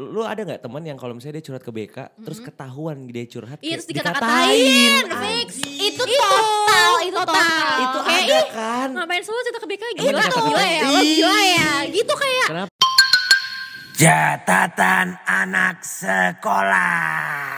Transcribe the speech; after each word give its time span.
lu 0.00 0.24
ada 0.24 0.40
nggak 0.40 0.64
teman 0.64 0.80
yang 0.80 0.96
kalau 0.96 1.12
misalnya 1.12 1.36
dia 1.38 1.52
curhat 1.52 1.60
ke 1.60 1.68
BK 1.68 1.96
terus 2.24 2.40
ketahuan 2.40 3.04
dia 3.04 3.28
curhat 3.28 3.60
Iya 3.60 3.76
terus 3.76 3.88
dikata-katain, 3.92 5.04
fix. 5.12 5.60
Itu 5.60 6.02
total, 6.08 6.92
itu 7.04 7.18
total. 7.20 7.76
Itu 7.84 7.98
Kayak, 8.00 8.24
ada 8.24 8.32
ih, 8.32 8.44
kan? 8.48 8.88
Ngapain 8.96 9.20
semua 9.20 9.44
cerita 9.44 9.60
ke 9.60 9.68
BK 9.68 9.84
gila, 10.00 10.08
dikata-katain? 10.16 10.48
gila 10.48 10.64
ya, 10.64 10.82
lo 10.88 11.00
gila 11.04 11.36
ya. 11.44 11.72
Gitu 11.92 12.14
kayak. 12.16 12.48
Catatan 14.00 15.06
anak 15.28 15.84
sekolah. 15.84 17.49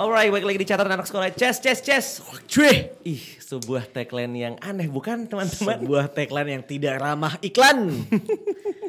Alright, 0.00 0.32
balik 0.32 0.48
lagi 0.48 0.64
di 0.64 0.68
catatan 0.72 0.96
anak 0.96 1.04
sekolah. 1.04 1.28
Ces, 1.36 1.60
ces, 1.60 1.76
ces. 1.76 2.24
Cuy. 2.48 2.88
Ih, 3.04 3.20
sebuah 3.36 3.84
tagline 3.84 4.32
yang 4.32 4.54
aneh 4.64 4.88
bukan 4.88 5.28
teman-teman? 5.28 5.76
Sebuah 5.76 6.08
tagline 6.16 6.56
yang 6.56 6.64
tidak 6.64 6.96
ramah 7.04 7.36
iklan. 7.44 8.08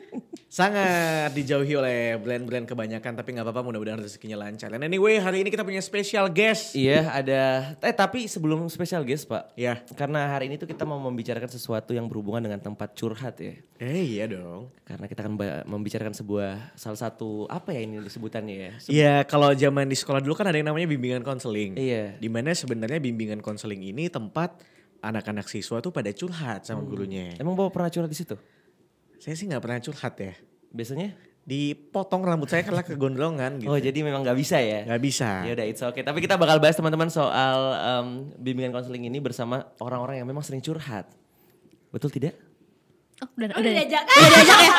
Sangat 0.51 1.31
dijauhi 1.31 1.79
oleh 1.79 2.19
brand-brand 2.19 2.67
kebanyakan 2.67 3.15
tapi 3.15 3.31
nggak 3.31 3.47
apa-apa 3.47 3.71
mudah-mudahan 3.71 4.03
rezekinya 4.03 4.35
lancar. 4.35 4.67
And 4.75 4.83
anyway 4.83 5.15
hari 5.15 5.47
ini 5.47 5.47
kita 5.47 5.63
punya 5.63 5.79
special 5.79 6.27
guest. 6.27 6.75
Iya, 6.75 7.07
ada. 7.07 7.71
Eh, 7.79 7.95
tapi 7.95 8.27
sebelum 8.27 8.67
spesial 8.67 9.07
guest, 9.07 9.31
Pak. 9.31 9.55
Ya. 9.55 9.79
Karena 9.95 10.27
hari 10.27 10.51
ini 10.51 10.59
tuh 10.59 10.67
kita 10.67 10.83
mau 10.83 10.99
membicarakan 10.99 11.47
sesuatu 11.47 11.95
yang 11.95 12.11
berhubungan 12.11 12.43
dengan 12.43 12.59
tempat 12.59 12.91
curhat 12.99 13.39
ya. 13.39 13.55
Eh 13.79 14.19
iya 14.19 14.27
dong. 14.27 14.67
Karena 14.83 15.07
kita 15.07 15.23
akan 15.23 15.39
membicarakan 15.71 16.11
sebuah 16.19 16.75
salah 16.75 16.99
satu 16.99 17.47
apa 17.47 17.71
ya 17.71 17.87
ini 17.87 18.03
sebutannya 18.11 18.55
ya? 18.59 18.71
Iya 18.91 19.15
kalau 19.23 19.55
zaman 19.55 19.87
di 19.87 19.95
sekolah 19.95 20.19
dulu 20.19 20.35
kan 20.35 20.51
ada 20.51 20.59
yang 20.59 20.67
namanya 20.67 20.91
bimbingan 20.91 21.23
konseling. 21.23 21.79
Iya. 21.79 22.19
Di 22.19 22.27
mana 22.27 22.51
sebenarnya 22.51 22.99
bimbingan 22.99 23.39
konseling 23.39 23.87
ini 23.87 24.11
tempat 24.11 24.59
anak-anak 24.99 25.47
siswa 25.47 25.79
tuh 25.79 25.95
pada 25.95 26.11
curhat 26.11 26.67
sama 26.67 26.83
gurunya. 26.83 27.39
Emang 27.39 27.55
bawa 27.55 27.71
pernah 27.71 27.87
curhat 27.87 28.11
di 28.11 28.19
situ? 28.19 28.35
Saya 29.21 29.37
sih 29.37 29.45
nggak 29.45 29.61
pernah 29.61 29.77
curhat 29.77 30.17
ya. 30.17 30.33
Biasanya? 30.73 31.13
Dipotong 31.41 32.21
rambut 32.21 32.49
saya 32.49 32.61
karena 32.61 32.81
kegondrongan 32.81 33.61
gitu. 33.61 33.69
Oh, 33.69 33.77
jadi 33.77 34.01
memang 34.01 34.25
nggak 34.25 34.33
bisa 34.33 34.57
ya? 34.57 34.81
Nggak 34.81 35.01
bisa. 35.01 35.45
Ya 35.45 35.53
udah 35.53 35.65
it's 35.65 35.81
okay. 35.81 36.01
Tapi 36.01 36.21
kita 36.21 36.37
bakal 36.37 36.57
bahas 36.57 36.73
teman-teman 36.73 37.05
soal 37.07 37.59
em, 37.77 38.07
bimbingan 38.35 38.69
konseling 38.71 39.05
ini 39.05 39.17
bersama 39.17 39.69
orang-orang 39.77 40.21
yang 40.21 40.27
memang 40.27 40.41
sering 40.41 40.57
curhat. 40.59 41.05
Betul 41.89 42.09
tidak? 42.09 42.33
Oh, 43.21 43.29
udah, 43.37 43.53
Udah 43.53 43.61
udah, 43.61 43.71
diajak. 43.77 44.03
udah 44.09 44.29
diajak 44.33 44.57
ya? 44.57 44.71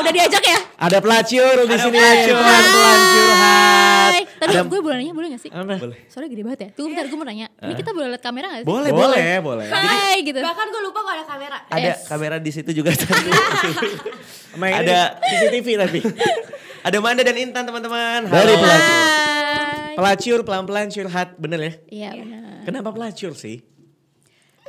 Udah 0.00 0.12
diajak 0.12 0.44
ya? 0.44 0.58
Ada 0.80 0.98
pelacur 0.98 1.56
di 1.60 1.68
Ada 1.68 1.84
sini. 1.84 1.98
pelacur. 2.00 2.36
Pelan-pelan 2.40 3.00
curhat. 3.04 3.99
Hai. 4.40 4.48
Tapi 4.48 4.56
Ada- 4.56 4.66
gue 4.66 4.80
boleh 4.80 4.96
nanya 4.96 5.12
boleh 5.12 5.28
gak 5.30 5.42
sih? 5.42 5.50
Apa? 5.52 5.76
Boleh. 5.76 5.98
Soalnya 6.08 6.28
gede 6.28 6.42
banget 6.42 6.60
ya. 6.60 6.68
Tunggu 6.72 6.88
bentar 6.90 7.04
gue 7.04 7.14
mau 7.14 7.28
nanya. 7.28 7.46
Ini 7.52 7.72
kita 7.74 7.90
boleh 7.92 8.08
lihat 8.08 8.22
kamera 8.22 8.46
gak 8.50 8.60
sih? 8.60 8.66
Boleh, 8.66 8.90
boleh, 8.90 9.32
boleh. 9.38 9.66
Hai 9.66 10.16
gitu. 10.22 10.40
Bahkan 10.40 10.66
gue 10.66 10.82
lupa 10.82 10.98
kalau 10.98 11.14
ada 11.14 11.24
kamera. 11.24 11.56
Ada 11.66 11.80
Yes. 11.86 11.98
kamera 12.04 12.36
di 12.36 12.50
situ 12.50 12.70
juga 12.72 12.90
tadi. 12.96 13.30
Ada. 14.56 15.20
CCTV 15.20 15.66
tapi. 15.78 16.00
Ada 16.80 16.96
Manda 16.96 17.20
dan 17.20 17.36
Intan 17.36 17.62
teman-teman. 17.62 18.24
Dari 18.24 18.40
Halo. 18.48 18.56
pelacur. 18.56 18.96
Hai. 18.96 19.94
Pelacur 19.94 20.38
pelan-pelan 20.42 20.88
curhat 20.88 21.28
bener 21.36 21.60
ya? 21.60 21.72
Iya 21.86 22.10
benar. 22.16 22.64
Kenapa 22.64 22.88
pelacur 22.90 23.32
sih? 23.34 23.60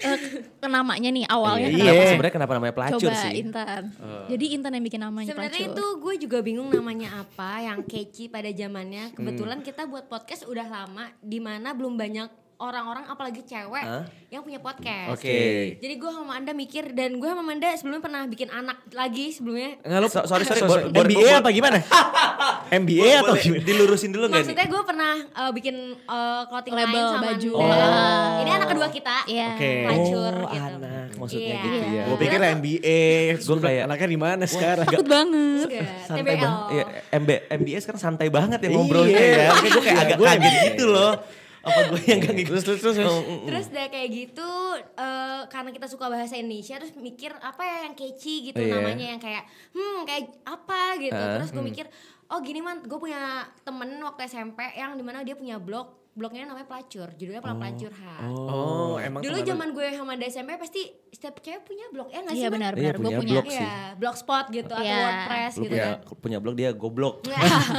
Eh, 0.01 0.17
ke 0.57 0.67
namanya 0.67 1.07
nih 1.07 1.25
awalnya 1.25 1.67
Iya. 1.67 1.77
Kenapa 1.77 1.85
kenapa? 1.87 2.09
sebenarnya 2.09 2.33
kenapa 2.33 2.53
namanya 2.53 2.73
pelacur 2.73 2.99
Coba 2.99 3.21
sih? 3.21 3.31
Intan. 3.37 3.83
Jadi 4.25 4.45
Intan 4.51 4.71
yang 4.73 4.83
bikin 4.83 5.01
namanya 5.01 5.27
Sebenarnya 5.29 5.61
pelacur. 5.61 5.77
itu 5.77 5.85
gue 5.97 6.13
juga 6.25 6.37
bingung 6.41 6.69
namanya 6.69 7.09
apa 7.19 7.51
yang 7.61 7.79
catchy 7.83 8.25
pada 8.25 8.49
zamannya. 8.49 9.13
Kebetulan 9.13 9.61
kita 9.61 9.85
buat 9.85 10.05
podcast 10.05 10.43
udah 10.43 10.65
lama 10.65 11.05
di 11.17 11.37
mana 11.37 11.71
belum 11.71 11.93
banyak 11.95 12.40
orang-orang 12.61 13.03
apalagi 13.05 13.41
cewek 13.41 13.81
Hah? 13.81 14.05
yang 14.27 14.39
punya 14.39 14.57
podcast. 14.57 15.11
Oke. 15.11 15.75
Jadi 15.75 15.93
gue 15.95 16.11
sama 16.11 16.33
Anda 16.33 16.53
mikir 16.53 16.93
dan 16.93 17.17
gue 17.17 17.25
sama 17.25 17.49
Anda 17.49 17.73
sebelumnya 17.73 17.99
pernah 17.99 18.21
bikin 18.23 18.47
anak 18.47 18.85
lagi 18.91 19.33
sebelumnya. 19.33 19.81
Enggak 19.81 19.99
lu 19.99 20.07
So- 20.07 20.23
sorry, 20.23 20.45
sorry, 20.45 20.61
so- 20.61 20.69
bor- 20.69 20.85
bor- 20.87 21.03
MBA 21.03 21.29
apa 21.35 21.49
gimana? 21.49 21.81
MBA 22.81 23.09
atau 23.19 23.33
gimana? 23.35 23.63
dilurusin 23.63 24.09
dulu 24.09 24.25
nggak 24.25 24.37
nih? 24.37 24.45
Maksudnya 24.47 24.67
gue 24.69 24.81
pernah 24.83 25.13
uh, 25.33 25.51
bikin 25.51 25.75
uh, 26.05 26.41
clothing 26.45 26.73
Label 26.73 26.93
line 26.93 27.09
sama 27.09 27.25
baju. 27.27 27.51
Oh. 27.51 28.37
Ini 28.39 28.51
anak 28.53 28.67
kedua 28.69 28.87
kita. 28.87 29.15
Iya. 29.25 29.47
Oke. 29.53 29.71
Pelacur 29.83 30.33
Oh, 30.33 30.47
gitu. 30.47 30.65
anak, 30.71 31.07
maksudnya 31.17 31.47
Iya. 31.51 31.61
gitu 31.61 31.87
ya. 31.91 32.03
Gue 32.05 32.17
pikir 32.19 32.39
MBA, 32.53 33.01
gue 33.37 33.57
kayak- 33.59 33.83
anaknya 33.83 34.07
di 34.07 34.19
mana 34.19 34.43
sekarang? 34.45 34.85
Takut 34.85 35.07
banget. 35.07 35.67
Enggak, 35.67 35.87
santai 36.01 36.21
TBL. 36.23 36.37
banget. 36.37 36.69
Iya, 36.71 36.85
MB, 37.13 37.29
MBS 37.57 37.83
kan 37.83 37.97
santai 37.97 38.27
banget 38.29 38.59
ya 38.59 38.67
Iya. 38.67 38.75
ngobrolnya 38.75 39.19
ya. 39.19 39.47
Makanya 39.49 39.69
gue 39.69 39.81
kayak 39.81 39.91
Iya, 39.91 40.03
agak 40.05 40.15
gue 40.15 40.27
kaget 40.27 40.39
MBA. 40.41 40.63
gitu 40.69 40.85
loh. 40.87 41.13
Apa 41.61 41.79
gue 41.87 42.01
yang 42.03 42.19
kaget 42.19 42.45
Terus, 42.47 42.63
terus, 42.63 42.79
terus, 42.79 42.95
terus. 42.97 43.07
Oh. 43.07 43.45
Terus 43.45 43.65
udah 43.69 43.87
kayak 43.87 44.09
gitu 44.09 44.49
eh, 44.97 45.41
karena 45.47 45.69
kita 45.69 45.85
suka 45.85 46.05
bahasa 46.07 46.33
Indonesia 46.33 46.75
terus 46.75 46.93
mikir 46.93 47.31
apa 47.37 47.61
ya 47.61 47.77
yang 47.85 47.93
catchy 47.93 48.49
gitu 48.49 48.57
Iya. 48.57 48.73
namanya 48.73 49.05
yang 49.13 49.21
kayak 49.21 49.43
hmm 49.71 49.99
kayak 50.03 50.25
apa 50.41 50.81
gitu. 50.97 51.13
Ah, 51.15 51.37
terus 51.37 51.49
gue 51.49 51.61
mikir 51.61 51.85
oh 52.27 52.39
gini 52.39 52.59
man 52.59 52.81
gue 52.81 52.97
punya 52.97 53.21
temen 53.61 53.93
waktu 54.01 54.25
SMP 54.25 54.57
yang 54.73 54.95
di 54.95 55.03
mana 55.03 55.21
dia 55.21 55.35
punya 55.35 55.57
blog 55.57 55.93
blognya 56.13 56.43
namanya 56.43 56.67
pelacur 56.67 57.07
judulnya 57.13 57.39
pelan 57.39 57.55
pelan 57.55 57.75
curhat. 57.77 58.19
Oh, 58.27 58.95
emang 58.97 59.21
Dulu 59.21 59.37
zaman 59.41 59.71
gue 59.71 59.87
sama 59.91 60.13
di 60.13 60.27
SMP 60.27 60.51
pasti 60.55 60.81
setiap 61.07 61.39
cewek 61.39 61.63
punya 61.63 61.87
blog 61.87 62.07
ya 62.07 62.19
nggak 62.19 62.33
sih? 62.33 62.41
Iya 62.41 62.49
benar 62.49 62.71
Iya, 62.73 62.79
benar. 62.81 62.93
Gue 62.93 63.01
punya 63.01 63.17
punya. 63.17 63.33
blog. 63.33 63.45
sih. 63.45 63.55
Iya, 63.57 63.75
blogspot 63.95 64.45
gitu 64.49 64.73
atau 64.73 64.83
Iya. 64.83 64.99
WordPress 64.99 65.53
Lu 65.53 65.61
gitu 65.61 65.71
punya, 65.71 65.87
kan. 65.87 66.15
punya 66.17 66.37
blog 66.37 66.55
dia 66.55 66.69
goblok. 66.73 67.15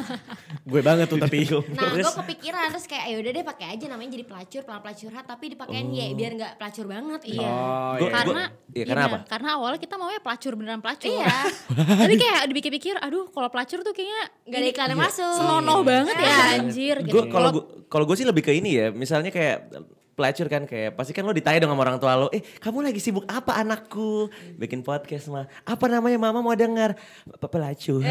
gue 0.65 0.81
banget 0.81 1.07
tuh 1.07 1.19
tapi. 1.19 1.39
Nah, 1.73 1.91
gue 1.91 2.05
kepikiran 2.05 2.71
terus 2.71 2.87
kayak 2.87 3.07
ya 3.07 3.17
udah 3.19 3.31
deh 3.33 3.45
pakai 3.45 3.67
aja 3.71 3.85
namanya 3.87 4.11
jadi 4.13 4.25
pelacur, 4.25 4.63
pelan 4.63 4.81
pelan 4.81 4.97
curhat 4.97 5.25
tapi 5.27 5.45
dipakein 5.49 5.87
Y 5.91 6.13
biar 6.13 6.33
nggak 6.35 6.53
pelacur 6.57 6.87
banget. 6.87 7.21
Iya. 7.27 7.43
Oh, 7.43 7.93
Gua- 7.99 8.01
iya. 8.01 8.13
Karena 8.15 8.45
Iya, 8.73 8.85
karena 8.87 9.05
apa? 9.05 9.19
Karena 9.27 9.49
awalnya 9.53 9.77
kita 9.79 9.95
maunya 9.95 10.21
pelacur 10.21 10.53
beneran 10.55 10.81
pelacur. 10.81 11.13
Iya. 11.13 11.37
Tapi 12.01 12.15
kayak 12.17 12.41
dipikir-pikir, 12.49 12.95
aduh 12.97 13.29
kalau 13.29 13.49
pelacur 13.49 13.83
tuh 13.83 13.93
kayaknya 13.93 14.21
Gak 14.47 14.57
ada 14.57 14.69
iklan 14.71 14.89
yang 14.89 15.01
masuk. 15.03 15.35
senonoh 15.35 15.79
banget 15.83 16.17
ya 16.17 16.37
anjir 16.57 16.97
gitu. 17.03 17.13
Gue 17.13 17.23
kalau 17.29 17.51
gue 17.51 17.65
kalau 17.87 18.05
gue 18.07 18.17
sih 18.23 18.25
lebih 18.25 18.41
ke 18.41 18.55
ini 18.55 18.71
ya. 18.73 18.87
Misalnya 18.89 19.29
kayak 19.29 19.67
pelacur 20.13 20.45
kan 20.45 20.63
kayak 20.63 20.93
pasti 20.93 21.11
kan 21.11 21.25
lo 21.25 21.33
ditanya 21.33 21.59
dong 21.59 21.73
sama 21.73 21.83
orang 21.83 21.97
tua 21.97 22.13
lo, 22.15 22.29
eh 22.29 22.45
kamu 22.61 22.85
lagi 22.85 23.01
sibuk 23.01 23.25
apa 23.27 23.57
anakku? 23.57 24.29
Bikin 24.55 24.85
podcast 24.85 25.27
mah. 25.27 25.49
Apa 25.65 25.89
namanya 25.89 26.21
mama 26.21 26.39
mau 26.39 26.53
dengar? 26.53 26.95
Pe- 27.27 27.49
Pelacur. 27.49 28.05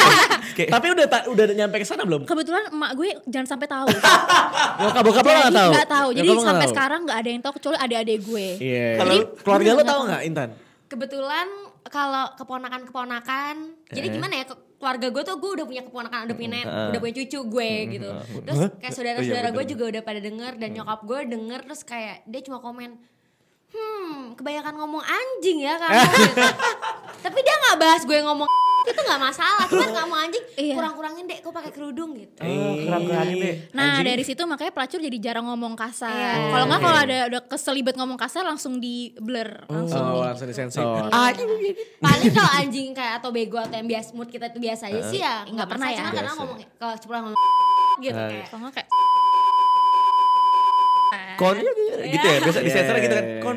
Kayak- 0.58 0.70
Tapi 0.70 0.86
udah 0.92 1.06
ta- 1.06 1.24
udah 1.24 1.44
nyampe 1.48 1.78
ke 1.78 1.86
sana 1.86 2.02
belum? 2.02 2.26
Kebetulan 2.26 2.68
emak 2.68 2.90
gue 2.94 3.08
jangan 3.24 3.48
sampai 3.48 3.66
tahu. 3.66 3.86
Bokap 4.82 5.02
bokap 5.02 5.24
lo 5.24 5.30
nggak 5.32 5.54
tahu. 5.54 5.70
nggak 5.72 5.88
tahu. 5.88 6.08
Jadi 6.12 6.28
sampai 6.36 6.52
tahu? 6.60 6.72
sekarang 6.74 7.00
nggak 7.06 7.18
ada 7.18 7.28
yang 7.30 7.40
tahu 7.40 7.52
kecuali 7.56 7.76
adik-adik 7.80 8.18
gue. 8.20 8.46
Iya. 8.60 8.88
Jadi, 8.98 8.98
Kalau 8.98 9.14
keluarga 9.40 9.70
lo 9.70 9.82
tahu 9.82 10.00
nggak 10.04 10.22
Intan? 10.26 10.48
Kebetulan 10.84 11.46
kalau 11.84 12.24
keponakan-keponakan, 12.34 13.54
jadi 13.88 14.06
gimana 14.10 14.34
ya 14.36 14.44
keluarga 14.84 15.08
gue 15.08 15.22
tuh 15.24 15.36
gue 15.40 15.50
udah 15.56 15.66
punya 15.66 15.82
keponakan, 15.88 16.28
udah 16.28 16.36
punya 16.36 16.50
nenek, 16.60 16.66
udah 16.68 17.00
punya 17.00 17.14
cucu 17.24 17.38
gue 17.40 17.70
gitu. 17.96 18.08
Terus 18.44 18.60
kayak 18.76 18.92
saudara-saudara 18.92 19.48
gue 19.48 19.64
juga 19.64 19.84
udah 19.96 20.02
pada 20.04 20.20
denger 20.20 20.52
dan 20.60 20.68
nyokap 20.76 21.00
gue 21.08 21.18
denger 21.24 21.60
terus 21.64 21.80
kayak 21.88 22.20
dia 22.28 22.40
cuma 22.44 22.60
komen, 22.60 23.00
hmm 23.72 24.36
kebanyakan 24.36 24.74
ngomong 24.76 25.00
anjing 25.00 25.64
ya 25.64 25.80
kamu. 25.80 26.04
Gitu. 26.04 26.36
Tapi 27.24 27.38
dia 27.40 27.54
nggak 27.56 27.78
bahas 27.80 28.02
gue 28.04 28.18
ngomong 28.20 28.48
itu 28.86 29.00
nggak 29.00 29.20
masalah, 29.22 29.64
cuman 29.66 29.90
kamu 29.90 30.14
anjing 30.18 30.44
Iya. 30.54 30.74
kurang-kurangin 30.74 31.24
deh, 31.24 31.38
gue 31.38 31.52
pakai 31.52 31.70
kerudung 31.70 32.10
gitu. 32.12 32.36
Oh, 32.38 32.74
deh. 33.34 33.54
Nah 33.70 33.96
Anjing. 33.96 34.06
dari 34.06 34.22
situ 34.22 34.42
makanya 34.44 34.72
pelacur 34.72 34.98
jadi 34.98 35.18
jarang 35.18 35.46
ngomong 35.46 35.72
kasar. 35.74 36.12
Iya. 36.12 36.32
Kalau 36.48 36.64
nggak 36.66 36.80
kalau 36.80 36.98
ada 37.00 37.16
udah 37.26 37.40
keselibet 37.46 37.94
ngomong 37.94 38.16
kasar 38.16 38.42
langsung 38.42 38.76
di 38.76 38.94
blur 39.16 39.64
langsung. 39.66 40.04
Oh, 40.04 40.20
di- 40.20 40.26
langsung 40.28 40.46
disensor. 40.46 41.08
Ah, 41.08 41.32
Paling 41.96 42.30
kalau 42.30 42.52
anjing 42.54 42.92
kayak 42.92 43.18
atau 43.18 43.30
bego 43.30 43.56
atau 43.56 43.74
yang 43.74 43.86
biasa 43.86 44.12
mood 44.12 44.28
kita 44.28 44.48
itu 44.48 44.58
biasa 44.58 44.86
aja 44.86 45.00
sih 45.06 45.18
ya 45.18 45.42
Nggak 45.44 45.66
pernah 45.66 45.88
ya. 45.88 45.98
Cuma 45.98 46.10
karena 46.12 46.32
ngomong 46.34 46.58
cepet 46.94 47.14
ngomong 47.14 47.34
gitu 47.96 48.14
Ah, 48.14 48.28
kayak 48.28 48.46
Kalau 48.46 48.60
nggak 48.62 48.74
kayak 48.74 48.88
kon 51.34 51.56
gitu 51.58 52.26
ya. 52.26 52.38
Biasa 52.40 52.60
disensor 52.62 52.94
gitu 53.00 53.10
kan. 53.12 53.26
Iya. 53.26 53.40
Kon 53.40 53.56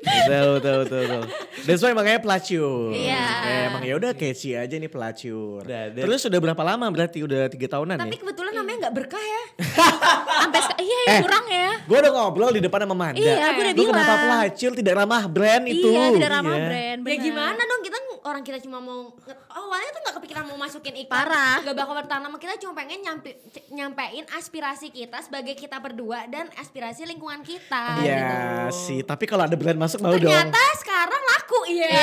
Betul, 0.00 0.46
betul, 0.56 0.76
betul, 0.80 1.00
betul. 1.02 1.22
That's 1.62 1.80
why 1.80 1.92
makanya 1.92 2.20
pelacur. 2.20 2.90
Iya. 2.90 3.24
Eh, 3.42 3.62
emang 3.66 3.82
ya 3.82 3.94
udah 3.96 4.12
catchy 4.12 4.54
aja 4.54 4.72
nih 4.72 4.86
pelacur. 4.86 5.60
Udah, 5.60 5.90
dan- 5.90 6.04
Terus 6.04 6.20
udah 6.24 6.40
berapa 6.40 6.62
lama 6.62 6.86
berarti 6.88 7.20
udah 7.20 7.48
tiga 7.48 7.66
tahunan 7.68 7.96
Tapi 7.96 8.08
ya? 8.10 8.20
kebetulan 8.20 8.52
namanya 8.54 8.69
nggak 8.90 8.98
berkah 8.98 9.22
ya 9.22 9.42
sampai 10.42 10.60
iya 10.76 10.98
Eh. 11.00 11.20
kurang 11.22 11.46
ya. 11.46 11.70
Gue 11.86 11.96
udah 11.96 12.12
ngobrol 12.12 12.50
di 12.50 12.60
depan 12.60 12.82
sama 12.82 12.94
Manda. 12.96 13.18
Iya, 13.18 13.50
gue 13.52 13.62
udah 13.62 13.72
Lu 13.72 13.82
kenapa 13.84 14.02
bilang. 14.04 14.20
pelacur 14.20 14.70
tidak 14.74 14.94
ramah 14.96 15.22
brand 15.26 15.64
itu? 15.64 15.88
Iya 15.88 16.04
tidak 16.12 16.30
ramah 16.32 16.50
Iya. 16.52 16.66
brand. 16.66 16.98
Ya 16.98 17.06
bener. 17.06 17.22
gimana 17.22 17.60
dong 17.60 17.80
kita 17.80 17.98
orang 18.20 18.42
kita 18.42 18.58
cuma 18.60 18.78
mau 18.78 19.00
awalnya 19.48 19.90
tuh 19.90 20.00
nggak 20.00 20.16
kepikiran 20.16 20.44
mau 20.44 20.58
masukin 20.58 20.94
iklan 20.96 21.14
Parah. 21.16 21.56
Gak 21.60 21.76
bakal 21.76 21.94
bertahan 21.96 22.22
sama 22.22 22.36
kita 22.36 22.52
cuma 22.58 22.72
pengen 22.74 22.98
nyampe, 23.00 23.30
nyampein 23.70 24.24
aspirasi 24.32 24.86
kita 24.88 25.18
sebagai 25.20 25.54
kita 25.54 25.78
berdua 25.78 26.26
dan 26.26 26.50
aspirasi 26.56 27.06
lingkungan 27.06 27.40
kita 27.42 27.84
Iya 27.98 28.18
gitu. 28.18 28.36
sih, 28.76 28.98
tapi 29.00 29.24
kalau 29.24 29.44
ada 29.44 29.54
brand 29.54 29.78
masuk 29.78 29.98
mau 30.00 30.10
dong. 30.12 30.26
Ternyata 30.26 30.60
sekarang 30.76 31.22
laku 31.28 31.60
iya. 31.70 31.90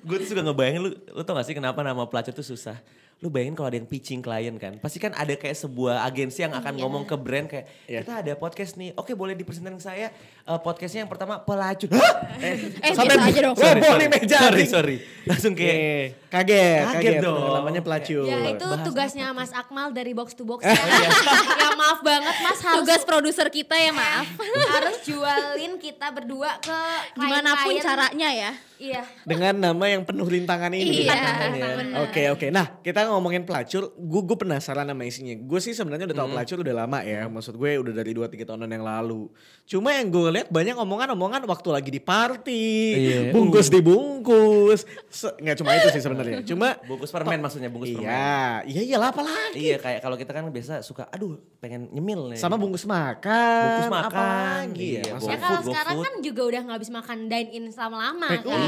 gue 0.00 0.16
tuh 0.16 0.28
suka 0.28 0.40
ngebayangin 0.42 0.80
lu, 0.80 0.90
lu 0.94 1.22
tau 1.22 1.34
gak 1.34 1.44
sih 1.44 1.52
kenapa 1.52 1.80
nama 1.80 2.04
pelacur 2.04 2.32
tuh 2.32 2.46
susah? 2.46 2.78
Lu 3.18 3.28
bayangin 3.28 3.52
kalau 3.52 3.66
ada 3.66 3.74
yang 3.74 3.84
pitching 3.84 4.18
klien 4.18 4.54
kan, 4.54 4.78
pasti 4.78 4.96
kan 4.96 5.10
ada 5.10 5.34
kayak 5.34 5.50
sebuah 5.52 6.06
agensi 6.06 6.38
yang 6.38 6.54
akan 6.54 6.74
ngomong 6.76 7.02
ke 7.02 7.14
brand 7.14 7.46
kayak 7.46 7.66
Iya. 7.84 8.00
kita 8.00 8.14
ada 8.16 8.32
podcast 8.34 8.74
nih, 8.74 8.94
oke 8.94 9.10
boleh 9.12 9.34
dipresentasikan 9.34 9.74
ke 9.74 9.84
saya 9.84 10.08
Eh, 10.48 10.56
podcastnya 10.56 11.04
yang 11.04 11.10
pertama 11.10 11.36
pelacur. 11.38 11.92
Hah? 11.92 12.40
Eh, 12.40 12.56
Sampai 12.90 13.20
aja 13.20 13.40
dong. 13.42 13.52
Sorry, 13.52 13.82
sorry, 13.82 14.06
meja. 14.08 14.38
sorry, 14.38 14.64
sorry. 14.64 14.96
Langsung 15.22 15.52
kayak 15.52 15.76
Eh, 15.76 16.04
kaget, 16.26 16.84
Kaget 16.88 16.96
kaget, 16.96 17.20
dong. 17.20 17.52
Namanya 17.52 17.80
pelacur. 17.82 18.24
Ya 18.24 18.38
itu 18.48 18.64
tugasnya 18.80 19.28
Mas 19.30 19.52
Akmal 19.52 19.92
dari 19.92 20.16
box 20.16 20.32
to 20.32 20.46
box 20.46 20.64
ya. 20.64 20.72
ya 20.72 21.68
maaf 21.74 22.00
banget 22.00 22.32
Mas 22.40 22.58
harus 22.62 22.80
Tugas 22.80 23.02
produser 23.02 23.50
kita 23.50 23.76
ya 23.76 23.92
maaf. 23.92 24.24
harus 24.72 24.96
jualin 25.02 25.76
kita 25.76 26.08
berdua 26.08 26.56
ke 26.60 26.78
Di 27.12 27.20
mana 27.20 27.52
pun 27.58 27.68
klien-klien. 27.68 27.84
caranya 27.84 28.30
ya. 28.30 28.52
Iya. 28.78 29.02
dengan 29.26 29.58
nama 29.58 29.84
yang 29.84 30.06
penuh 30.06 30.22
rintangan 30.24 30.70
ini. 30.70 31.02
Iya, 31.02 31.18
Ya. 31.50 31.68
Oke 32.00 32.30
oke. 32.30 32.46
Nah 32.48 32.78
kita 32.78 33.07
ngomongin 33.10 33.42
pelacur, 33.42 33.90
gue 33.90 34.22
gue 34.22 34.36
penasaran 34.36 34.84
sama 34.84 35.02
isinya. 35.02 35.34
Gue 35.34 35.58
sih 35.58 35.70
sebenarnya 35.70 36.04
udah 36.04 36.14
Hmm. 36.14 36.22
tahu 36.22 36.34
pelacur 36.34 36.56
udah 36.60 36.74
lama 36.76 36.98
ya. 37.00 37.26
Maksud 37.26 37.54
gue 37.54 37.70
udah 37.76 37.92
dari 37.92 38.12
2-3 38.12 38.44
tahunan 38.44 38.68
yang 38.68 38.82
lalu. 38.82 39.28
Cuma 39.64 39.90
yang 39.90 40.06
gue 40.06 40.28
lihat 40.30 40.48
banyak 40.48 40.74
omongan-omongan 40.74 41.44
waktu 41.44 41.68
lagi 41.70 41.88
di 41.88 41.98
party, 41.98 42.66
Iya. 42.94 43.20
bungkus 43.30 43.68
dibungkus. 43.68 44.82
Se- 45.08 45.34
Nggak 45.34 45.56
cuma 45.56 45.70
itu 45.74 45.88
sih 45.88 46.00
sebenarnya. 46.00 46.36
Cuma 46.48 46.76
bungkus 46.82 47.08
permen 47.08 47.38
maksudnya, 47.38 47.68
bungkus 47.68 47.90
permen. 47.90 48.04
iya, 48.04 48.34
iya 48.64 48.82
iyalah 48.84 49.08
apa 49.10 49.22
lagi? 49.22 49.58
Iya 49.62 49.76
kayak 49.78 50.00
kalau 50.00 50.16
kita 50.16 50.30
kan 50.30 50.44
biasa 50.46 50.80
suka 50.80 51.06
aduh 51.08 51.34
pengen 51.58 51.88
nyemil 51.90 52.32
nih. 52.32 52.38
Sama 52.38 52.56
bungkus 52.56 52.84
makan. 52.84 53.62
Bungkus 53.62 53.90
makan, 53.90 54.64
lagi 54.66 54.88
ya? 54.90 55.00
iya, 55.00 55.12
Maksudnya 55.12 55.30
Ya 55.30 55.38
kalau 55.38 55.58
GoFood, 55.58 55.68
sekarang 55.68 55.94
GoFood. 55.94 56.06
kan 56.08 56.14
juga 56.22 56.42
udah 56.44 56.60
nggak 56.60 56.76
habis 56.76 56.90
makan 56.90 57.18
dine 57.26 57.50
in 57.50 57.64
selama 57.68 57.96
lama 58.00 58.28
kan. 58.38 58.58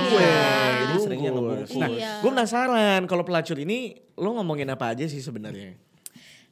Dulu 0.86 0.98
seringnya 1.00 1.30
bungkus. 1.30 1.50
ngebungkus. 1.66 1.70
Nah, 1.76 1.88
Iya. 1.90 2.12
gue 2.18 2.30
penasaran 2.30 3.00
kalau 3.04 3.22
pelacur 3.22 3.56
ini 3.56 3.78
lo 4.20 4.36
ngomongin 4.36 4.68
apa 4.68 4.92
aja 4.92 5.08
sih 5.08 5.24
sebenarnya? 5.24 5.74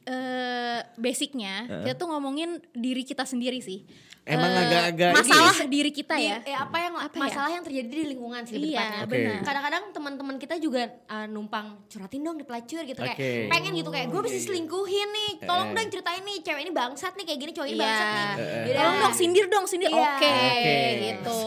Eh 0.09 0.79
basicnya 0.95 1.53
kita 1.83 1.93
tuh 1.95 2.09
ngomongin 2.09 2.57
diri 2.73 3.03
kita 3.03 3.23
sendiri 3.23 3.61
sih. 3.61 3.85
Emang 4.21 4.51
Eh, 4.51 4.61
agak-agak 4.61 5.09
ini 5.09 5.17
masalah 5.17 5.55
diri 5.65 5.89
kita 5.89 6.13
Di- 6.13 6.29
ya. 6.29 6.37
eh, 6.43 6.53
apa 6.53 6.77
yang 6.77 6.93
Apa 6.93 7.09
ya? 7.09 7.21
masalah 7.23 7.49
yang 7.49 7.63
terjadi 7.63 7.89
di 7.89 8.05
lingkungan 8.05 8.45
sih 8.45 8.61
lebih 8.61 8.77
Iya, 8.77 9.01
benar. 9.03 9.41
Kadang-kadang 9.41 9.83
teman-teman 9.89 10.35
kita 10.37 10.55
juga 10.59 10.85
uh, 11.07 11.25
numpang 11.25 11.81
curhatin 11.89 12.21
dong 12.21 12.37
di 12.37 12.45
pelacur 12.45 12.85
gitu 12.85 13.01
Oke. 13.01 13.17
kayak 13.17 13.49
pengen 13.49 13.73
gitu 13.73 13.89
kayak 13.89 14.05
gue 14.07 14.21
bisa 14.21 14.37
selingkuhin 14.43 15.09
nih. 15.09 15.31
Tolong 15.41 15.73
dong 15.73 15.89
ceritain 15.89 16.21
nih 16.21 16.37
cewek 16.39 16.61
ini 16.61 16.71
bangsat 16.71 17.17
nih 17.17 17.25
kayak 17.25 17.39
gini 17.41 17.51
cowok 17.51 17.67
ini 17.67 17.73
Iya. 17.73 17.81
bangsat 17.81 18.05
nih. 18.05 18.27
Yaudah. 18.29 18.77
Tolong 18.77 18.97
dong 18.99 19.15
sindir 19.15 19.45
dong 19.49 19.65
sindir. 19.65 19.89
Iya. 19.89 19.97
Oke, 19.97 20.29
Oke. 20.29 20.77
gitu. 21.01 21.39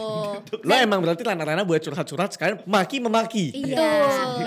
Lo 0.59 0.73
emang 0.75 0.99
berarti 0.99 1.23
lana-lana 1.23 1.63
buat 1.63 1.79
curhat-curhat 1.79 2.35
sekarang 2.35 2.57
maki 2.65 2.99
memaki. 2.99 3.45
Iya. 3.53 3.87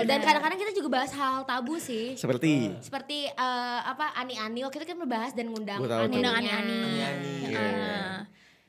Dan 0.05 0.19
kadang-kadang 0.21 0.59
kita 0.59 0.77
juga 0.77 0.89
bahas 0.93 1.09
hal 1.11 1.41
tabu 1.41 1.81
sih. 1.81 2.13
Seperti 2.13 2.69
Seperti 2.79 3.25
eh, 3.25 3.79
apa 3.81 4.06
ani-ani 4.13 4.59
waktu 4.61 4.77
itu 4.77 4.87
kan 4.87 4.97
membahas 4.97 5.31
dan 5.31 5.47
ngundang 5.47 5.79
ani-ani. 5.81 6.15
Ani-ani, 6.17 6.79
Ya. 6.95 7.09
iya. 7.49 8.01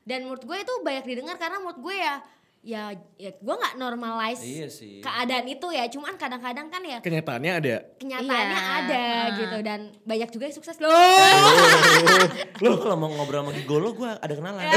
Dan 0.01 0.25
menurut 0.25 0.41
gue 0.41 0.57
itu 0.57 0.73
banyak 0.79 1.05
didengar 1.05 1.35
karena 1.35 1.57
menurut 1.57 1.79
gue 1.79 1.93
ya 1.93 2.15
ya, 2.59 2.81
ya 3.15 3.31
gue 3.31 3.55
nggak 3.55 3.75
normalize 3.75 4.43
Iya 4.43 4.67
sih. 4.67 4.99
keadaan 4.99 5.47
itu 5.47 5.63
ya 5.69 5.87
cuman 5.87 6.13
kadang-kadang 6.13 6.67
kan 6.67 6.83
ya 6.83 6.99
kenyataannya 6.99 7.51
ada. 7.55 7.75
kenyataannya 7.95 8.59
Iya. 8.59 8.75
ada 8.81 9.03
Ah. 9.07 9.25
gitu 9.37 9.57
dan 9.61 9.79
banyak 10.03 10.27
juga 10.27 10.43
yang 10.43 10.55
sukses 10.55 10.75
loh 10.77 10.91
Lo 12.59 12.75
kalau 12.77 12.97
mau 12.97 13.07
ngobrol 13.09 13.41
sama 13.41 13.51
Gigolo 13.53 13.93
gue 13.93 14.11
ada 14.11 14.33
kenalan. 14.33 14.65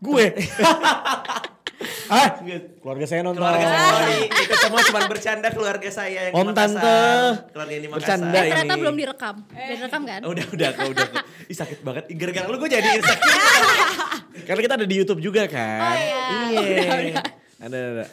Gue. 0.00 0.32
ah, 2.10 2.28
keluarga 2.76 3.06
saya 3.06 3.20
nonton. 3.22 3.38
keluarga 3.38 3.64
saya 3.64 4.10
itu 4.20 4.54
semua 4.56 4.80
cuma 4.82 5.00
bercanda 5.06 5.48
keluarga 5.48 5.88
saya 5.88 6.20
yang 6.26 6.34
Om 6.34 6.42
Makassar. 6.44 6.66
tante. 6.76 6.98
keluarga 7.48 7.72
di 7.72 7.86
Makassar. 7.86 7.98
Bercanda 8.18 8.28
Eh, 8.36 8.44
ternyata 8.44 8.66
ini. 8.68 8.80
belum 8.80 8.94
direkam. 8.96 9.34
Udah 9.46 9.76
direkam 9.76 10.02
kan? 10.04 10.20
udah 10.22 10.44
udah 10.50 10.68
kok 10.70 10.88
udah. 10.90 11.08
Ih 11.46 11.56
sakit 11.56 11.78
banget 11.80 12.04
gara-gara 12.12 12.46
lu 12.46 12.56
gue 12.56 12.70
jadi 12.70 12.88
insecure 12.96 13.30
Karena 14.42 14.60
kita 14.60 14.74
ada 14.74 14.84
di 14.84 14.96
YouTube 14.96 15.20
juga 15.20 15.46
kan. 15.46 15.80
Oh, 15.80 15.96
iya. 15.96 16.24
Iya. 17.00 17.22
Ada 17.60 17.78
ada. 17.78 18.04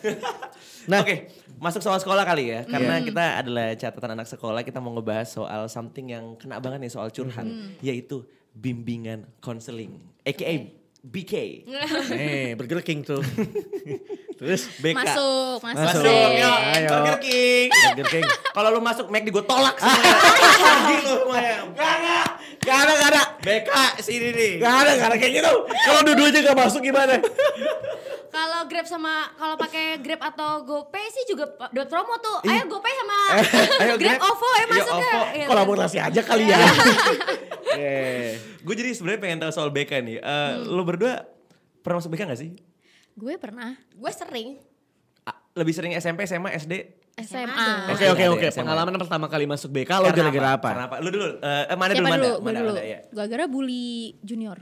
Nah, 0.86 1.00
Oke, 1.00 1.16
masuk 1.58 1.80
soal 1.80 1.98
sekolah 1.98 2.24
kali 2.24 2.48
ya. 2.48 2.60
Karena 2.64 3.00
kita 3.00 3.24
adalah 3.38 3.74
catatan 3.74 4.12
anak 4.14 4.28
sekolah, 4.28 4.62
kita 4.62 4.78
mau 4.78 4.94
ngebahas 4.94 5.28
soal 5.28 5.68
something 5.68 6.10
yang 6.10 6.36
kena 6.36 6.58
banget 6.58 6.80
nih 6.80 6.92
soal 6.92 7.10
curhat, 7.10 7.44
yaitu 7.80 8.24
bimbingan 8.54 9.28
konseling, 9.38 9.96
aka 10.22 10.48
BK. 11.08 11.34
Eh, 12.14 12.54
Burger 12.60 12.84
King 12.84 13.02
tuh. 13.02 13.24
Terus 14.40 14.70
BK. 14.78 14.94
Masuk, 15.02 15.58
masuk. 15.66 15.82
Masuk. 15.82 16.04
Masuk, 16.04 16.30
yuk. 16.38 16.60
Ayo. 16.78 16.90
Burger 16.94 17.18
King. 17.24 17.68
Burger 17.74 18.08
King. 18.12 18.26
Kalau 18.54 18.70
lu 18.70 18.80
masuk 18.84 19.06
McD 19.10 19.28
gue 19.34 19.46
tolak 19.48 19.76
semuanya. 19.80 20.14
Pergi 20.78 20.96
lu 21.02 21.14
semuanya. 21.26 21.56
Gak 21.74 21.90
ada. 21.98 22.18
Gak 22.62 22.78
ada, 22.84 22.94
gak 22.94 23.10
ada. 23.16 23.24
BK 23.42 23.70
sini 24.04 24.30
nih. 24.36 24.52
Gak 24.62 24.76
ada, 24.84 24.92
gak 25.00 25.08
ada 25.10 25.16
kayak 25.18 25.34
gitu. 25.42 25.54
Kalau 25.66 26.00
dua-duanya 26.06 26.40
gak 26.44 26.58
masuk 26.60 26.82
gimana? 26.84 27.16
Kalau 28.28 28.66
Grab 28.66 28.84
sama 28.84 29.14
kalau 29.34 29.56
pakai 29.56 29.98
Grab 29.98 30.22
atau 30.22 30.62
GoPay 30.62 31.06
sih 31.08 31.24
juga 31.26 31.46
dot 31.70 31.88
promo 31.88 32.16
tuh 32.18 32.44
ayo 32.44 32.66
GoPay 32.66 32.94
sama 32.94 33.18
ayo 33.82 33.94
Grab 33.96 34.16
Grab. 34.16 34.28
OVO 34.28 34.48
ya 34.48 34.58
Iya, 34.58 34.66
masuk 34.70 34.94
ya 34.94 34.94
OVO. 34.94 35.22
Iya, 35.30 35.46
Kolaborasi 35.48 35.98
aja 36.00 36.22
kali 36.22 36.44
ya. 36.46 36.58
Eh. 37.70 38.40
Gue 38.64 38.74
jadi 38.74 38.90
sebenarnya 38.90 39.20
pengen 39.20 39.40
tahu 39.40 39.52
soal 39.52 39.70
BK 39.70 39.92
nih. 40.02 40.18
Eh, 40.18 40.52
Lu 40.66 40.82
berdua 40.82 41.28
pernah 41.80 42.00
masuk 42.00 42.10
BK 42.10 42.24
gak 42.26 42.40
sih? 42.40 42.56
Gue 43.12 43.36
pernah 43.36 43.76
gue 43.76 44.12
sering 44.12 44.58
Lebih 45.52 45.74
sering 45.74 45.92
SMP, 45.94 46.24
SMA, 46.24 46.54
SD? 46.56 46.74
SMA. 47.18 47.92
Oke, 47.92 48.06
oke, 48.08 48.24
oke. 48.32 48.46
SMA. 48.48 48.62
Pengalaman 48.62 48.94
pertama 48.96 49.26
kali 49.26 49.44
masuk 49.44 49.74
BK 49.74 49.90
lo 49.98 50.08
gara-gara 50.12 50.50
apa? 50.54 50.70
Karena 50.70 50.86
apa? 50.86 50.96
Lu 51.02 51.10
dulu, 51.10 51.28
eh 51.36 51.66
eh, 51.66 51.74
mana 51.74 51.92
Siapa 51.92 51.98
dulu, 52.00 52.08
mana? 52.08 52.16
dulu? 52.16 52.30
Gue 52.32 52.46
Mana, 52.46 52.60
dulu. 52.62 52.72
mana, 52.72 52.84
ya. 52.86 53.00
Gara-gara 53.10 53.44
bully 53.46 53.88
junior. 54.22 54.58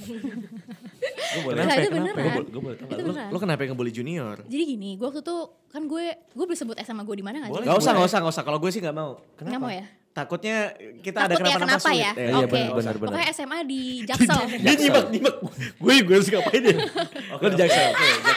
Gue 1.30 1.42
boleh. 1.42 1.56
Nah, 1.56 1.66
itu 1.72 1.80
Kenapa? 1.82 1.94
beneran. 1.94 2.16
Gue 2.16 2.32
boleh, 2.32 2.46
gue 2.46 2.60
boleh 2.60 2.76
tahu 2.76 2.88
Itu? 2.88 2.94
Lu- 2.96 3.06
beneran. 3.08 3.28
Lo 3.28 3.38
kenapa 3.38 3.60
yang 3.60 3.70
ngebully 3.70 3.92
junior? 3.92 4.36
Jadi 4.44 4.62
gini, 4.66 4.90
gue 4.94 5.06
waktu 5.06 5.20
itu 5.20 5.36
kan 5.66 5.82
gue 5.84 6.04
gue 6.12 6.44
boleh 6.44 6.58
sebut 6.58 6.76
SMA 6.78 7.02
gue 7.02 7.16
di 7.16 7.22
mana 7.22 7.36
nggak? 7.40 7.50
Gak 7.62 7.76
usah, 7.76 7.92
gak 7.92 8.06
usah, 8.06 8.18
gak 8.18 8.32
usah. 8.32 8.42
Kalau 8.42 8.58
gue 8.58 8.70
sih 8.70 8.78
gak 8.78 8.92
mau. 8.92 9.18
Nggak 9.36 9.58
mau 9.58 9.70
ya? 9.70 9.86
Takutnya 10.10 10.74
kita 10.98 11.18
ada 11.22 11.32
Takut 11.32 11.46
ya 11.46 11.54
kenapa-napa 11.54 11.70
kenapa 11.70 11.86
sulit. 11.86 12.02
ya? 12.02 12.10
Eh, 12.12 12.26
Iya, 12.26 12.34
Oke. 12.36 12.50
benar, 12.50 12.70
benar, 12.74 12.94
benar. 12.96 13.08
Pokoknya 13.14 13.26
SMA 13.30 13.58
di 13.62 13.80
Jaksel. 14.10 14.40
Dia 14.58 14.74
nyimak, 14.76 15.06
nyimak. 15.08 15.36
Gue 15.78 15.92
gue 16.02 16.14
harus 16.18 16.28
ngapain 16.28 16.62
ya? 16.64 16.76
Lo 17.40 17.46
di 17.46 17.56
Jaksel. 17.56 17.88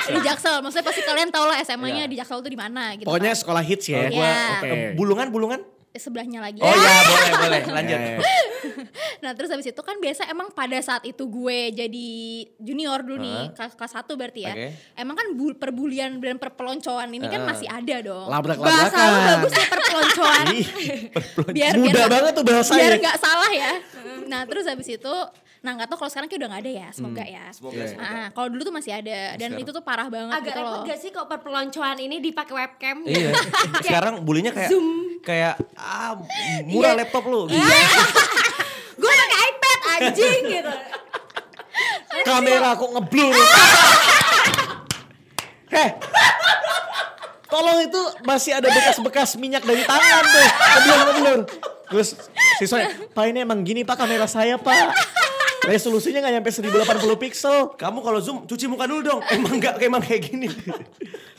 di 0.07 0.19
Jaksel. 0.21 0.55
Maksudnya 0.61 0.85
pasti 0.85 1.01
kalian 1.01 1.29
tau 1.29 1.45
lah 1.45 1.57
SMA-nya 1.59 2.05
Iya. 2.05 2.07
di 2.07 2.15
Jaksel 2.15 2.39
tuh 2.39 2.51
di 2.51 2.59
mana 2.59 2.93
gitu. 2.93 3.09
Pokoknya 3.09 3.33
kan. 3.33 3.41
sekolah 3.41 3.63
hits 3.63 3.85
ya. 3.87 4.05
Iya. 4.05 4.33
Oke. 4.59 4.77
Bulungan, 4.93 5.27
bulungan? 5.27 5.59
Sebelahnya 5.91 6.41
lagi. 6.41 6.57
Oh 6.57 6.69
iya, 6.69 6.93
boleh, 7.09 7.29
boleh. 7.39 7.61
Lanjut. 7.69 7.99
Ya, 9.23 9.29
ya. 9.29 9.31
Nah 9.31 9.31
terus 9.33 9.49
habis 9.49 9.67
itu 9.71 9.79
kan 9.79 9.95
biasa 9.97 10.27
emang 10.27 10.51
pada 10.51 10.75
saat 10.83 11.07
itu 11.07 11.23
gue 11.23 11.57
jadi 11.71 12.09
junior 12.59 12.99
dulu 12.99 13.23
nih 13.23 13.55
kelas, 13.55 13.73
kelas 13.79 13.93
1 14.03 14.19
berarti 14.19 14.41
ya. 14.43 14.53
Oke. 14.53 14.67
Emang 14.99 15.15
kan 15.15 15.27
bul, 15.31 15.55
perbulian 15.55 16.19
dan 16.19 16.35
perpeloncoan 16.35 17.07
ini 17.07 17.25
kan 17.31 17.41
Heeh. 17.41 17.47
masih 17.47 17.67
ada 17.71 17.95
dong. 18.03 18.27
Labrak-labrakan. 18.27 18.91
Bahasa 18.91 18.99
lu 18.99 19.19
bagus 19.23 19.53
ya 19.55 19.65
perpeloncoan. 19.71 20.45
Biar 21.55 21.73
Mudah 21.79 21.93
biar 21.95 22.09
banget 22.11 22.31
tuh 22.35 22.43
bahasanya. 22.43 22.79
Biar 22.83 22.93
nggak 22.99 23.17
salah 23.17 23.51
ya. 23.55 23.71
Nah 24.27 24.41
terus 24.43 24.67
habis 24.67 24.91
itu 24.91 25.15
Nah 25.63 25.79
nggak 25.79 25.87
tau 25.87 25.95
kalau 25.95 26.11
sekarang 26.11 26.27
kayak 26.27 26.43
udah 26.43 26.49
nggak 26.51 26.63
ada 26.67 26.71
ya, 26.75 26.87
semoga 26.91 27.23
ya. 27.23 27.47
Hmm. 27.47 27.55
Semoga, 27.55 27.79
Iya. 27.79 27.87
semoga. 27.95 28.11
Ah, 28.11 28.27
kalau 28.35 28.47
dulu 28.51 28.61
tuh 28.67 28.75
masih 28.75 28.91
ada 28.99 29.39
dan 29.39 29.47
Sekarang. 29.55 29.63
itu 29.63 29.69
tuh 29.71 29.83
parah 29.87 30.07
banget 30.11 30.35
agak 30.35 30.43
gitu 30.51 30.59
repot 30.59 30.75
loh. 30.75 30.83
gak 30.83 30.99
sih 30.99 31.09
kok 31.15 31.25
perpeloncoan 31.31 31.97
ini 32.03 32.15
dipakai 32.19 32.51
webcam 32.51 32.97
Iya. 33.07 33.31
Sekarang 33.87 34.13
bulinya 34.27 34.51
kayak 34.51 34.69
kayak 35.23 35.55
ah 35.79 36.19
murah 36.67 36.99
laptop 36.99 37.23
lu. 37.31 37.47
Gitu. 37.47 37.63
anjing 39.99 40.41
gitu 40.49 40.73
Kamera 42.23 42.77
kok 42.77 42.89
ngeblur. 42.93 43.33
Heh. 45.73 45.89
Tolong 47.53 47.79
itu 47.85 48.01
masih 48.25 48.57
ada 48.57 48.65
bekas-bekas 48.69 49.37
minyak 49.37 49.61
dari 49.65 49.85
tangan 49.85 50.23
tuh. 50.25 50.47
Ngeblur, 50.47 50.99
ngeblur. 51.05 51.39
Terus 51.93 52.09
siswanya, 52.57 52.89
Pak 53.13 53.25
ini 53.29 53.45
emang 53.45 53.61
gini 53.61 53.85
Pak 53.85 53.97
kamera 53.97 54.25
saya 54.25 54.57
Pak. 54.57 54.93
Resolusinya 55.65 56.19
gak 56.19 56.33
nyampe 56.33 56.49
1080 56.49 56.69
pixel. 57.17 57.57
Kamu 57.73 57.99
kalau 57.99 58.19
zoom 58.19 58.43
cuci 58.43 58.65
muka 58.65 58.83
dulu 58.83 59.01
dong. 59.01 59.21
Emang 59.29 59.55
enggak 59.55 59.79
emang 59.79 59.99
kayak 59.99 60.21
gini. 60.25 60.47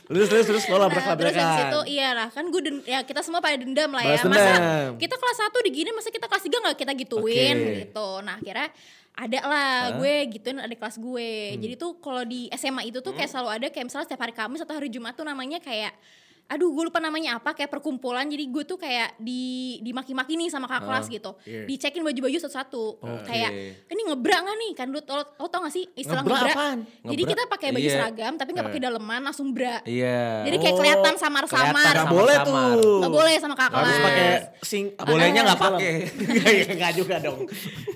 Terus, 0.05 0.29
terus, 0.29 0.45
terus 0.45 0.63
lo 0.67 0.77
Nah, 0.77 0.85
terus 0.85 1.01
habis 1.01 1.25
itu 1.25 1.33
labrak-labrakan. 1.33 1.81
iya 1.89 2.13
lah 2.13 2.29
kan 2.29 2.45
gue 2.45 2.61
den- 2.61 2.85
ya 2.85 3.01
kita 3.01 3.25
semua 3.25 3.41
pada 3.41 3.57
dendam 3.57 3.89
lah 3.89 4.05
Balas 4.05 4.21
ya 4.21 4.29
masa 4.29 4.51
dendam. 4.53 4.91
kita 5.01 5.15
kelas 5.17 5.37
1 5.49 5.65
digini 5.65 5.89
masa 5.89 6.09
kita 6.09 6.25
kelas 6.27 6.43
3 6.45 6.61
gak 6.61 6.77
kita 6.77 6.91
gituin 6.95 7.57
Oke. 7.57 7.73
gitu 7.81 8.09
nah 8.21 8.37
akhirnya 8.37 8.69
ada 9.15 9.39
lah 9.41 9.69
gue 9.97 10.13
gituin 10.29 10.61
ada 10.61 10.69
kelas 10.69 11.01
gue 11.01 11.29
Hmm. 11.49 11.57
jadi 11.57 11.73
tuh 11.75 11.97
kalau 11.97 12.21
di 12.21 12.45
SMA 12.51 12.85
itu 12.85 13.01
tuh 13.01 13.17
kayak 13.17 13.25
selalu 13.27 13.49
ada 13.49 13.67
kayak 13.67 13.81
misalnya 13.83 14.05
setiap 14.05 14.21
hari 14.21 14.33
Kamis 14.35 14.61
atau 14.61 14.77
hari 14.77 14.89
Jumat 14.89 15.17
tuh 15.17 15.25
namanya 15.25 15.57
kayak 15.57 15.97
aduh 16.45 16.69
gue 16.69 16.83
lupa 16.85 16.99
namanya 16.99 17.37
apa 17.37 17.51
kayak 17.51 17.67
perkumpulan 17.67 18.21
jadi 18.23 18.45
gue 18.45 18.63
tuh 18.63 18.77
kayak 18.77 19.17
di 19.17 19.41
dimaki-maki 19.81 20.33
nih 20.35 20.47
sama 20.47 20.65
kakak 20.65 20.85
kelas 20.85 21.05
gitu 21.07 21.31
iya. 21.41 21.65
dicekin 21.65 22.01
baju-baju 22.01 22.37
satu-satu 22.39 22.83
Oke. 22.99 23.25
kayak 23.25 23.51
ini 23.87 24.01
ngebrak 24.03 24.41
gak 24.41 24.53
nih 24.55 24.71
kan 24.73 24.87
lu 24.87 24.99
lo, 24.99 25.23
lo 25.35 25.47
tau 25.47 25.61
gak 25.61 25.73
sih 25.73 25.89
istilah 25.91 26.21
Ngebrak 26.21 26.37
ngebrak, 26.37 26.53
apaan? 26.53 26.79
jadi 27.01 27.17
Ngebrak? 27.17 27.31
kita 27.33 27.41
pakai 27.49 27.67
baju 27.71 27.81
Iya. 27.81 27.95
seragam 27.95 28.33
tapi 28.35 28.49
nggak 28.51 28.65
pakai 28.67 28.81
daleman 28.81 29.21
langsung 29.23 29.47
bra 29.49 29.81
Iya. 29.81 30.45
jadi 30.45 30.57
kayak 30.59 30.69
Oh, 30.69 30.79
kelihatan 30.79 31.01
kelihatan 31.05 31.15
samar-samar 31.17 31.93
Gak 31.95 32.09
boleh 32.09 32.35
tuh. 32.41 32.99
nggak 33.01 33.13
boleh 33.13 33.35
sama 33.37 33.55
kakak 33.55 33.73
Harus 33.75 33.89
kelas 33.89 34.05
pakai 34.05 34.27
sing. 34.61 34.85
apa? 34.91 35.07
Bolehnya 35.07 35.41
nggak 35.43 35.59
pakai. 35.59 35.93
Iya, 36.45 36.65
Nggak 36.75 36.93
juga 36.93 37.15
dong. 37.19 37.39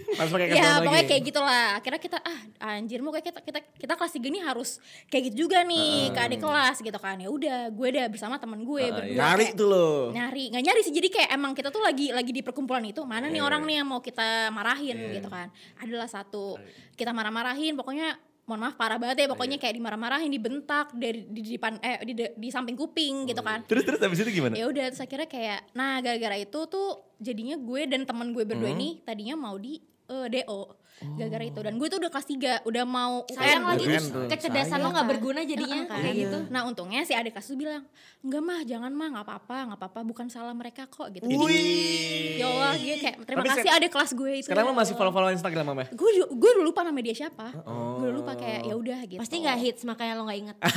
Harus 0.10 0.32
pakai 0.32 0.46
ya 0.50 0.80
pokoknya 0.80 0.92
lagi. 0.96 1.08
kayak 1.08 1.24
gitulah 1.24 1.66
akhirnya 1.76 2.02
kita 2.02 2.18
ah 2.20 2.40
anjir 2.72 3.00
mau 3.00 3.12
kayak 3.12 3.26
kita 3.26 3.40
kita 3.42 3.60
kita 3.78 3.94
kelas 3.94 4.12
tiga 4.12 4.28
nih 4.28 4.42
harus 4.42 4.70
kayak 5.06 5.24
gitu 5.30 5.46
juga 5.46 5.62
nih 5.62 6.10
ke 6.10 6.20
adik 6.20 6.40
kelas 6.40 6.78
gitu 6.80 6.98
kan 6.98 7.16
ya 7.16 7.30
udah 7.30 7.70
gue 7.70 7.88
udah 7.90 8.06
bersama 8.08 8.39
teman 8.40 8.60
gue 8.62 8.82
Ah, 8.82 8.92
berdua 8.94 9.06
iya. 9.06 9.20
Nyari 9.22 9.46
kayak- 9.46 9.56
tuh 9.56 9.68
lo. 9.68 9.90
nyari 10.10 10.44
nggak 10.48 10.64
nyari 10.64 10.80
sih 10.82 10.92
jadi 10.92 11.08
kayak 11.10 11.30
emang 11.32 11.52
kita 11.52 11.70
tuh 11.70 11.80
lagi 11.80 12.10
lagi 12.10 12.32
di 12.32 12.40
perkumpulan 12.40 12.84
itu 12.84 13.02
mana 13.04 13.26
Iya, 13.26 13.34
nih 13.34 13.42
orang 13.42 13.62
nih 13.64 13.76
yang 13.76 13.88
mau 13.88 14.00
kita 14.00 14.28
marahin 14.50 14.98
gitu 15.12 15.28
kan 15.28 15.48
adalah 15.78 16.06
satu 16.06 16.56
kita 16.94 17.12
marah-marahin 17.12 17.74
pokoknya 17.74 18.16
mohon 18.44 18.62
maaf 18.62 18.74
parah 18.74 18.98
banget 18.98 19.18
ya 19.20 19.28
pokoknya 19.28 19.56
Iya. 19.56 19.62
kayak 19.62 19.76
dimarah-marahin 19.76 20.28
dibentak 20.28 20.90
dari 20.92 21.22
di 21.24 21.54
depan 21.54 21.78
eh 21.80 22.02
di, 22.02 22.14
de- 22.14 22.34
di 22.34 22.48
samping 22.48 22.74
kuping 22.74 23.28
gitu 23.28 23.40
kan 23.40 23.62
Terus 23.64 23.84
terus 23.84 24.00
habis 24.00 24.18
itu 24.20 24.32
gimana? 24.34 24.54
ya 24.54 24.66
udah 24.66 24.90
terus 24.90 25.00
akhirnya 25.00 25.28
kayak 25.28 25.70
nah 25.72 26.00
gara-gara 26.00 26.34
itu 26.36 26.60
tuh 26.66 26.88
jadinya 27.16 27.56
gue 27.56 27.82
dan 27.86 28.04
teman 28.04 28.32
gue 28.32 28.42
Hmm. 28.42 28.50
berdua 28.50 28.72
ini 28.72 29.00
tadinya 29.00 29.38
mau 29.38 29.54
di 29.56 29.78
eh, 30.08 30.28
DO 30.34 30.62
gara-gara 31.00 31.46
itu 31.46 31.60
dan 31.60 31.74
gue 31.74 31.88
tuh 31.88 31.98
udah 31.98 32.10
kelas 32.10 32.28
3 32.28 32.38
udah 32.64 32.84
mau 32.84 33.14
sayang 33.26 33.62
UN. 33.62 33.70
lagi 33.70 33.84
tuh. 34.04 34.28
kecerdasan 34.28 34.78
lo 34.78 34.90
nggak 34.90 35.08
berguna 35.08 35.42
jadinya 35.42 35.80
Kan? 35.86 35.96
kayak 35.98 36.16
gitu 36.18 36.38
Nah 36.50 36.62
untungnya 36.64 37.02
si 37.02 37.12
adik 37.12 37.32
kelas 37.32 37.46
tuh 37.46 37.56
bilang 37.56 37.84
enggak 38.20 38.42
mah 38.42 38.60
jangan 38.62 38.92
mah 38.92 39.08
nggak 39.10 39.26
apa-apa 39.26 39.58
nggak 39.66 39.80
apa-apa 39.80 40.00
bukan 40.04 40.28
salah 40.28 40.52
mereka 40.52 40.86
kok 40.86 41.08
gitu. 41.10 41.24
Wih. 41.24 42.36
Ya 42.36 42.48
Allah 42.48 42.76
gue 42.76 42.96
kayak 42.98 43.16
terima 43.22 43.40
Tapi 43.40 43.50
kasih 43.54 43.72
adik 43.72 43.90
kelas 43.90 44.12
gue 44.14 44.32
itu. 44.34 44.46
Sekarang 44.46 44.66
lo 44.66 44.74
masih 44.74 44.94
follow-follow 44.94 45.32
Instagram 45.32 45.66
mama? 45.68 45.84
Gue 45.90 46.10
gue 46.22 46.50
udah 46.54 46.66
lupa 46.66 46.82
nama 46.82 47.00
dia 47.00 47.16
siapa. 47.16 47.48
Gue 47.56 48.06
udah 48.06 48.16
lupa 48.16 48.34
kayak 48.34 48.62
ya 48.62 48.74
udah 48.74 49.00
gitu. 49.06 49.20
pasti 49.20 49.36
nggak 49.40 49.58
hits 49.58 49.82
makanya 49.84 50.14
lo 50.14 50.24
nggak 50.24 50.40
inget 50.42 50.58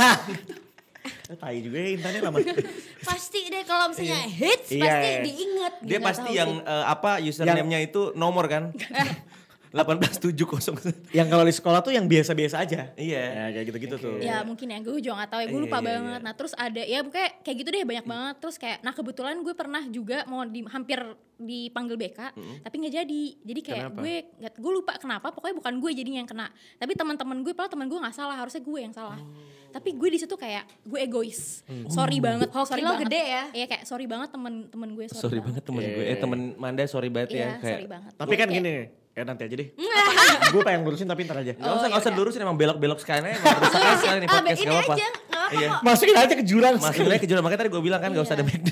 Tai 1.33 1.57
juga 1.59 1.79
ya 1.79 1.91
intannya 1.93 2.21
lama. 2.23 2.39
pasti 3.09 3.41
deh 3.45 3.65
kalau 3.65 3.91
misalnya 3.91 4.23
hits 4.23 4.71
Iya, 4.71 4.83
pasti 4.87 5.09
iya. 5.09 5.21
diinget 5.21 5.75
Dia 5.83 5.99
pasti 5.99 6.31
yang 6.33 6.51
eh, 6.61 6.85
apa 6.87 7.19
username-nya 7.19 7.79
itu 7.83 8.15
nomor 8.15 8.47
kan? 8.47 8.71
18700. 9.73 11.13
yang 11.13 11.27
kalau 11.27 11.43
di 11.43 11.51
sekolah 11.51 11.81
tuh 11.81 11.91
yang 11.91 12.05
biasa-biasa 12.05 12.57
aja. 12.59 12.93
Iya. 12.95 13.23
Ya 13.25 13.45
kayak 13.51 13.67
gitu-gitu 13.69 13.97
tuh. 13.97 14.17
Ya 14.19 14.41
mungkin 14.43 14.67
ya 14.67 14.79
gue 14.79 14.93
juga 14.97 15.19
gak 15.19 15.31
tahu 15.31 15.41
ya 15.41 15.47
gue 15.47 15.55
Iya, 15.55 15.65
lupa 15.65 15.79
iya, 15.79 15.87
banget. 15.87 16.21
Nah 16.21 16.33
terus 16.33 16.53
ada 16.55 16.83
ya 16.83 16.99
pokoknya 17.01 17.31
kayak 17.41 17.57
gitu 17.57 17.69
deh 17.71 17.85
banyak 17.85 18.07
banget. 18.07 18.35
Terus 18.39 18.57
kayak 18.57 18.79
nah 18.81 18.93
kebetulan 18.93 19.37
gue 19.39 19.55
pernah 19.55 19.83
juga 19.87 20.25
mau 20.25 20.45
di, 20.45 20.61
hampir 20.65 21.01
dipanggil 21.35 21.97
BK 21.99 22.21
tapi 22.63 22.75
nggak 22.79 22.95
jadi. 22.95 23.25
Jadi 23.43 23.61
kayak 23.63 23.85
Kenapa? 23.89 23.99
gue 23.99 24.15
nggak 24.39 24.53
gue 24.55 24.73
lupa 24.73 24.93
kenapa. 24.95 25.27
Pokoknya 25.31 25.57
bukan 25.57 25.75
gue 25.81 25.91
jadinya 25.93 26.21
yang 26.21 26.31
kena. 26.31 26.47
Tapi 26.77 26.93
teman-teman 26.93 27.41
gue 27.41 27.53
padahal 27.53 27.73
teman 27.73 27.87
gue 27.87 27.99
nggak 27.99 28.15
salah 28.15 28.37
harusnya 28.37 28.61
gue 28.61 28.79
yang 28.79 28.93
salah. 28.93 29.19
Tapi 29.73 29.97
gue 29.97 30.09
di 30.11 30.19
situ 30.21 30.37
kayak 30.37 30.69
gue 30.85 30.99
egois. 31.01 31.65
Sorry 31.89 32.21
banget. 32.21 32.53
Hoki 32.53 32.69
sorry 32.69 32.83
lo 32.83 32.93
banget. 32.93 33.09
gede 33.09 33.23
ya? 33.25 33.45
Iya 33.55 33.67
kayak 33.67 33.83
sorry 33.85 34.05
banget 34.05 34.29
temen-temen 34.31 34.89
gue. 34.93 35.05
Sorry, 35.09 35.23
Sorry 35.23 35.41
banget 35.41 35.63
temen 35.65 35.81
gue. 35.83 36.05
Eh 36.05 36.17
temen 36.17 36.41
Manda 36.55 36.85
sorry 36.85 37.09
banget 37.09 37.31
Iya 37.33 37.41
ya 37.41 37.49
kayak. 37.57 37.73
sorry 37.73 37.87
banget. 37.89 38.13
Tapi 38.15 38.29
Gue 38.29 38.39
kan 38.39 38.49
kayak- 38.49 38.59
gini, 38.61 38.75
ya 39.13 39.23
nanti 39.23 39.43
aja 39.43 39.55
deh. 39.55 39.69
gue 40.53 40.63
pengen 40.63 40.83
lurusin 40.83 41.05
tapi 41.05 41.23
ntar 41.23 41.37
aja. 41.39 41.53
Gak 41.53 41.61
usah, 41.61 41.73
Oh, 41.79 41.79
gak 41.87 42.01
usah 42.01 42.01
yaudah. 42.07 42.17
lurusin 42.19 42.41
emang 42.41 42.57
belok-belok 42.57 42.99
sekalian 42.99 43.25
aja. 43.27 43.37
Rusak 43.39 43.77
aja 43.79 43.97
sekali 43.99 44.19
nih 44.19 44.27
ah, 44.27 44.33
podcast 44.35 44.57
ini 44.57 44.67
gak 44.67 44.81
apa-apa. 44.83 44.97
Iya. 45.53 45.69
kok 45.71 45.85
Masukin 45.85 46.17
aja 46.17 46.35
ke 46.35 46.45
jurang. 46.45 46.75
Masukin 46.79 47.07
aja 47.07 47.19
ke 47.19 47.29
jurang. 47.29 47.43
Makanya 47.43 47.61
tadi 47.61 47.71
gue 47.71 47.83
bilang 47.83 48.01
kan 48.01 48.09
gak 48.11 48.23
usah 48.23 48.35
ada 48.35 48.43
Iya. 48.43 48.49
McD. 48.51 48.69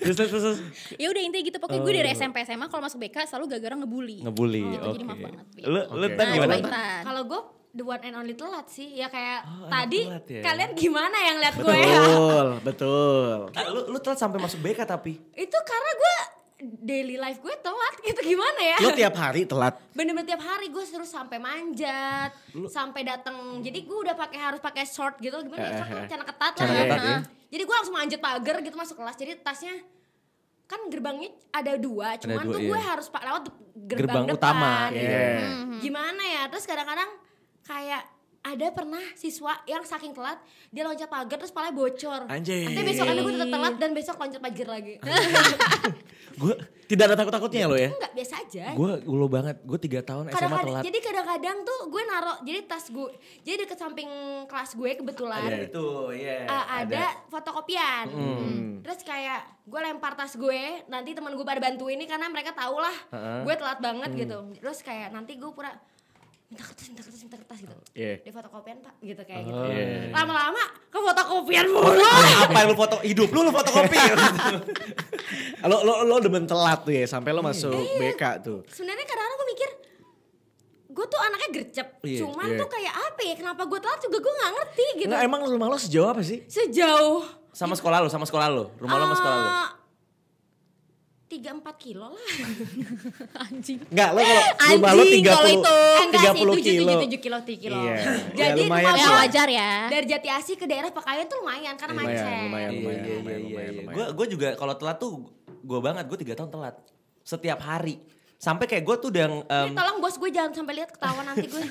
terus, 0.00 0.16
terus, 0.16 0.30
terus, 0.32 0.58
ya 0.92 1.06
udah 1.06 1.22
intinya 1.22 1.44
gitu 1.44 1.58
pokoknya 1.58 1.80
gue 1.80 1.92
dari 1.94 2.10
SMP 2.10 2.42
SMA 2.42 2.66
kalau 2.66 2.82
masuk 2.82 2.98
BK 2.98 3.16
selalu 3.24 3.44
gara-gara 3.48 3.74
ngebully. 3.76 4.18
Ngebully, 4.20 4.62
Gitu, 4.68 4.82
oke. 4.82 4.92
Jadi 4.92 5.04
maaf 5.04 5.18
banget. 5.20 5.44
Lu, 5.62 5.80
lu 5.92 6.06
tan 6.10 6.24
Nah, 6.24 6.34
gimana? 6.34 6.54
kalau 7.02 7.22
gue 7.24 7.40
the 7.72 7.80
one 7.82 8.02
and 8.02 8.14
only 8.14 8.34
telat 8.34 8.66
sih 8.66 8.84
ya 8.92 9.06
kayak 9.06 9.46
Oh, 9.46 9.64
tadi 9.66 10.04
telat 10.04 10.26
ya. 10.26 10.40
kalian 10.42 10.70
gimana 10.74 11.16
yang 11.22 11.36
lihat 11.38 11.54
gue 11.56 11.72
ya 11.72 12.00
Betul, 12.02 12.46
betul. 12.62 13.36
Ah, 13.50 13.64
Lu, 13.68 13.80
lu 13.88 13.98
telat 13.98 14.18
sampai 14.18 14.38
masuk 14.38 14.60
BK 14.60 14.84
tapi. 14.84 15.16
itu 15.32 15.58
karena 15.62 15.90
gue 15.94 16.14
daily 16.62 17.18
life 17.18 17.42
gue 17.42 17.54
telat 17.58 17.94
gitu 18.06 18.20
gimana 18.34 18.60
ya 18.62 18.78
Lo 18.78 18.90
tiap 18.94 19.14
hari 19.18 19.42
telat. 19.44 19.74
bener-bener 19.92 20.26
tiap 20.30 20.42
hari 20.42 20.70
gue 20.70 20.84
terus 20.86 21.10
sampai 21.10 21.42
manjat 21.42 22.30
sampai 22.70 23.02
datang 23.02 23.58
jadi 23.60 23.82
gue 23.82 23.98
udah 24.08 24.14
pakai 24.14 24.38
harus 24.38 24.60
pakai 24.62 24.86
short 24.86 25.18
gitu 25.18 25.34
gimana 25.42 25.66
ya 25.66 25.72
short 25.82 25.90
kan 25.90 26.04
celana 26.06 26.26
ketat 26.26 26.52
lah 26.54 26.66
ya 26.66 26.82
ketat, 26.86 27.00
ya. 27.02 27.18
jadi 27.52 27.62
gue 27.66 27.74
langsung 27.74 27.96
manjat 27.98 28.20
pagar 28.22 28.56
gitu 28.62 28.76
masuk 28.78 28.96
kelas 29.02 29.16
jadi 29.18 29.32
tasnya 29.42 29.74
kan 30.70 30.80
gerbangnya 30.88 31.30
ada 31.52 31.76
dua 31.76 32.16
cuman 32.16 32.44
dua, 32.48 32.54
tuh 32.54 32.60
iya. 32.62 32.68
gue 32.70 32.80
harus 32.80 33.06
pak 33.12 33.22
lewat 33.28 33.42
gerbang, 33.44 33.98
Gerbang 33.98 34.24
depan 34.30 34.38
utama, 34.38 34.74
gitu. 34.88 35.04
iya. 35.04 35.38
gimana 35.82 36.22
ya 36.22 36.42
terus 36.48 36.64
kadang-kadang 36.64 37.10
kayak 37.66 38.02
ada 38.42 38.66
pernah 38.70 38.98
siswa 39.14 39.54
yang 39.64 39.80
saking 39.82 40.10
telat 40.10 40.34
dia 40.68 40.82
loncat 40.82 41.06
pagar 41.06 41.38
terus 41.38 41.54
palanya 41.54 41.72
bocor 41.72 42.26
Anjay. 42.26 42.66
nanti 42.66 42.82
besok 42.84 43.06
ada 43.06 43.20
gue 43.20 43.32
tetap 43.32 43.50
telat 43.50 43.74
dan 43.76 43.90
besok 43.92 44.16
loncat 44.16 44.40
pagar 44.40 44.68
lagi 44.68 44.94
Gue 46.32 46.56
Tidak 46.82 47.04
ada 47.04 47.12
takut-takutnya 47.12 47.68
lo 47.68 47.76
ya? 47.76 47.88
enggak 47.88 48.12
biasa 48.12 48.34
aja 48.40 48.64
gue 48.72 48.92
ulo 49.04 49.24
banget. 49.24 49.60
Gue 49.64 49.76
tiga 49.76 50.00
tahun 50.00 50.28
SMA 50.28 50.34
kadang-kadang 50.34 50.68
telat. 50.68 50.84
jadi 50.84 50.98
kadang-kadang 51.00 51.56
tuh 51.62 51.80
gue 51.88 52.02
naruh 52.04 52.36
jadi 52.40 52.60
tas 52.64 52.84
gue 52.88 53.08
jadi 53.40 53.56
deket 53.64 53.78
samping 53.78 54.08
kelas 54.44 54.70
gue 54.72 54.90
kebetulan 54.96 55.40
Iya. 55.42 55.58
itu, 55.68 55.88
iya. 56.12 56.38
uh, 56.44 56.64
ada, 56.84 57.04
fotokopian 57.28 58.06
terus 58.82 59.00
kayak 59.02 59.40
gue 59.62 59.78
lempar 59.78 60.12
tas 60.12 60.34
gue 60.34 60.62
nanti 60.86 61.12
teman 61.12 61.32
gue 61.32 61.44
pada 61.44 61.60
bantuin 61.60 61.94
ini 61.94 62.04
karena 62.04 62.26
mereka 62.26 62.50
tahu 62.50 62.76
lah 62.76 62.96
gue 63.40 63.54
telat 63.54 63.78
banget 63.78 64.10
gitu 64.18 64.38
terus 64.58 64.80
kayak 64.80 65.12
nanti 65.12 65.38
gue 65.38 65.48
pura 65.48 65.70
minta 66.52 66.62
kertas 66.62 66.84
minta 66.86 67.00
kertas 67.00 67.20
minta 67.22 67.36
kertas 67.38 67.58
gitu 67.58 67.74
Iya. 67.92 68.14
di 68.20 68.30
fotokopian 68.30 68.76
pak 68.78 68.94
gitu 69.00 69.22
kayak 69.22 69.42
gitu 69.42 69.56
Iya. 69.64 70.12
lama-lama 70.12 70.62
ke 70.84 70.98
fotokopian 70.98 71.66
mulu 71.66 72.04
Apa 72.44 72.56
yang 72.58 72.68
lu 72.72 72.76
foto? 72.76 72.96
Hidup 73.00 73.28
lu 73.28 73.40
lu 73.42 73.50
fotokopi. 73.50 73.96
Lo 75.62 75.76
lo 75.80 76.02
lo 76.02 76.16
demen 76.18 76.44
telat 76.44 76.82
tuh 76.82 76.92
ya 76.92 77.06
sampai 77.06 77.30
lo 77.30 77.40
masuk 77.40 77.72
BK 77.72 78.22
tuh. 78.42 78.58
sebenarnya 78.68 79.00
kadang-kadang 79.02 79.38
gue 79.38 79.48
mikir 79.48 79.70
gue 80.90 81.06
tuh 81.06 81.20
anaknya 81.22 81.48
gercep 81.54 81.88
Iya, 82.02 82.18
cuman 82.20 82.46
iya. 82.46 82.58
tuh 82.58 82.68
kayak 82.68 82.94
apa 82.94 83.20
ya 83.22 83.34
kenapa 83.34 83.62
gue 83.64 83.78
telat 83.78 84.00
juga 84.02 84.18
gue 84.18 84.32
nggak 84.34 84.50
ngerti 84.52 84.84
gitu 84.94 85.08
Nggak 85.08 85.22
emang 85.22 85.40
rumah 85.46 85.66
lo 85.66 85.78
sejauh 85.78 86.08
apa 86.10 86.20
sih? 86.20 86.44
sejauh 86.46 87.24
sama 87.50 87.72
sekolah 87.72 88.00
lu, 88.00 88.08
sama 88.08 88.24
sekolah 88.24 88.48
lu. 88.50 88.64
Rumah 88.76 88.92
lu 88.94 89.04
sama 89.06 89.16
sekolah 89.16 89.36
lu. 89.36 89.50
Eh, 91.32 91.34
tiga 91.34 91.50
empat 91.54 91.74
kilo 91.74 92.06
lah 92.06 92.26
Anjing. 93.42 93.80
Enggak, 93.88 94.08
lo 94.12 94.20
kalau 94.20 94.92
lo 94.92 95.02
Anjing, 95.02 95.22
30 95.22 95.32
kalau 95.32 95.48
itu. 95.48 95.76
enggak 95.98 96.20
sih 96.22 96.28
30 96.36 96.52
tujuh 96.52 96.72
kilo. 96.76 96.92
tujuh 97.00 97.20
kilo 97.20 97.38
tiga 97.42 97.60
kilo 97.62 97.76
Iya. 97.78 97.96
jadi 98.32 98.52
Ya, 98.52 98.66
lumayan 98.68 98.92
Ya 98.94 99.08
wajar 99.16 99.48
ya. 99.48 99.70
dari 99.88 100.06
Jati 100.06 100.28
Asih 100.28 100.54
ke 100.54 100.66
daerah 100.66 100.90
Pekayon 100.90 101.24
tuh 101.26 101.40
lumayan 101.40 101.74
karena 101.74 101.92
Lumayan, 101.94 102.12
macet 102.12 102.20
lumayan, 102.22 102.44
Iya, 102.44 102.44
lumayan, 102.44 102.68
iya, 102.68 102.76
lumayan, 102.76 103.00
iya, 103.00 103.16
lumayan, 103.40 103.48
iya. 103.66 103.80
lumayan. 103.80 103.94
Gue 103.94 104.06
gue 104.12 104.26
juga 104.30 104.48
kalau 104.54 104.74
telat 104.74 104.96
tuh 104.98 105.12
gue 105.58 105.80
banget. 105.80 106.04
Gue 106.04 106.18
tiga 106.18 106.34
tahun 106.34 106.50
telat. 106.50 106.74
Setiap 107.22 107.60
hari. 107.60 107.96
Sampai 108.42 108.66
kayak 108.66 108.82
gue 108.82 108.96
tuh 108.98 109.08
udah 109.14 109.46
Ini 109.46 109.70
tolong 109.70 110.02
bos 110.02 110.18
gue 110.18 110.30
jangan 110.34 110.50
sampai 110.50 110.82
lihat 110.82 110.90
ketawa 110.90 111.22
nanti 111.22 111.46
gue 111.46 111.62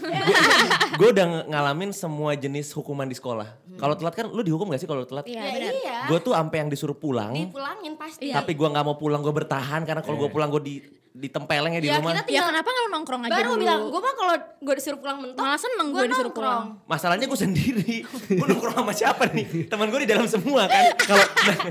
gue 1.03 1.07
udah 1.11 1.43
ngalamin 1.51 1.91
semua 1.91 2.31
jenis 2.39 2.71
hukuman 2.71 3.03
di 3.03 3.15
sekolah. 3.19 3.59
Kalau 3.75 3.99
telat 3.99 4.15
kan 4.15 4.31
lu 4.31 4.39
dihukum 4.39 4.71
gak 4.71 4.79
sih 4.79 4.87
kalau 4.87 5.03
telat? 5.03 5.27
Iya 5.27 5.43
ya 5.43 5.51
benar. 5.51 5.73
iya 5.75 5.97
Gue 6.07 6.23
tuh 6.23 6.31
sampai 6.31 6.63
yang 6.63 6.71
disuruh 6.71 6.95
pulang. 6.95 7.35
dipulangin 7.35 7.99
pasti 7.99 8.31
Tapi 8.31 8.55
gue 8.55 8.67
nggak 8.71 8.85
mau 8.87 8.95
pulang, 8.95 9.19
gue 9.19 9.35
bertahan 9.35 9.83
karena 9.83 9.99
kalau 9.99 10.15
gue 10.15 10.29
pulang 10.31 10.47
gue 10.47 10.63
di 10.63 10.75
ditempeleng 11.13 11.74
ya 11.74 11.82
di 11.82 11.88
Ya, 11.88 11.98
rumah. 11.98 12.15
kita 12.18 12.32
Ya 12.32 12.41
kenapa 12.46 12.65
nggak 12.65 12.88
nongkrong 12.89 13.22
aja 13.22 13.32
baru 13.34 13.50
dulu? 13.50 13.60
bilang 13.60 13.82
gue 13.86 14.00
mah 14.00 14.13
kalau 14.13 14.34
gue 14.58 14.74
disuruh 14.74 14.96
pulang 14.98 15.18
mentok 15.20 15.38
Malah 15.38 15.60
seneng 15.60 15.88
gua 15.88 15.98
gue 15.98 16.08
disuruh 16.08 16.32
nongkrong. 16.32 16.63
pulang. 16.63 16.88
Masalahnya 16.88 17.25
gue 17.25 17.39
sendiri. 17.41 17.96
gue 18.32 18.48
nongkrong 18.48 18.75
sama 18.77 18.94
siapa 18.94 19.24
nih? 19.27 19.68
Teman 19.68 19.88
gue 19.88 20.00
di 20.00 20.10
dalam 20.10 20.24
semua 20.25 20.65
kan. 20.65 20.84
Kalau 20.98 21.25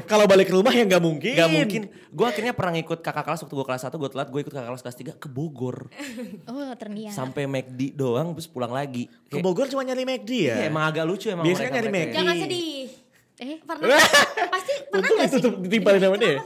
kalau 0.04 0.24
balik 0.26 0.46
ke 0.46 0.54
rumah 0.54 0.70
ya 0.70 0.84
nggak 0.84 1.00
mungkin. 1.00 1.34
Gak 1.34 1.50
mungkin. 1.50 1.82
Gue 2.10 2.26
akhirnya 2.26 2.52
pernah 2.52 2.76
ikut 2.76 2.98
kakak 2.98 3.24
kelas 3.24 3.40
waktu 3.40 3.54
gue 3.54 3.66
kelas 3.66 3.82
1 3.82 3.96
gue 3.96 4.10
telat. 4.10 4.28
Gue 4.28 4.40
ikut 4.42 4.52
kakak 4.52 4.68
kelas 4.68 4.82
kelas 4.82 4.96
3 4.98 5.16
ke 5.16 5.26
Bogor. 5.26 5.88
Oh 6.46 6.74
terniat. 6.74 7.10
Sampai 7.10 7.46
McD 7.46 7.94
doang 7.94 8.32
terus 8.32 8.44
pulang 8.44 8.70
lagi. 8.70 9.08
Ke 9.24 9.38
Bogor 9.38 9.66
cuma 9.66 9.80
nyari 9.80 10.04
McD 10.04 10.30
ya? 10.42 10.54
iya, 10.54 10.66
emang 10.66 10.84
agak 10.84 11.04
lucu 11.04 11.26
emang 11.26 11.42
Biasanya 11.42 11.70
nyari 11.72 11.88
McD. 11.88 12.12
jangan 12.12 12.34
sedih 12.36 12.88
Eh 13.40 13.56
pernah 13.64 13.96
pasti 14.52 14.72
pernah 14.86 15.08
Untung 15.08 15.16
gak 15.16 15.28
sih 15.30 15.40
ditimpalin 15.64 15.96
sama 15.98 16.16
dia. 16.18 16.36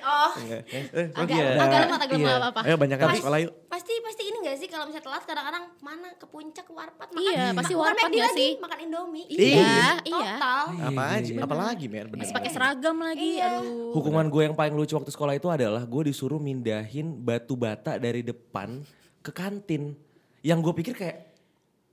Oh 0.00 0.30
Eh, 0.38 1.06
agak 1.10 1.34
iya. 1.34 1.56
agak 1.56 1.78
lemot 1.82 1.98
agak 1.98 2.14
lemot 2.14 2.22
Iya. 2.24 2.36
apa-apa. 2.38 2.60
Ayo 2.62 2.76
banyak 2.76 2.96
kan 2.96 3.06
Pas- 3.08 3.18
sekolah 3.18 3.38
yuk. 3.42 3.52
pasti 3.66 3.92
pasti 3.98 4.22
ini 4.22 4.38
gak 4.40 4.56
sih 4.56 4.68
kalau 4.68 4.84
misalnya 4.84 5.02
telat 5.02 5.22
kadang-kadang 5.24 5.64
mana 5.80 6.08
ke 6.12 6.24
puncak 6.24 6.62
ke 6.62 6.72
warpat 6.72 7.08
makan 7.10 7.24
Iya, 7.26 7.44
pasti 7.52 7.74
warpat 7.74 8.06
McD 8.06 8.14
gak 8.14 8.22
lagi, 8.24 8.38
sih? 8.38 8.50
makan 8.56 8.78
Indomie 8.80 9.26
Iya, 9.26 9.50
iya. 10.00 10.34
total 10.36 10.64
Apa 10.84 11.02
aja? 11.10 11.32
Apalagi 11.40 11.86
mer 11.86 12.06
bener. 12.06 12.22
Masih 12.22 12.34
pakai 12.34 12.50
seragam 12.50 12.96
lagi. 12.98 13.28
Iya. 13.34 13.50
Aduh. 13.58 13.90
Hukuman 13.92 14.26
gue 14.28 14.42
yang 14.44 14.54
paling 14.54 14.74
lucu 14.74 14.94
waktu 14.94 15.10
sekolah 15.10 15.34
itu 15.34 15.48
adalah 15.48 15.82
gue 15.82 16.02
disuruh 16.04 16.38
mindahin 16.38 17.18
batu 17.18 17.54
bata 17.54 17.96
dari 17.96 18.22
depan 18.22 18.78
ke 19.18 19.30
kantin. 19.30 19.98
Yang 20.38 20.58
gue 20.62 20.74
pikir 20.76 20.94
kayak 20.94 21.33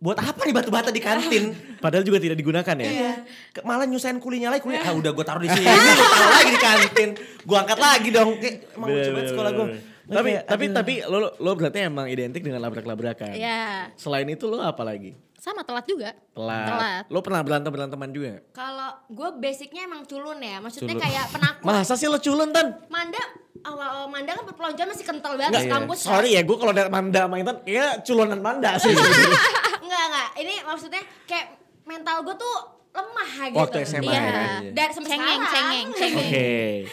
buat 0.01 0.17
apa 0.17 0.41
nih 0.41 0.51
batu 0.51 0.67
bata 0.67 0.89
di 0.89 0.98
kantin? 0.98 1.53
Padahal 1.77 2.01
juga 2.01 2.17
tidak 2.17 2.36
digunakan 2.36 2.74
ya. 2.75 2.89
Iya. 2.89 3.13
Ke- 3.51 3.62
Malah 3.62 3.86
nyusahin 3.86 4.17
kulinya 4.17 4.50
lagi 4.50 4.65
kulinya. 4.65 4.81
Ah 4.81 4.91
udah 4.91 5.12
gue 5.12 5.22
taruh 5.22 5.39
di 5.39 5.50
sini, 5.50 5.62
gue 5.93 6.08
taruh 6.10 6.31
lagi 6.34 6.50
di 6.50 6.60
kantin. 6.60 7.10
Gue 7.39 7.55
angkat 7.55 7.77
lagi 7.79 8.10
dong. 8.10 8.29
Kayak, 8.36 8.55
emang 8.74 8.88
lucu 8.89 9.10
banget 9.12 9.29
sekolah 9.29 9.51
gue. 9.51 9.67
Tapi 10.03 10.31
tapi 10.43 10.65
tapi 10.74 10.93
lo 11.05 11.38
lo 11.38 11.51
berarti 11.53 11.86
emang 11.86 12.10
identik 12.10 12.41
dengan 12.41 12.60
labrak-labrakan. 12.60 13.31
Iya. 13.31 13.93
Selain 13.96 14.25
itu 14.25 14.43
lo 14.46 14.58
apa 14.58 14.81
lagi? 14.81 15.13
Sama 15.38 15.62
telat 15.62 15.86
juga. 15.86 16.13
Telat. 16.34 16.67
Telat. 16.67 17.03
Lo 17.10 17.22
pernah 17.22 17.41
berantem 17.41 17.70
beranteman 17.70 18.10
juga? 18.10 18.41
Kalau 18.51 18.93
gue 19.08 19.29
basicnya 19.38 19.86
emang 19.86 20.05
culun 20.05 20.38
ya, 20.38 20.58
maksudnya 20.58 20.93
Culun. 20.93 21.01
kayak 21.01 21.25
penakut. 21.29 21.63
Masa 21.63 21.93
sih 21.96 22.05
lo 22.05 22.17
culun 22.17 22.50
tan? 22.51 22.77
Manda 22.88 23.17
awal-awal 23.62 24.05
Manda 24.05 24.34
kan 24.34 24.46
perpeloncoan 24.46 24.89
masih 24.89 25.01
kental 25.01 25.34
banget 25.38 25.65
Nggak, 25.65 25.70
kampus. 25.72 25.98
kan. 26.00 26.10
Sorry 26.13 26.29
ya, 26.34 26.41
gue 26.41 26.58
kalau 26.58 26.70
dari 26.72 26.89
Manda 26.89 27.25
sama 27.25 27.36
Intan, 27.38 27.58
ya 27.63 27.98
culunan 28.01 28.38
Manda 28.38 28.77
sih. 28.77 28.93
enggak 29.91 30.05
enggak. 30.07 30.29
Ini 30.38 30.53
maksudnya 30.63 31.03
kayak 31.25 31.45
mental 31.83 32.24
gue 32.24 32.36
tuh 32.36 32.55
lemah 32.91 33.29
gitu. 33.45 33.55
Waktu 33.57 33.77
SMA 33.86 34.03
Iya. 34.05 34.19
ya. 34.21 34.43
Dan 34.69 34.88
sampai 34.89 35.10
Cengeng, 35.10 35.39
sekarang. 35.39 35.53
cengeng, 35.53 35.88
cengeng. 36.00 36.27
Oke. 36.27 36.51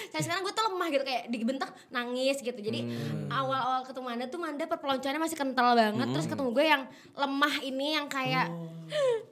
Saya 0.08 0.22
sekarang 0.22 0.42
gue 0.42 0.52
tuh 0.52 0.64
lemah 0.64 0.88
gitu 0.88 1.04
kayak 1.04 1.22
dibentak 1.28 1.70
nangis 1.88 2.36
gitu. 2.38 2.54
Jadi 2.56 2.80
Hmm. 2.80 3.26
awal-awal 3.28 3.82
ketemu 3.82 4.04
Manda 4.04 4.24
tuh 4.26 4.38
Manda 4.38 4.64
perpeloncoannya 4.64 5.18
masih 5.20 5.34
kental 5.34 5.74
banget. 5.74 6.06
Terus 6.08 6.24
Hmm. 6.24 6.32
ketemu 6.32 6.48
gue 6.52 6.64
yang 6.68 6.82
lemah 7.14 7.54
ini 7.60 7.86
yang 7.92 8.06
kayak 8.06 8.46
Oh. 8.46 8.70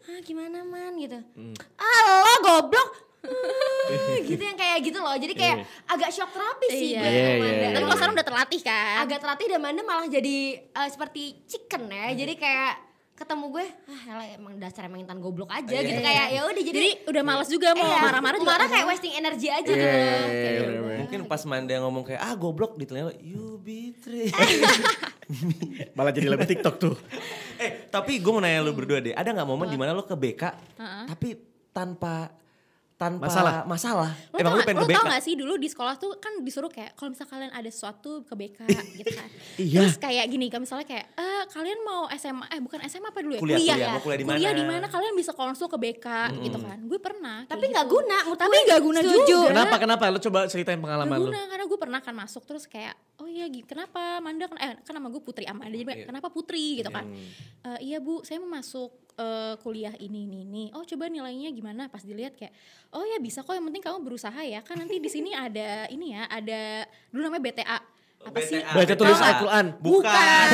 ah 0.07 0.21
gimana 0.21 0.63
man 0.63 0.95
gitu. 0.97 1.19
Hmm. 1.35 1.55
Ah 1.77 1.99
lo 2.21 2.35
goblok. 2.41 2.91
Ah, 3.23 4.19
gitu 4.21 4.39
yang 4.39 4.55
kayak 4.55 4.79
gitu 4.83 4.99
loh. 4.99 5.15
Jadi 5.15 5.35
kayak 5.35 5.57
agak 5.85 6.11
shock 6.11 6.31
terapi 6.31 6.67
sih 6.69 6.95
Iya. 6.95 7.01
Iya, 7.01 7.07
sama 7.07 7.15
iya, 7.15 7.39
Manda. 7.41 7.55
iya. 7.57 7.69
Tapi 7.69 7.85
kalau 7.85 7.97
sekarang 7.97 8.15
udah 8.15 8.27
terlatih 8.27 8.61
kan. 8.61 8.95
agak 9.03 9.19
terlatih 9.19 9.47
dan 9.49 9.61
Manda 9.61 9.83
malah 9.83 10.07
jadi 10.09 10.37
eh, 10.63 10.89
seperti 10.89 11.23
chicken 11.45 11.83
ya. 11.89 12.11
Jadi 12.13 12.35
kayak 12.35 12.73
ketemu 13.17 13.45
gue, 13.51 13.67
ah 13.87 14.03
elah, 14.07 14.27
emang 14.31 14.55
dasar 14.57 14.85
emang 14.85 15.01
intan 15.01 15.17
goblok 15.17 15.49
aja 15.49 15.67
Iya, 15.67 15.83
gitu 15.83 15.97
iya, 15.97 16.05
kayak 16.05 16.27
ya 16.29 16.41
udah 16.45 16.63
jadi, 16.63 16.77
Jadi 16.77 16.91
udah 17.07 17.23
males 17.23 17.49
juga 17.49 17.69
mau 17.73 17.89
Iya, 17.89 17.99
marah-marah 17.99 18.39
juga. 18.39 18.51
marah 18.51 18.67
kayak 18.67 18.77
marah. 18.79 18.93
wasting 18.93 19.15
energy 19.15 19.49
aja 19.49 19.65
Iya, 19.65 19.73
gitu 19.73 19.83
loh. 19.83 19.97
iya, 19.97 20.13
Kayak 20.13 20.29
iya, 20.29 20.51
gitu. 20.53 20.63
bener-bener. 20.63 20.99
Mungkin 20.99 21.21
pas 21.25 21.43
Manda 21.43 21.75
ngomong 21.79 22.05
kayak 22.05 22.21
ah 22.21 22.35
goblok 22.35 22.73
di 22.75 22.85
telinga 22.85 23.17
you 23.19 23.57
betray. 23.59 24.29
Malah 25.97 26.13
jadi 26.13 26.29
lebih 26.29 26.47
TikTok 26.47 26.75
tuh. 26.77 26.95
eh 27.57 27.89
tapi 27.89 28.21
gue 28.21 28.29
mau 28.29 28.39
nanya 28.39 28.61
lu 28.61 28.71
berdua 28.71 29.01
deh, 29.01 29.11
ada 29.11 29.27
nggak 29.27 29.43
momen 29.45 29.67
di 29.67 29.75
mana 29.75 29.91
lo 29.91 30.05
ke 30.05 30.13
BK 30.13 30.43
Heeh. 30.77 31.05
tapi 31.09 31.29
tanpa 31.73 32.29
tanpa 32.97 33.29
Masalah. 33.29 33.55
masalah? 33.65 34.11
Lo 34.27 34.37
Emang 34.37 34.41
tau 34.43 34.51
lu 34.51 34.57
gak, 34.57 34.67
pengen 34.67 34.79
lo 34.79 34.83
ke 34.83 34.89
BK? 34.89 34.97
tau 34.97 35.05
gak 35.07 35.23
sih 35.23 35.35
dulu 35.35 35.55
di 35.55 35.69
sekolah 35.69 35.95
tuh 35.95 36.17
kan 36.17 36.33
disuruh 36.41 36.67
kayak 36.67 36.93
kalau 36.93 37.13
misalnya 37.13 37.29
kalian 37.31 37.53
ada 37.53 37.69
sesuatu 37.69 38.11
ke 38.23 38.33
BK 38.35 38.59
gitu 38.99 39.11
kan. 39.13 39.29
Iya. 39.59 39.81
Terus 39.83 39.97
kayak 39.99 40.25
gini, 40.27 40.47
kalau 40.47 40.65
misalnya 40.65 40.87
kayak 40.87 41.07
eh 41.13 41.43
kalian 41.47 41.79
mau 41.83 42.09
SMA 42.11 42.47
eh 42.49 42.59
bukan 42.59 42.81
SMA 42.83 43.07
apa 43.07 43.21
dulu 43.21 43.33
ya? 43.33 43.41
Kuliah, 43.41 43.59
kuliah. 43.59 43.77
kuliah. 43.77 43.91
Mau 43.91 44.01
kuliah 44.01 44.17
di 44.17 44.25
mana? 44.25 44.35
Kuliah 44.35 44.55
di 44.55 44.65
mana 44.67 44.87
kalian 44.89 45.13
bisa 45.15 45.31
konsul 45.31 45.69
ke 45.69 45.77
BK 45.77 46.07
gitu 46.41 46.59
kan. 46.59 46.79
Gue 46.83 46.97
pernah. 46.99 47.45
Tapi 47.45 47.61
gitu. 47.63 47.73
nggak 47.73 47.87
guna, 47.87 48.17
menurut 48.23 48.41
Tapi 48.41 48.57
gue. 48.57 48.67
nggak 48.67 48.81
guna 48.83 49.01
Setuju. 49.03 49.21
juga. 49.29 49.49
Kenapa 49.53 49.75
kenapa? 49.77 50.05
Lo 50.09 50.19
coba 50.19 50.39
ceritain 50.47 50.75
Gak 50.75 50.83
pengalaman 50.83 51.17
lo. 51.17 51.25
guna 51.27 51.41
karena 51.47 51.65
gue 51.67 51.79
pernah 51.79 52.01
kan 52.01 52.15
masuk 52.15 52.43
terus 52.43 52.65
kayak 52.65 52.97
oh 53.17 53.27
iya 53.27 53.45
gitu 53.47 53.65
kenapa 53.67 54.01
Manda 54.19 54.45
kan 54.47 54.57
eh 54.59 54.73
kan 54.79 54.93
nama 54.93 55.07
gue 55.07 55.21
Putri 55.21 55.45
Amanda 55.45 55.69
jadi 55.71 55.85
Iya. 55.85 56.07
kenapa 56.07 56.29
Putri 56.29 56.79
gitu 56.79 56.89
kan 56.89 57.05
"Eh, 57.05 57.79
iya 57.83 57.99
bu 57.99 58.21
saya 58.23 58.39
mau 58.39 58.49
masuk 58.51 58.93
eh, 59.17 59.55
kuliah 59.61 59.95
ini 59.99 60.29
ini 60.29 60.39
ini. 60.45 60.65
Oh 60.77 60.85
coba 60.85 61.09
nilainya 61.09 61.51
gimana? 61.53 61.89
Pas 61.89 62.05
dilihat 62.05 62.37
kayak 62.37 62.53
oh 62.93 63.03
ya 63.03 63.19
bisa 63.19 63.41
kok. 63.43 63.57
Yang 63.57 63.67
penting 63.73 63.85
kamu 63.85 63.99
berusaha 64.05 64.41
ya. 64.45 64.61
Kan 64.63 64.81
nanti 64.81 65.01
di 65.01 65.11
sini 65.11 65.33
ada 65.33 65.89
ini 65.89 66.15
ya 66.17 66.29
ada 66.29 66.85
dulu 67.11 67.33
namanya 67.33 67.43
BTA 67.43 67.96
apa 68.19 68.39
sih 68.41 68.59
BTA. 68.59 68.73
Baca 68.73 68.95
tulis? 68.97 69.19
Al-Quran. 69.21 69.67
Bukan. 69.79 70.47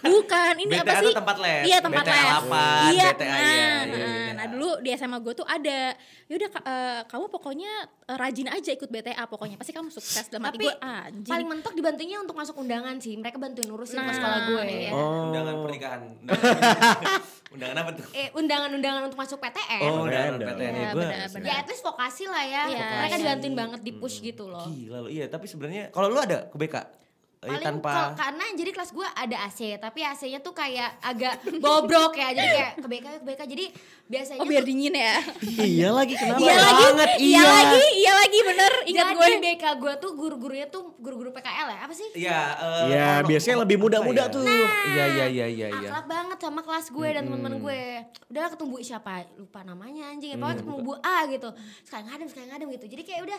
bukan 0.00 0.54
ini 0.62 0.70
BTA 0.70 0.82
apa 0.84 0.92
sih 1.00 1.12
tempat 1.12 1.36
les. 1.38 1.62
iya 1.64 1.78
tempat 1.80 2.04
BTA 2.04 2.14
les 2.14 2.30
8, 2.44 2.92
iya 2.92 3.08
BTA, 3.10 3.24
nah, 3.24 3.38
iya, 3.38 3.50
iya, 3.50 3.68
nah, 3.82 3.96
iya. 3.96 4.32
nah 4.34 4.46
dulu 4.46 4.70
di 4.78 4.88
SMA 4.92 5.18
gue 5.18 5.34
tuh 5.34 5.46
ada 5.46 5.78
yaudah 6.24 6.48
ka- 6.48 6.62
eh, 6.62 7.00
kamu 7.06 7.24
pokoknya 7.28 7.72
eh, 8.04 8.16
rajin 8.16 8.48
aja 8.48 8.70
ikut 8.70 8.86
BTA 8.86 9.24
pokoknya 9.24 9.56
pasti 9.56 9.72
kamu 9.72 9.88
sukses 9.88 10.28
dalam 10.28 10.44
hati 10.44 10.56
Tapi 10.56 10.64
gue 10.64 10.74
anjing 10.78 11.26
paling 11.26 11.48
mentok 11.48 11.72
dibantunya 11.72 12.16
untuk 12.18 12.34
masuk 12.34 12.54
undangan 12.54 12.96
sih. 12.98 13.14
Mereka 13.14 13.34
bantuin 13.34 13.66
urusin 13.66 13.96
ke 13.96 14.04
Nah, 14.04 14.12
sekolah 14.12 14.38
gue. 14.46 14.62
iya. 14.68 14.90
Oh. 14.90 15.30
Undangan 15.30 15.54
pernikahan. 15.60 16.00
Undangan 17.54 17.76
apa 17.78 17.90
tuh? 17.94 18.06
Eh 18.12 18.28
undangan-undangan 18.32 19.02
untuk 19.04 19.14
masuk 19.16 19.38
PTN. 19.38 19.82
Oh, 19.84 20.02
undangan. 20.04 20.32
PTN 20.36 20.72
Iya, 20.74 20.88
gue. 20.90 21.00
benar, 21.00 21.26
benar. 21.30 21.46
Ya 21.46 21.54
at 21.56 21.66
least 21.66 21.82
vokasi 21.82 22.24
lah 22.26 22.42
ya. 22.42 22.62
Iya. 22.66 22.86
Mereka 22.98 23.16
dibantuin 23.16 23.54
banget 23.54 23.80
di 23.80 23.92
push 23.94 24.18
gitu 24.20 24.44
loh. 24.44 24.66
Gila 24.66 24.98
lo, 25.00 25.08
iya 25.08 25.26
tapi 25.26 25.46
sebenarnya 25.46 25.88
kalau 25.88 26.10
lu 26.10 26.18
ada 26.18 26.43
ke 26.52 26.56
BK 26.58 27.03
eh, 27.44 27.50
Paling 27.50 27.60
tanpa 27.62 27.90
kalau- 27.90 28.16
karena 28.16 28.44
jadi 28.54 28.70
kelas 28.72 28.90
gue 28.90 29.06
ada 29.06 29.36
AC, 29.42 29.60
tapi 29.76 30.00
AC-nya 30.00 30.40
tuh 30.40 30.50
kayak 30.50 30.90
agak 30.98 31.34
bobrok 31.62 32.12
ya. 32.14 32.32
Jadi 32.32 32.48
kayak 32.50 32.72
ke 32.74 32.86
BK 32.86 33.06
ke 33.14 33.24
BK. 33.24 33.40
Jadi 33.46 33.64
biasanya 34.04 34.40
Oh 34.40 34.46
biar 34.46 34.60
tuh- 34.60 34.68
dingin 34.68 34.94
ya. 34.94 35.14
Iya 35.54 35.88
lagi 35.90 36.14
kenapa? 36.14 36.40
Iya 36.40 36.54
lagi, 36.56 36.84
banget, 36.86 37.10
iya 37.14 37.22
iya. 37.22 37.42
lagi, 37.46 37.84
iya 37.94 38.12
lagi 38.14 38.38
bener. 38.42 38.72
Ingat 38.86 39.06
gue. 39.10 39.28
BK 39.38 39.64
gue 39.76 39.92
tuh 39.98 40.10
guru-gurunya 40.14 40.66
tuh 40.66 40.82
guru-guru 40.96 41.30
PKL 41.30 41.68
ya. 41.68 41.78
Apa 41.80 41.92
sih? 41.92 42.08
Iya, 42.14 42.40
eh, 42.54 42.84
Iya, 42.86 43.06
kalau- 43.14 43.28
biasanya 43.28 43.56
lebih 43.60 43.76
muda-muda 43.78 44.22
ya? 44.22 44.32
tuh. 44.32 44.44
Iya, 44.44 45.04
iya, 45.10 45.26
iya, 45.26 45.46
iya, 45.46 45.66
iya. 45.70 45.90
akrab 45.90 46.06
banget 46.06 46.38
sama 46.40 46.60
kelas 46.60 46.86
gue 46.88 47.08
dan 47.10 47.22
teman-teman 47.22 47.54
gue. 47.58 47.82
Udah 48.26 48.48
ketemu 48.48 48.74
siapa? 48.80 49.12
Lupa 49.34 49.60
namanya 49.62 50.08
anjing. 50.08 50.30
Ya, 50.30 50.36
pokoknya 50.36 50.58
ketemu 50.58 50.78
Bu 50.80 50.94
A 50.98 51.18
gitu. 51.26 51.48
Sekali 51.82 52.02
ngadem, 52.04 52.26
sekali 52.26 52.46
ngadem 52.48 52.68
gitu. 52.72 52.86
Jadi 52.86 53.02
kayak 53.02 53.20
udah 53.22 53.38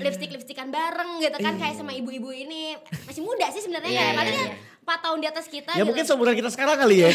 lipstick-lipstikan 0.00 0.68
bareng 0.68 1.20
gitu 1.20 1.36
kan 1.36 1.54
kayak 1.54 1.74
sama 1.74 1.92
ibu-ibu 1.92 2.30
ini. 2.30 2.76
Masih 3.04 3.22
muda 3.22 3.41
sih 3.48 3.60
sebenarnya 3.60 3.88
Iya, 3.88 3.98
kayak 3.98 4.06
iya, 4.06 4.18
paling 4.20 4.36
iya. 4.36 4.46
ya 4.46 4.70
4 4.82 4.98
tahun 4.98 5.18
di 5.18 5.28
atas 5.28 5.46
kita 5.46 5.70
Ya 5.70 5.76
gitu. 5.76 5.86
mungkin 5.88 6.04
seumuran 6.04 6.34
kita 6.34 6.50
sekarang 6.50 6.76
kali 6.76 6.96
ya. 7.00 7.10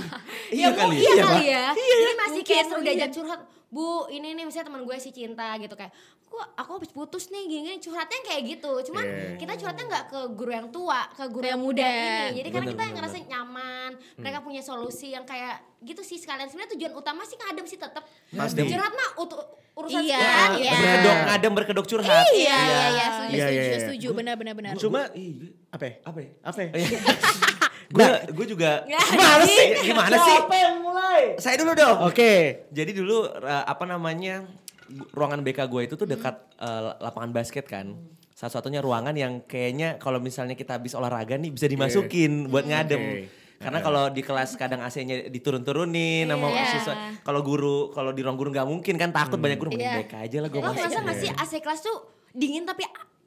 Iya 0.52 0.68
ya, 0.68 0.68
kali. 0.70 0.96
Iya 0.96 1.10
Iya, 1.10 1.24
kali 1.26 1.44
ya. 1.46 1.64
Jadi 1.72 2.14
masih 2.14 2.42
kayak 2.42 2.62
Mungkin, 2.62 2.64
seru 2.66 2.76
mungkin. 2.76 2.92
diajak 2.92 3.10
curhat. 3.10 3.40
Bu, 3.66 4.06
ini 4.08 4.30
nih 4.32 4.44
misalnya 4.44 4.70
teman 4.70 4.82
gue 4.82 4.96
si 4.96 5.10
Cinta 5.10 5.58
gitu 5.58 5.74
kayak, 5.74 5.90
kok 6.22 6.46
aku 6.54 6.70
habis 6.76 6.90
putus 6.90 7.28
nih 7.28 7.44
gini-gini 7.44 7.78
curhatnya 7.78 8.18
kayak 8.22 8.42
gitu. 8.48 8.72
Cuman 8.84 9.02
Iya. 9.02 9.36
kita 9.36 9.52
curhatnya 9.56 9.84
nggak 9.86 10.04
ke 10.06 10.20
guru 10.32 10.50
yang 10.52 10.68
tua, 10.70 11.00
ke 11.10 11.24
guru 11.26 11.44
yang 11.44 11.58
muda 11.58 11.82
ini. 11.82 12.36
Jadi 12.36 12.48
karena 12.48 12.64
Bener, 12.64 12.72
kita 12.72 12.84
bener, 12.84 12.94
ngerasa 12.96 13.16
nyaman, 13.26 13.90
mereka 14.16 14.38
punya 14.40 14.60
solusi 14.60 15.10
yang 15.10 15.22
kayak 15.22 15.58
gitu 15.80 16.00
sih 16.00 16.14
sekalian. 16.14 16.46
Sebenarnya 16.46 16.72
tujuan 16.72 16.92
utama 16.94 17.22
sih 17.22 17.34
ngadem 17.36 17.66
sih 17.66 17.76
tetap. 17.76 18.06
Curhat 18.30 18.92
mah 18.92 19.10
ut- 19.18 19.46
urusan 19.76 20.00
Iya, 20.00 20.14
sekian. 20.16 20.50
iya. 20.56 20.72
Berkedok, 20.72 21.16
ngadem 21.26 21.52
berkedok 21.52 21.86
curhat. 21.86 22.24
Iya, 22.28 22.32
iya, 22.32 22.56
iya, 22.88 23.06
setuju, 23.08 23.34
Iya, 23.34 23.44
setuju, 23.44 23.50
iya, 23.52 23.66
iya. 23.66 23.78
setuju, 23.82 24.08
benar, 24.14 24.34
benar, 24.36 24.54
benar. 24.54 24.72
Cuma 24.78 25.00
Iya. 25.10 25.50
apa? 25.68 25.84
ya? 25.84 25.94
Apa 26.00 26.18
ya? 26.22 26.30
Apa? 26.40 26.60
Gue 27.88 28.04
gue 28.28 28.46
juga 28.48 28.82
Ya, 28.84 28.98
gimana 29.12 29.44
sih? 29.44 29.66
Gimana 29.84 30.16
sih? 30.16 30.36
Siapa 30.36 30.54
yang 30.54 30.74
mulai? 30.80 31.22
Saya 31.36 31.56
dulu 31.56 31.72
dong. 31.72 31.96
Oke. 32.04 32.64
Jadi 32.68 32.90
dulu 32.92 33.26
eh, 33.26 33.64
apa 33.64 33.84
namanya 33.84 34.42
ruangan 35.10 35.40
BK 35.40 35.58
gue 35.64 35.82
itu 35.84 35.94
tuh 35.94 36.04
dekat 36.04 36.34
eh, 36.56 36.82
lapangan 36.98 37.30
basket 37.30 37.64
kan. 37.64 37.94
Salah 38.30 38.52
satunya 38.52 38.78
ruangan 38.78 39.12
yang 39.12 39.40
kayaknya 39.42 39.96
kalau 39.96 40.18
misalnya 40.18 40.52
kita 40.52 40.76
habis 40.76 40.92
olahraga 40.92 41.34
nih 41.34 41.50
bisa 41.50 41.64
dimasukin 41.66 42.46
buat 42.46 42.64
ngadem. 42.64 43.00
Oke. 43.00 43.24
Karena 43.56 43.80
kalau 43.80 44.12
di 44.12 44.20
kelas 44.20 44.52
kadang 44.54 44.84
AC-nya 44.84 45.32
diturun-turunin 45.32 46.28
sama 46.28 46.46
Iya. 46.46 46.64
siswa. 46.68 46.94
Kalau 47.22 47.40
guru, 47.40 47.88
kalau 47.88 48.12
di 48.12 48.20
ruang 48.20 48.36
guru 48.36 48.52
nggak 48.52 48.68
mungkin 48.68 48.94
kan 48.94 49.08
takut 49.08 49.40
banyak 49.40 49.56
guru 49.56 49.72
mending 49.72 49.88
Iya. 49.88 50.00
BK 50.04 50.14
aja 50.20 50.38
lah 50.38 50.48
gue 50.50 50.60
masuk. 50.60 50.76
masa 50.76 50.98
nggak 51.00 51.16
sih 51.16 51.30
AC 51.30 51.52
kelas 51.58 51.80
tuh 51.80 51.96
dingin 52.30 52.68
tapi 52.68 52.84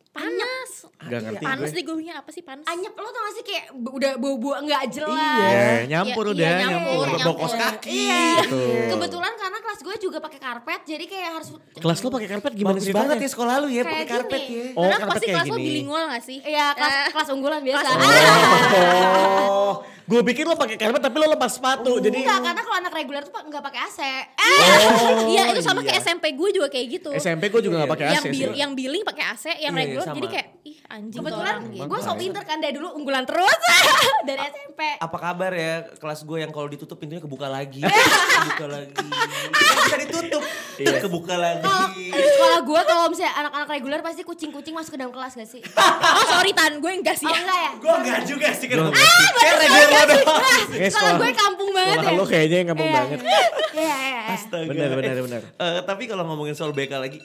Panas. 0.10 0.72
Gak 1.00 1.20
ngerti 1.22 1.44
Panas 1.44 1.70
gue. 1.70 1.76
deh 1.76 1.84
gurunya 1.86 2.14
apa 2.16 2.30
sih 2.30 2.42
panas? 2.42 2.66
anyep 2.66 2.92
lo 2.92 3.08
tau 3.08 3.22
gak 3.22 3.34
sih 3.34 3.44
kayak 3.44 3.66
udah 3.72 4.12
bau-bau 4.16 4.58
nggak 4.60 4.84
jelas. 4.90 5.16
Iya, 5.40 5.88
nyampur 5.88 6.24
Iya, 6.26 6.34
udah, 6.34 6.44
iya, 6.46 6.60
nyampur. 6.60 6.98
nyampur, 7.00 7.18
nyampur. 7.22 7.36
kos 7.40 7.54
kaki. 7.56 7.92
Iya. 8.04 8.22
gitu. 8.42 8.62
Kebetulan 8.90 9.34
karena 9.36 9.58
kelas 9.60 9.80
gue 9.80 9.96
juga 10.00 10.18
pakai 10.20 10.40
karpet, 10.40 10.82
jadi 10.84 11.06
kayak 11.06 11.30
harus 11.32 11.48
Kelas 11.72 12.00
lu 12.00 12.10
pakai 12.10 12.28
karpet 12.28 12.52
gimana 12.54 12.76
Bagus 12.76 12.86
sih 12.86 12.94
banget 12.94 13.18
ya 13.18 13.30
sekolah 13.30 13.56
lu 13.60 13.68
ya 13.70 13.82
pakai 13.82 13.96
Kayak 13.96 14.10
karpet 14.12 14.42
ya. 14.44 14.64
Oh, 14.72 14.84
Karena 14.84 14.98
karpet 14.98 15.10
pasti 15.10 15.26
kayak 15.26 15.38
kelas 15.38 15.48
lo 15.48 15.56
gini. 15.56 15.68
bilingual 15.70 16.04
gak 16.10 16.24
sih? 16.26 16.38
Iya 16.42 16.66
kelas 16.74 16.92
Eh, 16.92 17.08
kelas 17.10 17.28
unggulan 17.32 17.62
biasa. 17.62 17.88
Kelas 17.88 18.10
Oh, 19.48 19.74
gue 20.10 20.22
pikir 20.26 20.42
lo 20.44 20.58
pakai 20.58 20.74
karpet 20.76 20.98
tapi 21.00 21.16
lo 21.16 21.30
lepas 21.30 21.52
sepatu. 21.52 22.02
Jadi 22.02 22.18
Enggak, 22.20 22.42
karena 22.42 22.62
kalau 22.62 22.78
anak 22.78 22.92
reguler 22.92 23.22
tuh 23.22 23.34
nggak 23.40 23.62
pakai 23.62 23.80
AC. 23.84 24.00
Oh, 24.02 25.30
Iya 25.30 25.54
itu 25.54 25.62
sama 25.62 25.80
iya. 25.80 25.88
kayak 25.88 26.00
SMP 26.02 26.26
gue 26.34 26.50
juga 26.52 26.68
kayak 26.68 26.88
gitu. 26.92 27.10
SMP 27.14 27.48
gue 27.48 27.62
juga 27.62 27.86
gak 27.86 27.92
pakai 27.92 28.06
AC 28.08 28.14
yang 28.16 28.24
sih. 28.26 28.32
bil, 28.34 28.52
yang 28.58 28.72
billing 28.74 29.04
pakai 29.04 29.24
AC, 29.28 29.46
yang 29.56 29.70
Iya, 29.70 29.80
regular 29.80 30.06
sama. 30.08 30.18
jadi 30.18 30.28
kayak 30.28 30.48
ih 30.60 30.78
anjing 30.84 31.14
Kebetulan 31.16 31.30
tuh 31.30 31.42
orang 31.62 31.62
gitu. 31.72 31.86
gue 31.86 32.00
sok 32.02 32.16
pinter 32.18 32.44
kan 32.44 32.58
dari 32.58 32.74
dulu 32.74 32.88
unggulan 32.92 33.24
terus 33.24 33.60
dari 34.28 34.42
SMP. 34.44 34.82
Apa 34.98 35.18
kabar 35.20 35.52
ya 35.54 35.74
kelas 35.94 36.20
gue 36.24 36.38
yang 36.40 36.50
kalau 36.50 36.66
ditutup 36.66 36.98
pintunya 36.98 37.22
kebuka 37.22 37.46
lagi, 37.46 37.86
kebuka 38.36 38.66
lagi, 38.68 38.96
Kan 38.98 39.76
bisa 39.80 39.98
ditutup, 40.00 40.44
kebuka 40.80 41.36
lagi. 41.36 41.62
Kalau 41.62 41.86
di 42.18 42.30
sekolah 42.32 42.60
gue 42.64 42.82
kalau 42.84 43.04
misalnya 43.08 43.34
anak-anak 43.38 43.70
reguler 43.70 44.00
pasti 44.02 44.22
kucing-kucing 44.24 44.74
masuk 44.74 44.94
ke 44.94 45.00
dalam 45.00 45.14
kelas 45.14 45.34
gak 45.36 45.46
sih? 45.48 45.62
Oh 45.62 46.26
sorry 46.28 46.52
Tan, 46.52 46.78
gue 46.78 46.92
enggak 46.92 47.14
sih 47.14 47.26
Oh 47.26 47.36
enggak 47.36 47.60
ya? 47.60 47.72
Gue 47.78 47.94
enggak 47.96 48.20
juga 48.26 48.48
sih 48.52 48.66
kan. 48.66 48.78
Enggak 48.82 49.99
sih. 50.02 50.90
Sekolah 50.90 51.14
gue 51.16 51.32
kampung 51.34 51.70
banget 51.72 51.96
sekolah 51.96 52.12
ya. 52.12 52.20
lo 52.20 52.26
kayaknya 52.26 52.58
yang 52.58 52.70
kampung 52.70 52.88
Iya. 52.88 52.98
banget. 52.98 53.20
Iya, 53.20 53.36
iya, 53.74 53.96
iya. 54.00 54.22
Astaga. 54.30 54.68
Benar, 54.68 54.90
benar, 54.94 55.12
Eh, 55.12 55.24
benar. 55.24 55.42
eh, 55.46 55.82
tapi 55.84 56.04
kalau 56.06 56.24
ngomongin 56.26 56.54
soal 56.54 56.72
BK 56.72 56.94
lagi, 56.96 57.20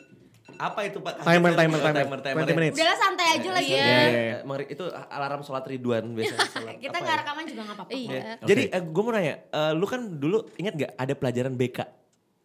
Apa 0.54 0.86
itu 0.86 1.02
Pak? 1.02 1.18
Timer, 1.18 1.50
saya. 1.50 1.66
timer, 1.66 1.78
Oh, 1.78 1.82
timer. 1.82 1.98
timer, 1.98 2.18
timer, 2.22 2.40
20 2.40 2.46
ya. 2.46 2.54
minutes. 2.54 2.76
Udahlah 2.78 2.94
santai 2.96 3.26
aja 3.34 3.48
lagi 3.50 3.66
Iya. 3.66 3.74
ya. 3.74 3.82
Iya, 3.82 4.06
iya. 4.06 4.36
Eh, 4.38 4.66
itu 4.70 4.84
alarm 4.86 5.42
sholat 5.42 5.64
Ridwan 5.66 6.04
biasanya. 6.14 6.46
Kita 6.84 6.94
nggak 6.94 7.10
ya? 7.10 7.20
rekaman 7.20 7.44
juga 7.44 7.60
nggak 7.64 7.76
apa-apa. 7.76 7.90
Iya. 7.90 8.14
Ya. 8.14 8.34
Jadi 8.38 8.62
gue 8.70 9.02
mau 9.02 9.10
nanya, 9.10 9.34
eh, 9.44 9.72
lu 9.74 9.82
kan 9.82 10.00
dulu 10.06 10.46
ingat 10.54 10.74
gak 10.76 10.92
ada 10.94 11.12
pelajaran 11.12 11.58
BK? 11.58 11.78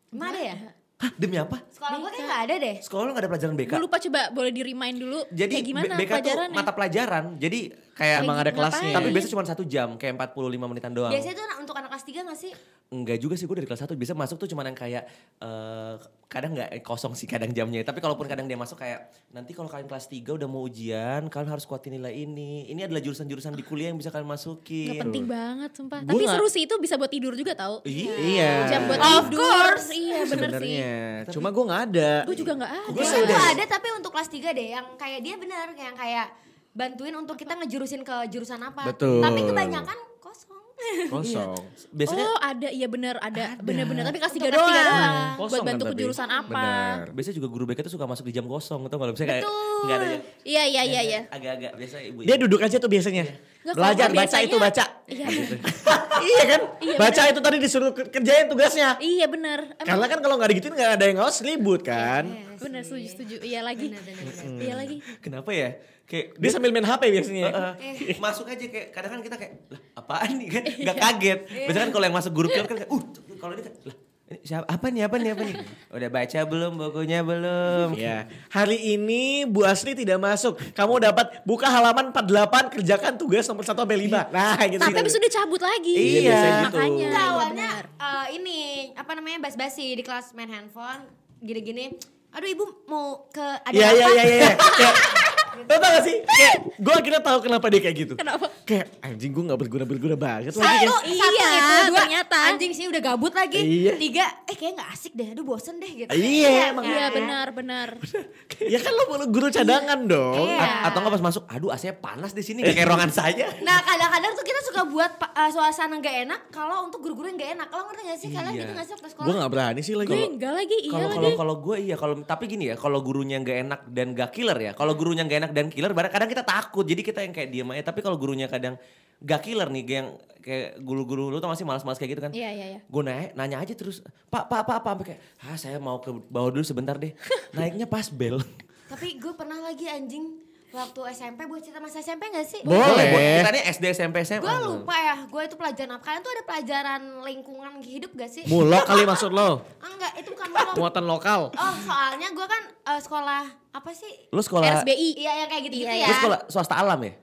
Emang 0.10 0.34
ada 0.34 0.42
ya? 0.42 0.56
Hah 1.00 1.12
demi 1.16 1.40
apa? 1.40 1.64
Sekolah 1.72 1.96
gue 1.96 2.12
kayak 2.12 2.28
nggak 2.28 2.42
ada 2.44 2.56
deh. 2.60 2.76
Sekolah 2.84 3.04
lu 3.08 3.12
gak 3.16 3.24
ada 3.24 3.32
pelajaran 3.32 3.54
BK? 3.56 3.72
Gue 3.72 3.84
lupa 3.88 3.98
coba 4.04 4.22
boleh 4.36 4.52
di 4.52 4.62
remind 4.68 4.98
dulu. 5.00 5.20
Jadi 5.32 5.54
kayak 5.56 5.68
gimana 5.72 5.94
BK 5.96 5.96
tuh 5.96 6.12
pelajarannya? 6.12 6.58
mata 6.60 6.72
pelajaran. 6.76 7.24
Jadi 7.40 7.60
kayak 7.72 7.88
Kayak 7.96 8.20
Emang 8.24 8.38
ada 8.40 8.52
kelasnya. 8.52 8.94
tapi 8.96 9.08
biasanya 9.16 9.32
cuma 9.32 9.44
satu 9.48 9.64
jam, 9.64 9.96
kayak 9.96 10.14
45 10.20 10.68
menitan 10.68 10.92
doang. 10.92 11.12
Biasanya 11.12 11.36
tuh 11.40 11.46
untuk 11.64 11.76
anak 11.80 11.90
kelas 11.96 12.04
3 12.04 12.28
gak 12.28 12.40
sih? 12.40 12.52
Enggak 12.90 13.22
juga 13.22 13.38
sih 13.38 13.46
gue 13.46 13.54
dari 13.54 13.70
kelas 13.70 13.86
1 13.86 13.94
bisa 13.94 14.18
masuk 14.18 14.42
tuh 14.42 14.50
cuman 14.50 14.74
yang 14.74 14.74
kayak 14.74 15.06
eh 15.38 15.94
kadang 16.26 16.58
nggak 16.58 16.74
eh, 16.74 16.82
kosong 16.82 17.14
sih 17.14 17.30
kadang 17.30 17.54
jamnya. 17.54 17.86
Tapi 17.86 18.02
kalaupun 18.02 18.26
kadang 18.26 18.50
dia 18.50 18.58
masuk 18.58 18.82
kayak 18.82 19.14
nanti 19.30 19.54
kalau 19.54 19.70
kalian 19.70 19.86
kelas 19.86 20.10
3 20.10 20.26
udah 20.26 20.50
mau 20.50 20.66
ujian, 20.66 21.30
kalian 21.30 21.50
harus 21.54 21.70
kuatin 21.70 21.94
nilai 21.94 22.18
ini. 22.18 22.66
Ini 22.66 22.90
adalah 22.90 22.98
jurusan-jurusan 23.06 23.54
di 23.54 23.62
kuliah 23.62 23.94
yang 23.94 24.02
bisa 24.02 24.10
kalian 24.10 24.26
masukin. 24.26 24.90
Gak 24.90 25.06
penting 25.06 25.30
banget 25.30 25.70
sumpah. 25.78 26.02
Gua 26.02 26.10
Tapi 26.10 26.18
nggak- 26.18 26.34
seru 26.42 26.48
sih 26.50 26.66
itu 26.66 26.76
bisa 26.82 26.98
buat 26.98 27.14
tidur 27.14 27.38
juga 27.38 27.54
tau. 27.54 27.86
Iya. 27.86 28.54
Jam 28.66 28.82
buat 28.90 28.98
Of 28.98 29.26
tidur. 29.30 29.38
course. 29.38 29.88
Iya 29.90 30.18
bener 30.26 30.26
sih. 30.26 30.30
Sebenarnya. 30.34 30.94
Cuma 31.30 31.48
gue 31.54 31.64
nggak 31.70 31.82
ada. 31.94 32.12
Gue 32.26 32.38
juga 32.38 32.52
gak 32.58 32.72
ada. 32.74 32.90
Gue 32.90 33.06
gue 33.06 33.38
ada 33.54 33.64
tapi 33.70 33.88
untuk 33.94 34.10
kelas 34.10 34.30
3 34.34 34.50
deh 34.50 34.68
yang 34.74 34.86
kayak 34.98 35.20
dia 35.22 35.36
benar 35.38 35.68
yang 35.74 35.94
kayak 35.94 36.26
bantuin 36.74 37.14
untuk 37.14 37.38
kita 37.38 37.54
ngejurusin 37.54 38.02
ke 38.02 38.16
jurusan 38.30 38.62
apa. 38.62 38.90
Betul. 38.90 39.22
Tapi 39.22 39.46
kebanyakan 39.46 39.98
kosong. 40.18 40.69
Kosong. 41.08 41.54
Biasanya 41.90 42.26
oh 42.26 42.40
ada, 42.40 42.68
iya 42.68 42.86
bener 42.86 43.16
ada. 43.18 43.58
Bener-bener 43.58 44.04
tapi 44.04 44.18
3 44.18 44.22
kelas 44.22 44.34
doang. 44.40 44.54
doang. 44.54 45.14
Buat 45.36 45.50
Kosong 45.50 45.66
bantu 45.66 45.84
kan 45.86 45.96
jurusan 45.96 46.30
apa. 46.30 46.54
Bener. 46.56 46.98
biasanya 47.12 47.36
juga 47.36 47.48
guru 47.48 47.64
BK 47.66 47.80
tuh 47.82 47.94
suka 47.94 48.06
masuk 48.06 48.24
di 48.24 48.34
jam 48.34 48.46
kosong 48.46 48.82
atau 48.86 48.98
kalau 48.98 49.12
misalnya 49.12 49.42
nggak 49.42 49.96
ada 49.96 50.08
Iya 50.42 50.64
iya 50.66 50.82
iya 50.84 51.02
iya. 51.02 51.20
agak-agak 51.28 51.72
biasa 51.76 51.96
ibu. 52.04 52.20
Dia 52.22 52.36
duduk 52.36 52.60
aja 52.60 52.76
tuh 52.76 52.88
biasanya. 52.88 53.24
Nggak, 53.60 53.76
Belajar, 53.76 54.08
baca 54.08 54.16
biasanya- 54.16 54.46
itu 54.46 54.58
baca. 54.58 54.84
Iya 55.06 55.26
bener. 55.26 55.58
iya 56.26 56.44
kan? 56.46 56.62
Iya, 56.80 56.96
baca 56.98 57.22
itu 57.28 57.40
tadi 57.40 57.58
disuruh 57.60 57.92
ke- 57.92 58.10
kerjain 58.10 58.46
tugasnya. 58.48 58.90
Iya 59.00 59.26
bener. 59.26 59.60
Emang 59.74 59.86
Karena 59.86 60.06
kan 60.08 60.20
kalau 60.20 60.36
nggak 60.38 60.50
digituin 60.50 60.74
nggak 60.74 60.92
ada 60.96 61.06
yang 61.06 61.18
ngawas 61.18 61.38
ribut 61.42 61.82
kan. 61.82 62.24
bener 62.56 62.84
setuju 62.84 63.08
setuju. 63.10 63.36
Iya 63.40 63.62
lagi. 63.62 63.88
Bener, 63.90 64.04
bener, 64.04 64.24
bener. 64.26 64.60
Iya 64.60 64.74
lagi. 64.76 64.98
Kenapa 65.20 65.50
ya? 65.50 65.70
Kayak 66.10 66.26
Dia 66.42 66.50
sambil 66.50 66.74
main 66.74 66.82
HP 66.84 67.02
biasanya. 67.14 67.78
Eh, 67.78 68.18
masuk 68.18 68.50
aja 68.50 68.66
kayak 68.66 68.90
kadang 68.90 69.12
kan 69.14 69.22
kita 69.22 69.36
kayak 69.38 69.54
lah 69.70 69.82
apaan 69.94 70.42
nih 70.42 70.48
kan 70.50 70.64
nggak 70.66 70.98
kaget. 70.98 71.40
Biasanya 71.70 71.84
kan 71.86 71.92
kalau 71.94 72.06
yang 72.10 72.18
masuk 72.18 72.34
grup 72.34 72.50
kan 72.50 72.66
kayak 72.66 72.90
uh 72.90 73.02
kalau 73.38 73.54
ini 73.54 73.62
kan 73.62 73.74
lah 73.86 73.98
ini 74.30 74.46
siapa 74.46 74.66
apa 74.70 74.94
nih 74.94 75.10
apa 75.10 75.16
nih 75.18 75.34
apa 75.34 75.42
nih 75.42 75.56
udah 75.90 76.10
baca 76.14 76.40
belum 76.46 76.72
bukunya 76.78 77.26
belum 77.26 77.98
Ya, 77.98 78.30
hari 78.54 78.78
ini 78.94 79.42
Bu 79.46 79.66
Asri 79.66 79.98
tidak 79.98 80.22
masuk. 80.22 80.54
Kamu 80.74 81.02
dapat 81.02 81.42
buka 81.46 81.66
halaman 81.66 82.14
48 82.14 82.74
kerjakan 82.78 83.18
tugas 83.18 83.50
nomor 83.50 83.66
1 83.66 83.74
sampai 83.74 83.98
5. 83.98 84.30
Nah, 84.30 84.58
gitu. 84.70 84.82
Tapi 84.82 84.98
habis 85.02 85.14
itu 85.14 85.22
dia 85.26 85.34
cabut 85.34 85.62
lagi. 85.62 85.94
Iya, 85.94 86.42
gitu. 86.62 86.78
Makanya. 86.78 87.06
Enggak, 87.10 87.10
iya 87.10 87.22
awalnya 87.26 87.70
eh, 87.82 88.26
ini 88.38 88.58
apa 88.94 89.12
namanya 89.14 89.38
bas-basi 89.42 89.98
di 89.98 90.06
kelas 90.06 90.34
main 90.34 90.50
handphone 90.50 91.10
gini-gini. 91.42 91.98
Aduh 92.30 92.46
ibu 92.46 92.66
mau 92.86 93.26
ke 93.34 93.42
ada 93.42 93.74
Iya, 93.74 93.88
apa? 93.90 93.98
iya, 93.98 94.10
iya, 94.14 94.26
iya. 94.30 94.52
Lo 95.62 95.76
tau 95.76 95.90
gak 95.90 96.04
sih? 96.04 96.16
Kayak, 96.22 96.56
gue 96.76 96.94
akhirnya 96.94 97.22
tahu 97.22 97.38
kenapa 97.42 97.66
dia 97.68 97.82
kayak 97.82 97.96
gitu. 97.98 98.14
Kenapa? 98.16 98.46
Kayak, 98.64 98.86
anjing 99.02 99.32
gue 99.32 99.44
gak 99.46 99.60
berguna-berguna 99.60 100.16
banget 100.16 100.54
lagi. 100.54 100.56
Satu, 100.56 100.62
Kayak, 100.62 100.88
satu 100.88 101.10
Iya, 101.10 101.48
itu, 101.50 101.76
dua, 101.90 102.00
ternyata. 102.00 102.38
anjing 102.48 102.72
sih 102.72 102.86
udah 102.86 103.02
gabut 103.02 103.34
lagi. 103.34 103.60
Iya. 103.60 103.94
Tiga, 103.96 104.26
eh 104.46 104.54
kayak 104.54 104.74
gak 104.76 104.90
asik 104.92 105.12
deh, 105.12 105.28
aduh 105.28 105.44
bosen 105.44 105.76
deh 105.78 105.92
gitu. 105.98 106.10
Iya, 106.10 106.72
emang. 106.72 106.84
Iya 106.84 107.04
kan? 107.04 107.12
benar 107.14 107.48
benar. 107.52 107.88
ya 108.74 108.80
kan 108.80 108.92
lo 108.92 109.04
guru 109.26 109.48
cadangan 109.50 110.00
dong. 110.04 110.46
Iya. 110.46 110.60
A- 110.60 110.82
atau 110.86 111.00
nggak 111.00 111.14
pas 111.14 111.24
masuk 111.24 111.44
aduh 111.46 111.70
AC 111.70 111.92
panas 111.96 112.32
di 112.32 112.42
sini 112.42 112.62
kayak 112.62 112.86
ruangan 112.86 113.10
saya 113.10 113.48
Nah 113.68 113.82
kadang-kadang 113.82 114.32
tuh 114.34 114.44
kita 114.44 114.60
suka 114.64 114.82
buat 114.86 115.12
uh, 115.18 115.50
suasana 115.50 115.98
gak 115.98 116.16
enak 116.24 116.40
kalau 116.50 116.86
untuk 116.86 117.00
guru-guru 117.00 117.28
yang 117.28 117.38
gak 117.38 117.52
enak. 117.56 117.68
Kalau 117.68 117.84
ngerti 117.86 118.02
gak 118.06 118.20
sih 118.20 118.30
kalian 118.30 118.52
Iya. 118.52 118.62
gitu 118.62 118.72
gak 118.74 118.86
sih 118.86 118.94
waktu 118.94 119.08
sekolah? 119.10 119.26
Gue 119.26 119.36
gak 119.38 119.52
berani 119.52 119.82
sih 119.82 119.96
lagi. 119.96 120.10
Gue 120.10 120.24
enggak 120.26 120.54
lagi, 120.56 120.78
iya 120.80 120.92
kalau 120.92 121.06
lagi. 121.06 121.16
kalau 121.16 121.32
kalau 121.36 121.56
gue 121.60 121.76
iya 121.80 121.96
kalau 121.96 122.14
tapi 122.22 122.44
gini 122.46 122.66
ya 122.66 122.76
kalau 122.76 123.00
gurunya 123.00 123.38
nggak 123.38 123.58
enak 123.64 123.80
dan 123.88 124.08
gak 124.12 124.30
killer 124.32 124.58
ya 124.58 124.72
kalau 124.74 124.94
gurunya 124.94 125.24
nggak 125.24 125.40
enak 125.40 125.49
dan 125.50 125.68
killer 125.74 125.92
barang 125.92 126.12
kadang 126.14 126.30
kita 126.30 126.44
takut 126.46 126.86
jadi 126.86 127.02
kita 127.02 127.20
yang 127.26 127.34
kayak 127.34 127.50
diem 127.50 127.70
aja. 127.74 127.84
Tapi 127.90 128.00
kalau 128.06 128.16
gurunya 128.16 128.46
kadang 128.50 128.78
gak 129.20 129.42
killer 129.44 129.68
nih 129.68 129.84
yang 129.84 130.08
kayak 130.40 130.80
guru-guru 130.80 131.28
lu 131.28 131.44
tau 131.44 131.52
masih 131.52 131.68
malas-malas 131.68 132.00
kayak 132.00 132.12
gitu 132.16 132.22
kan. 132.24 132.32
Iya 132.32 132.50
iya 132.56 132.66
iya. 132.78 132.80
gue 132.82 133.02
naik 133.04 133.36
nanya 133.36 133.60
aja 133.60 133.74
terus 133.76 134.00
pak 134.32 134.48
pak 134.48 134.64
pak 134.64 134.80
pak 134.80 134.92
sampai 134.96 135.06
kayak 135.12 135.22
ah 135.44 135.58
saya 135.60 135.78
mau 135.78 136.00
ke 136.00 136.10
bawah 136.32 136.50
dulu 136.56 136.64
sebentar 136.64 136.96
deh. 136.96 137.12
Naiknya 137.56 137.86
pas 137.86 138.08
bel. 138.08 138.40
Tapi 138.88 139.20
gue 139.20 139.34
pernah 139.36 139.60
lagi 139.60 139.86
anjing 139.86 140.49
waktu 140.70 141.02
SMP 141.12 141.46
buat 141.46 141.60
cerita 141.60 141.78
masa 141.78 141.98
SMP 141.98 142.30
gak 142.30 142.46
sih? 142.46 142.62
Boleh. 142.62 143.06
buat 143.10 143.24
kita 143.42 143.50
nih 143.52 143.64
SD 143.70 143.86
SMP 143.92 144.16
SMA 144.22 144.40
Gue 144.40 144.58
lupa 144.64 144.94
ya, 144.94 145.18
gue 145.24 145.42
itu 145.44 145.56
pelajaran 145.56 145.92
apa? 145.92 146.04
Kalian 146.04 146.22
tuh 146.22 146.32
ada 146.32 146.44
pelajaran 146.44 147.02
lingkungan 147.22 147.72
hidup 147.80 148.12
gak 148.14 148.30
sih? 148.30 148.44
Mulok 148.46 148.86
kali 148.86 149.04
maksud 149.10 149.30
lo. 149.30 149.66
Enggak, 149.80 150.12
itu 150.16 150.30
bukan 150.30 150.48
mulok. 150.48 150.74
Muatan 150.76 151.06
lokal. 151.06 151.42
Oh, 151.50 151.74
soalnya 151.82 152.30
gue 152.30 152.46
kan 152.46 152.62
eh, 152.88 153.00
sekolah 153.00 153.44
apa 153.70 153.92
sih? 153.92 154.14
lu 154.30 154.42
sekolah 154.42 154.82
RSBI. 154.82 155.10
Iya 155.16 155.32
yang 155.40 155.50
kayak 155.50 155.64
gitu-gitu 155.64 155.88
Iya, 155.88 156.02
ya. 156.02 156.08
lu 156.08 156.16
sekolah 156.16 156.40
swasta 156.48 156.76
alam 156.76 157.00
ya 157.02 157.14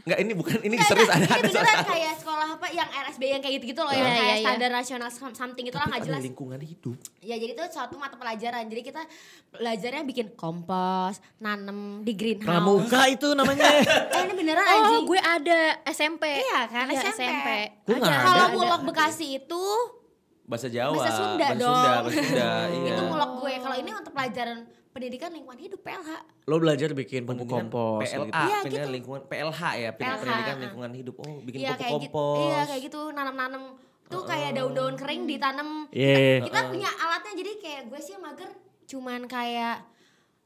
Enggak 0.00 0.18
ini 0.18 0.32
bukan 0.32 0.56
ini 0.60 0.76
serius 0.78 1.08
ada 1.08 1.22
ada 1.22 1.40
beneran 1.40 1.64
swasta 1.66 1.84
kayak 1.86 2.14
sekolah 2.16 2.48
apa 2.52 2.66
yang 2.70 2.88
RSB 2.88 3.22
yang 3.26 3.40
kayak 3.40 3.54
gitu-gitu 3.56 3.80
loh 3.80 3.88
Iya, 3.88 3.98
yang 3.98 4.06
iya, 4.06 4.16
kayak 4.16 4.32
iya. 4.32 4.44
standar 4.44 4.70
nasional 4.70 5.08
some- 5.08 5.32
something 5.32 5.62
itu 5.62 5.74
lah 5.74 5.86
nggak 5.86 6.02
jelas. 6.02 6.20
lingkungan 6.22 6.58
hidup 6.58 6.96
Ya 7.20 7.36
jadi 7.36 7.52
itu 7.52 7.64
suatu 7.68 7.94
mata 7.94 8.14
pelajaran. 8.14 8.64
Jadi 8.64 8.82
kita 8.82 9.02
belajarnya 9.50 10.02
bikin 10.02 10.26
kompos, 10.34 11.20
nanem 11.36 11.78
di 12.00 12.12
greenhouse. 12.12 12.48
Pramuka 12.48 13.02
itu 13.06 13.28
namanya. 13.30 13.68
Eh 14.10 14.20
ini 14.22 14.34
beneran 14.34 14.62
Oh, 14.62 14.72
anjing. 14.72 15.04
gue 15.06 15.20
ada 15.20 15.60
SMP. 15.86 16.24
Iya 16.38 16.60
kan, 16.66 16.86
SMP. 16.88 17.48
Gue 17.82 17.96
nggak 17.96 18.10
ada. 18.10 18.24
Kalau 18.24 18.46
mulok 18.54 18.82
Bekasi 18.84 19.38
itu 19.38 19.62
bahasa 20.42 20.66
Jawa 20.66 20.90
bahasa 20.92 21.12
Sunda 21.12 21.46
bahasa 21.46 21.54
dong. 21.56 21.76
Sunda 21.76 21.92
bahasa 22.02 22.20
Sunda 22.20 22.50
iya 22.74 22.90
itu 22.90 23.02
mulok 23.04 23.30
gue. 23.38 23.52
Kalau 23.60 23.76
ini 23.76 23.90
untuk 23.92 24.12
pelajaran 24.12 24.58
pendidikan 24.90 25.30
lingkungan 25.30 25.58
hidup 25.58 25.80
PLH. 25.82 26.10
Lo 26.50 26.56
belajar 26.58 26.90
bikin 26.92 27.22
pupuk 27.22 27.46
kompos. 27.46 28.02
PLA, 28.02 28.26
gitu. 28.26 28.34
Iya, 28.34 28.56
pendidikan 28.62 28.88
gitu. 28.88 28.96
lingkungan 28.98 29.22
PLH 29.30 29.60
ya, 29.78 29.90
PLH, 29.94 30.18
pendidikan 30.22 30.56
uh. 30.56 30.62
lingkungan 30.66 30.92
hidup. 30.94 31.14
Oh, 31.22 31.38
bikin 31.46 31.58
Iya 31.62 31.70
pupuk 31.74 31.80
kayak 31.80 31.90
gitu. 31.90 32.10
kompos. 32.10 32.38
Iya 32.42 32.60
kayak 32.66 32.82
gitu 32.90 33.00
nanam-nanam 33.14 33.62
tuh 34.10 34.22
kayak 34.26 34.50
daun-daun 34.58 34.94
kering 34.98 35.22
ditanam. 35.30 35.68
Iya. 35.94 36.42
Kita 36.42 36.60
punya 36.66 36.90
alatnya 36.90 37.32
jadi 37.38 37.52
kayak 37.62 37.82
gue 37.88 38.00
sih 38.02 38.14
mager 38.18 38.50
cuman 38.90 39.30
kayak 39.30 39.86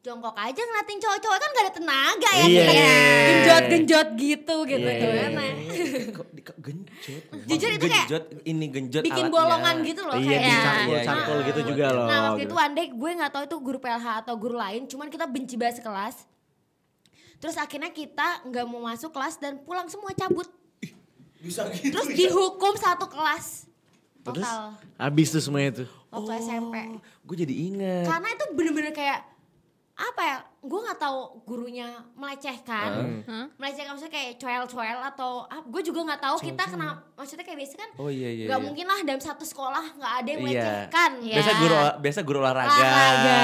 jongkok 0.04 0.36
aja 0.36 0.60
ngeliatin 0.60 0.98
cowok-cowok 1.00 1.38
kan 1.40 1.48
gak 1.48 1.64
ada 1.64 1.72
tenaga 1.72 2.30
ya 2.30 2.44
Iya, 2.44 2.60
kita 2.60 2.72
iya, 2.72 2.84
iya. 2.84 3.24
genjot-genjot 3.24 4.08
gitu 4.14 4.56
gitu 4.68 4.84
Iya, 4.86 5.00
gimana 5.00 5.40
Kok 6.44 6.58
genjot? 6.60 7.22
Jujur 7.48 7.70
itu 7.72 7.86
kayak 7.88 8.04
genjot, 8.04 8.24
ini 8.44 8.66
genjot 8.68 9.00
bikin 9.00 9.16
alatnya. 9.24 9.32
bolongan 9.32 9.76
gitu 9.80 10.02
loh 10.04 10.14
Iya, 10.14 10.28
kayak 10.28 10.44
dicangkul-cangkul 10.44 11.32
Iya, 11.34 11.46
gitu 11.48 11.58
iya. 11.58 11.68
juga 11.72 11.86
loh. 11.88 12.04
Nah 12.04 12.18
waktu 12.22 12.36
gitu. 12.36 12.44
itu 12.44 12.54
one 12.54 12.74
day 12.74 12.86
gue 12.92 13.10
gak 13.16 13.32
tahu 13.32 13.42
itu 13.42 13.56
guru 13.58 13.78
PLH 13.80 14.06
atau 14.20 14.34
guru 14.36 14.56
lain, 14.56 14.82
cuman 14.84 15.06
kita 15.08 15.24
benci 15.24 15.54
banget 15.56 15.80
sekelas. 15.80 16.16
Terus 17.34 17.56
akhirnya 17.56 17.88
kita 17.90 18.44
nggak 18.44 18.64
mau 18.64 18.80
masuk 18.82 19.08
kelas 19.08 19.36
dan 19.36 19.56
pulang 19.58 19.88
semua 19.88 20.12
cabut. 20.12 20.48
Bisa 21.38 21.64
gitu. 21.70 21.92
Terus 21.92 22.08
dihukum 22.10 22.72
satu 22.74 23.04
kelas 23.04 23.68
Terus 24.22 24.40
total 24.40 24.72
habis 24.96 25.28
tuh 25.28 25.40
semuanya 25.40 25.84
tuh. 25.84 25.88
waktu 26.08 26.40
SMP. 26.40 26.74
Gue 27.20 27.36
jadi 27.36 27.52
inget. 27.54 28.04
Karena 28.04 28.28
itu 28.30 28.44
bener-bener 28.52 28.92
kayak 28.92 29.20
apa 29.94 30.20
ya? 30.20 30.36
Gue 30.58 30.80
nggak 30.80 30.96
tahu 30.96 31.18
gurunya 31.44 31.86
melecehkan, 32.14 32.90
Hah? 33.22 33.46
melecehkan 33.54 33.92
maksudnya 33.92 34.10
kayak 34.10 34.30
coel-coel 34.36 34.98
atau 35.04 35.44
ah, 35.44 35.60
gue 35.60 35.82
juga 35.82 36.02
nggak 36.02 36.18
tahu 36.20 36.36
kita 36.42 36.64
kenapa. 36.66 37.04
Maksudnya 37.14 37.44
kayak 37.44 37.58
biasa 37.60 37.74
kan 37.76 37.90
Oh 37.94 38.08
iya 38.08 38.26
iya. 38.26 38.46
nggak 38.48 38.58
iya. 38.58 38.66
mungkin 38.66 38.84
lah 38.84 38.98
dalam 39.00 39.20
satu 39.20 39.44
sekolah 39.44 39.84
nggak 39.94 40.12
ada 40.16 40.28
yang 40.28 40.40
Iya. 40.40 40.46
melecehkan. 40.48 41.10
Biasa 41.20 41.46
Ya. 41.46 41.56
guru 41.56 41.74
biasa 42.00 42.18
guru 42.22 42.38
olahraga. 42.40 42.74
olahraga. 42.74 43.38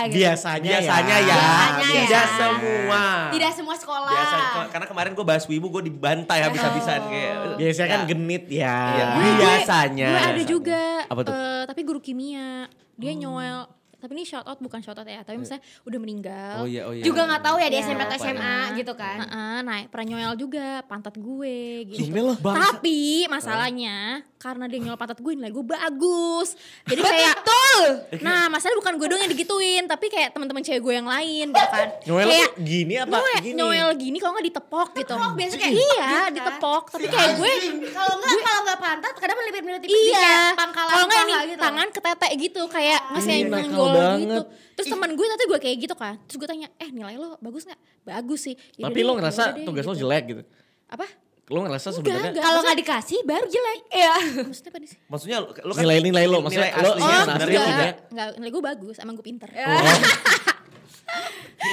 gitu. 0.00 0.14
Biasanya, 0.16 0.70
Biasanya 0.72 1.16
ya. 1.18 1.36
Biasanya 1.36 1.84
ya. 1.84 2.00
Tidak 2.00 2.26
semua. 2.32 3.02
Tidak 3.28 3.52
semua 3.52 3.76
sekolah. 3.76 4.14
Biasa 4.14 4.36
karena 4.70 4.86
kemarin 4.86 5.12
gue 5.12 5.26
bahas 5.26 5.44
wibu 5.44 5.66
gue 5.70 5.82
dibantai 5.84 6.38
habis-habisan 6.40 7.00
kayak. 7.04 7.34
Biasanya 7.58 7.88
kan 7.90 8.00
Ya. 8.00 8.08
genit 8.08 8.44
ya. 8.48 8.78
Iya. 8.88 9.04
Gue- 9.10 9.36
Biasanya. 9.36 10.08
Gue 10.08 10.22
ada 10.24 10.42
juga. 10.46 10.82
Apa 11.04 11.20
tuh? 11.22 11.32
eh, 11.34 11.62
tapi 11.66 11.80
guru 11.82 12.00
kimia. 12.00 12.70
Dia 12.94 13.12
nyoel. 13.12 13.79
Tapi 14.00 14.12
ini 14.12 14.24
shout 14.24 14.42
out 14.42 14.58
bukan 14.58 14.80
shout 14.80 14.96
out 14.96 15.04
ya. 15.04 15.20
Tapi 15.20 15.36
misalnya 15.36 15.60
udah 15.84 15.98
meninggal. 15.98 16.54
Oh 16.58 16.66
iya 16.66 16.82
oh 16.84 16.92
iya. 16.92 17.04
juga 17.04 17.24
nggak 17.24 17.42
tahu 17.42 17.56
ya 17.56 17.68
di 17.68 17.76
Iya. 17.76 17.84
SMP 17.84 18.00
atau 18.02 18.16
SMA 18.18 18.40
ya? 18.40 18.76
gitu 18.76 18.92
kan. 18.94 19.18
Heeh, 19.20 19.56
nah 19.60 19.78
pernah 19.86 20.06
nyoel 20.10 20.34
juga 20.34 20.66
pantat 20.84 21.14
gue 21.14 21.56
gitu. 21.86 22.08
Loh. 22.10 22.36
Tapi 22.36 23.00
masalahnya 23.26 23.96
karena 24.36 24.64
dia 24.64 24.80
nyoel 24.80 24.96
pantat 24.96 25.18
gue 25.18 25.32
nilai 25.32 25.48
gue 25.48 25.60
bagus. 25.62 26.56
Jadi 26.84 27.00
kayak 27.00 27.36
betul. 27.38 27.80
Nah, 28.20 28.48
masalah 28.48 28.72
bukan 28.74 28.96
gue 28.96 29.06
doang 29.06 29.20
yang 29.20 29.30
digituin, 29.30 29.84
tapi 29.84 30.08
kayak 30.08 30.32
teman-teman 30.32 30.60
cewek 30.60 30.80
gue 30.80 30.94
yang 30.94 31.04
lain 31.04 31.46
gitu 31.48 31.68
kan. 31.70 31.88
Noel 32.02 32.26
kayak 32.26 32.50
gini 32.58 32.94
apa 32.96 33.14
Noel, 33.14 33.38
gini? 33.38 33.54
Noel 33.54 33.88
gini 33.94 34.16
kalau 34.16 34.32
nggak 34.34 34.46
ditepok 34.48 34.88
gitu. 34.94 35.12
Tepok, 35.12 35.32
biasa 35.34 35.54
kayak 35.54 35.74
iya, 35.74 35.84
gitu 35.84 36.00
kan. 36.00 36.30
ditepok. 36.32 36.82
Tapi 36.90 37.06
kayak 37.06 37.30
gue 37.36 37.52
Kalau 37.90 38.12
enggak 38.16 38.34
kalau 38.40 38.60
enggak 38.60 38.78
pantat 38.80 39.14
kadang 39.14 39.36
melipit-melipit 39.36 39.80
tipis 39.82 39.92
di 39.92 40.08
Iya, 40.10 40.20
kayak 40.20 40.50
pangkalan 40.56 40.90
kalau 40.90 41.04
nggak 41.06 41.22
nih 41.22 41.36
gitu. 41.46 41.60
tangan 41.60 41.88
ke 41.90 42.00
tete 42.00 42.28
gitu 42.38 42.62
kayak 42.66 43.00
ngasih 43.12 43.28
Ih, 43.28 43.36
yang 43.36 43.48
nakal 43.50 43.60
nyenggol 43.60 43.89
banget. 43.92 44.20
gitu. 44.22 44.42
Terus 44.72 44.86
teman 44.88 45.10
gue 45.10 45.26
tadi 45.26 45.44
gue 45.46 45.60
kayak 45.60 45.76
gitu 45.80 45.94
kan. 45.94 46.14
Terus 46.22 46.36
gue 46.36 46.48
tanya, 46.48 46.68
eh 46.76 46.88
nilai 46.88 47.14
lo 47.14 47.38
bagus 47.38 47.62
nggak? 47.64 47.80
Bagus 48.02 48.40
sih. 48.42 48.54
"Yaudah 48.74 48.86
Tapi 48.86 48.96
deh, 48.96 49.04
lo 49.04 49.12
ngerasa 49.14 49.42
yaudah 49.42 49.54
deh," 49.54 49.66
tugas 49.66 49.84
lo 49.84 49.92
gitu. 49.92 50.02
jelek 50.02 50.24
gitu. 50.26 50.42
Apa? 50.88 51.06
Lo 51.46 51.58
ngerasa 51.60 51.86
Enggak, 51.88 51.98
sebenarnya 52.00 52.30
enggak. 52.30 52.44
Kalau 52.44 52.60
nggak 52.60 52.78
dikasih 52.78 53.18
baru 53.24 53.46
jelek. 53.46 53.80
Iya. 53.90 54.14
Maksudnya 54.40 54.70
apa 54.70 54.78
sih? 54.84 54.98
Maksudnya 55.04 55.36
lo 55.40 55.72
kan 55.72 55.82
Nilai-nilai 55.82 56.24
lo, 56.24 56.38
maksudnya 56.40 56.68
nilai 56.68 56.78
lo- 56.78 56.92
aslinya 56.92 57.10
Oh, 57.10 57.24
sebenarnya 57.24 57.50
enggak. 57.50 57.66
lo 57.66 57.70
enggak, 57.72 57.94
enggak, 58.08 58.28
nilai 58.38 58.50
gue 58.50 58.62
bagus, 58.64 58.96
emang 58.98 59.14
gue 59.14 59.26
pinter. 59.26 59.48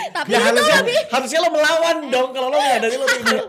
tapi 0.09 0.27
Ya 0.27 0.39
harusnya, 0.41 0.75
lebih 0.81 0.99
harusnya 1.07 1.39
lo 1.39 1.49
melawan 1.49 1.97
dong 2.09 2.29
kalau 2.33 2.47
lo 2.49 2.57
nggak 2.57 2.79
dari 2.81 2.95
lo 2.95 3.05
tuh 3.05 3.19
enggak. 3.21 3.43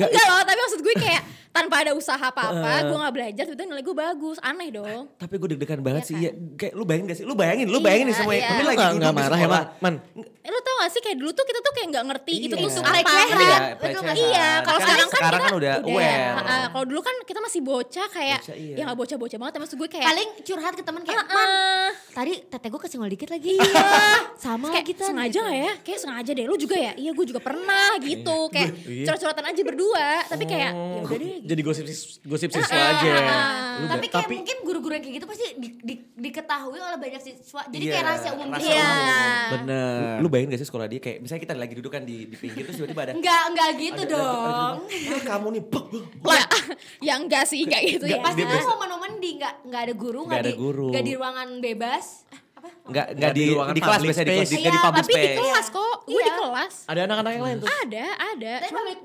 enggak 0.00 0.24
loh, 0.26 0.42
tapi 0.42 0.58
maksud 0.58 0.80
gue 0.80 0.94
kayak 0.96 1.22
tanpa 1.54 1.76
ada 1.80 1.94
usaha 1.94 2.18
apa-apa, 2.18 2.50
gue 2.84 2.98
gak 2.98 3.14
belajar, 3.14 3.44
itu 3.46 3.62
nilai 3.62 3.78
gue 3.80 3.94
bagus, 3.94 4.42
aneh 4.42 4.68
dong. 4.68 5.06
Tapi 5.14 5.34
gue 5.34 5.48
deg-degan 5.54 5.78
banget 5.80 6.02
Iya 6.02 6.08
sih. 6.08 6.14
kan? 6.16 6.24
Ya, 6.24 6.30
kayak 6.58 6.72
lu 6.74 6.82
bayangin 6.82 7.06
gak 7.06 7.16
sih? 7.16 7.24
Lu 7.24 7.34
bayangin, 7.34 7.66
lu 7.68 7.78
bayangin 7.78 8.04
nih 8.04 8.10
Iya, 8.10 8.20
semuanya. 8.20 8.42
iya. 8.42 8.50
Lo 8.50 8.64
lagi 8.64 8.74
nggak 8.76 8.90
nggak 8.98 9.14
marah 9.14 9.38
ya 9.38 9.48
man? 9.48 9.64
Man, 9.78 9.94
Eh, 10.44 10.52
lo 10.52 10.60
tau 10.60 10.76
gak 10.76 10.90
sih 10.90 11.00
kayak 11.00 11.16
dulu 11.16 11.30
tuh 11.30 11.40
kita 11.42 11.58
tuh 11.58 11.72
kayak 11.72 11.88
gak 11.88 12.04
ngerti 12.04 12.34
itu 12.42 12.52
tuh 12.52 12.68
Iya. 12.68 12.82
apa. 12.82 12.90
Pelecehan. 13.00 13.38
Iya, 13.40 13.58
nggak 13.94 14.16
Iya, 14.18 14.44
Nah, 14.44 14.58
kalau 14.60 14.76
kan 14.76 14.84
sekarang 14.84 14.98
kan 15.00 15.14
sekarang 15.14 15.40
kita 15.40 15.46
kan 15.46 15.54
udah 15.54 15.72
aware. 15.80 16.32
Heeh, 16.34 16.64
kalau 16.68 16.84
dulu 16.84 17.00
kan 17.00 17.14
kita 17.22 17.40
masih 17.40 17.60
bocah 17.62 18.06
kayak 18.10 18.40
Bocah, 18.42 18.56
iya. 18.56 18.74
ya 18.74 18.82
gak 18.84 18.98
bocah-bocah 18.98 19.38
banget, 19.38 19.52
tapi 19.54 19.62
maksud 19.62 19.78
gue 19.78 19.88
kayak 19.88 20.06
Paling 20.06 20.30
curhat 20.42 20.72
ke 20.74 20.82
temen 20.82 21.00
kayak, 21.00 21.16
Heeh. 21.16 21.32
"Man, 21.32 21.48
tadi 22.12 22.32
tete 22.44 22.66
gue 22.68 22.80
kesenggol 22.82 23.08
dikit 23.08 23.30
lagi." 23.30 23.54
Iya. 23.54 23.86
Sama 24.44 24.66
kayak 24.68 24.84
gitu. 24.86 25.02
sengaja 25.06 25.38
gak 25.40 25.56
ya? 25.56 25.72
Kayak 25.80 26.00
sengaja 26.02 26.30
deh. 26.30 26.44
Lu 26.44 26.56
juga 26.56 26.76
ya? 26.76 26.92
Iya, 26.94 27.10
gue 27.12 27.24
juga 27.24 27.40
pernah 27.40 27.88
gitu. 27.96 28.38
Kayak 28.50 28.70
Iya. 28.82 29.04
curhat-curhatan 29.06 29.44
aja 29.46 29.60
berdua, 29.62 30.06
tapi 30.26 30.44
kayak 30.44 30.70
ya 30.74 31.00
udah 31.00 31.16
deh. 31.16 31.36
Jadi 31.44 31.60
gosip 31.60 31.84
gosip 32.22 32.48
siswa 32.48 32.72
Ah, 32.72 32.88
aja. 32.94 33.10
ah, 33.12 33.52
Lu 33.74 33.86
Tapi 33.86 34.06
kayak 34.06 34.28
mungkin 34.30 34.56
guru-guru 34.62 34.92
yang 34.92 35.02
kayak 35.02 35.14
gitu 35.14 35.26
pasti 35.26 35.46
di- 35.54 35.76
di- 35.78 36.02
diketahui 36.14 36.78
oleh 36.78 36.96
banyak 36.96 37.20
siswa. 37.20 37.62
Jadi 37.66 37.84
kayak 37.84 37.96
Iya, 37.96 38.06
rahasia 38.06 38.30
umum 38.32 38.48
gitu. 38.50 38.64
Iya. 38.66 38.88
bener. 39.50 40.14
Lu 40.16 40.26
bayangin 40.26 40.48
gak 40.48 40.60
sih 40.60 40.68
sekolah 40.68 40.86
dia 40.86 40.98
kayak 40.98 41.18
misalnya 41.20 41.42
kita 41.42 41.54
lagi 41.54 41.74
duduk 41.74 41.90
kan 41.90 42.02
di, 42.02 42.16
di 42.24 42.34
pinggir 42.34 42.64
terus 42.64 42.78
tiba-tiba 42.78 43.02
ada 43.02 43.12
Enggak, 43.12 43.42
enggak 43.46 43.68
gitu 43.76 44.00
ada- 44.00 44.10
dong. 44.10 44.74
Ah, 44.86 45.20
kamu 45.22 45.46
nih 45.50 45.62
buk, 45.64 45.86
buk, 45.86 46.04
buk. 46.18 46.32
Ya, 46.32 46.44
ya 47.06 47.14
enggak 47.16 47.44
sih, 47.44 47.60
kayak 47.62 47.84
gitu 47.92 48.04
ya. 48.06 48.18
Pasti 48.18 48.40
biasa- 48.40 48.70
momen-momen 48.70 49.12
di 49.18 49.30
enggak 49.34 49.54
enggak 49.62 49.82
ada 49.82 49.94
guru, 49.94 50.20
Nggak 50.24 50.38
ada 50.38 50.48
di 50.48 50.56
guru. 50.56 50.86
nggak 50.88 51.04
di 51.04 51.12
ruangan 51.14 51.48
bebas. 51.60 52.04
Eh, 52.24 52.40
apa? 52.54 52.68
Enggak 52.84 53.06
enggak 53.06 53.18
Nggak 53.18 53.32
di 53.32 53.40
di 53.40 53.52
ruangan 53.52 53.74
di 53.74 53.82
kelas 53.82 54.00
biasanya 54.00 54.24
di 54.24 54.30
kelas 54.30 54.40
di, 54.40 54.48
space. 54.48 54.54
nggak 54.54 54.70
di 54.70 54.78
Iya, 54.78 54.86
public 54.86 55.02
Tapi 55.02 55.12
di 55.12 55.20
space. 55.20 55.38
kelas 55.42 55.66
kok, 55.68 55.96
gue 56.00 56.14
di 56.14 56.22
Iya. 56.24 56.34
kelas. 56.38 56.74
Ada 56.86 57.00
anak-anak 57.04 57.30
yang 57.32 57.44
lain 57.44 57.56
tuh. 57.58 57.68
Ada, 57.68 58.04
ada. 58.30 58.52
Tapi 58.56 58.72
public 58.72 58.98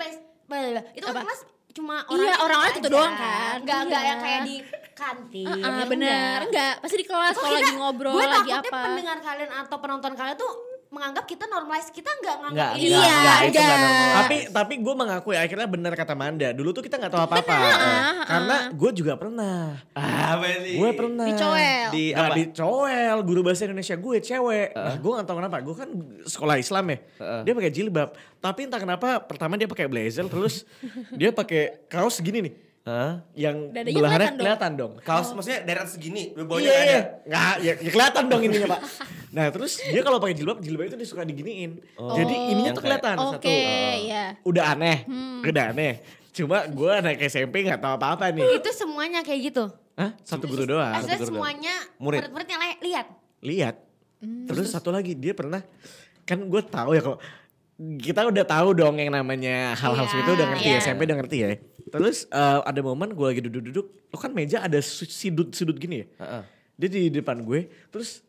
blablabla. 0.47 0.81
itu 0.93 1.03
kan 1.03 1.11
Apa? 1.11 1.21
kelas 1.25 1.41
cuma 1.71 2.01
Iya, 2.07 2.33
orang-orang 2.39 2.71
itu 2.73 2.89
doang 2.89 3.13
kan. 3.13 3.55
Enggak, 3.61 3.79
enggak 3.85 4.01
Iya. 4.01 4.09
yang 4.09 4.19
kayak 4.19 4.41
di 4.43 4.55
kantin. 4.93 5.45
Ah, 5.47 5.55
ya 5.55 5.85
bener, 5.85 6.37
enggak. 6.41 6.49
enggak. 6.49 6.73
Pasti 6.81 6.95
di 6.97 7.05
kelas 7.05 7.35
kalau 7.35 7.55
lagi 7.55 7.73
ngobrol 7.73 8.13
gue 8.13 8.25
lagi 8.25 8.51
apa. 8.51 8.79
pendengar 8.83 9.17
kalian 9.19 9.49
atau 9.49 9.77
penonton 9.77 10.11
kalian 10.13 10.35
tuh 10.35 10.51
menganggap 10.89 11.21
kita 11.23 11.45
normalize 11.45 11.89
kita 11.89 12.09
enggak 12.11 12.35
nganggap 12.41 12.73
Enggak, 12.73 12.81
ini 12.81 12.89
Iya, 12.89 12.97
enggak, 12.97 13.13
enggak, 13.13 13.37
itu 13.39 13.49
enggak 13.53 13.61
enggak. 13.69 13.79
normal. 13.79 14.15
Tapi 14.17 14.37
tapi 14.49 14.73
gue 14.75 14.95
mengakui 14.95 15.35
akhirnya 15.37 15.67
benar 15.67 15.93
kata 15.93 16.13
Manda. 16.13 16.49
Dulu 16.49 16.69
tuh 16.71 16.81
kita 16.81 16.95
nggak 16.97 17.11
tahu 17.11 17.23
apa-apa. 17.23 17.45
Bener, 17.53 17.69
Eh, 17.69 17.77
ah, 17.77 18.13
Karena 18.25 18.55
ah. 18.55 18.63
gue 18.73 18.91
juga 18.91 19.13
pernah. 19.13 19.57
Apa 19.93 20.45
sih? 20.59 20.75
Gue 20.75 20.89
pernah. 20.91 21.25
Dicowel. 21.29 21.87
Di 21.89 22.03
Nggak 22.09 22.25
apa? 22.25 22.35
dicowel 22.35 23.17
guru 23.21 23.41
bahasa 23.43 23.61
Indonesia 23.63 23.95
gue 23.95 24.17
cewek. 24.19 24.69
Nah, 24.71 24.95
gue 24.97 25.11
gak 25.13 25.25
tahu 25.25 25.37
kenapa. 25.37 25.57
Gue 25.61 25.75
kan 25.75 25.89
sekolah 26.23 26.55
Islam 26.57 26.85
ya. 26.87 26.97
Heeh. 26.97 27.41
Dia 27.45 27.53
pakai 27.53 27.71
jilbab. 27.71 28.09
Tapi 28.39 28.59
entah 28.65 28.79
kenapa 28.79 29.07
pertama 29.21 29.53
dia 29.55 29.67
pakai 29.67 29.85
blazer 29.85 30.25
terus 30.25 30.65
dia 31.13 31.29
pakai 31.29 31.85
kaos 31.85 32.17
segini 32.17 32.49
nih. 32.49 32.53
Hah? 32.79 33.21
Yang 33.33 33.57
Dadanya 33.69 33.95
belahannya 33.95 34.17
kelihatan 34.25 34.39
kelihatan 34.39 34.71
dong. 34.73 34.91
Kaos 34.99 35.29
maksudnya 35.31 35.59
deret 35.61 35.85
segini, 35.85 36.31
bawahnya 36.33 36.63
Iya, 36.63 36.71
nggak 36.71 36.81
iya. 36.81 36.89
ada. 36.89 36.99
Nggak, 37.21 37.55
ya, 37.59 37.73
ya 37.77 37.89
kelihatan 37.91 38.23
dong 38.25 38.41
ininya 38.41 38.67
pak. 38.69 38.81
Nah 39.29 39.45
terus 39.53 39.77
dia 39.77 40.01
kalau 40.01 40.17
pakai 40.17 40.33
jilbab, 40.33 40.57
jilbab 40.57 40.89
itu 40.89 40.97
dia 40.97 41.05
suka 41.05 41.21
diginiin. 41.21 41.77
Jadi 41.93 42.33
ininya 42.49 42.65
Yang 42.65 42.75
tuh 42.75 42.83
kelihatan 42.83 43.15
Oke, 43.21 43.37
satu. 43.37 43.49
iya. 44.01 44.23
Udah 44.41 44.73
aneh, 44.73 45.05
udah 45.45 45.63
aneh. 45.69 46.01
Cuma 46.29 46.65
gue 46.65 46.91
anak 46.91 47.21
SMP 47.21 47.61
gak 47.61 47.77
tahu 47.77 47.93
apa-apa 47.93 48.33
nih. 48.33 48.57
Itu 48.57 48.73
semuanya 48.73 49.21
kayak 49.21 49.53
gitu. 49.53 49.69
Hah? 49.93 50.17
Satu 50.23 50.49
guru 50.49 50.65
doang. 50.65 50.97
Maksudnya 50.97 51.13
guru 51.15 51.29
doang. 51.29 51.45
semuanya 51.45 51.75
Murid. 51.97 52.19
murid-muridnya 52.25 52.57
li- 52.57 52.79
lihat. 52.81 53.05
lihat. 53.39 53.75
Terus 54.19 54.65
satu 54.67 54.89
lagi 54.89 55.13
dia 55.13 55.37
pernah 55.37 55.61
kan 56.25 56.41
gue 56.41 56.61
tahu 56.63 56.91
ya 56.91 57.01
kalau 57.03 57.17
kita 57.79 58.27
udah 58.27 58.43
tahu 58.43 58.69
dong 58.73 58.95
yang 58.95 59.07
namanya 59.09 59.71
hal-hal 59.73 60.03
Iya, 60.03 60.09
seperti 60.09 60.21
itu 60.21 60.31
udah 60.33 60.47
ngerti 60.49 60.67
iya. 60.67 60.75
ya 60.75 60.83
SMP 60.83 61.01
udah 61.01 61.17
ngerti 61.17 61.37
ya. 61.37 61.49
Terus 61.89 62.17
eh, 62.25 62.59
ada 62.61 62.79
momen 62.79 63.09
gue 63.11 63.25
lagi 63.25 63.41
duduk-duduk, 63.41 63.85
lo 64.05 64.17
kan 64.17 64.29
meja 64.29 64.59
ada 64.59 64.77
su- 64.77 65.07
sudut-sudut 65.07 65.73
gini 65.73 66.03
ya. 66.03 66.07
Heeh. 66.19 66.43
Dia 66.75 66.89
di 66.89 67.09
depan 67.09 67.39
gue, 67.39 67.65
terus 67.87 68.23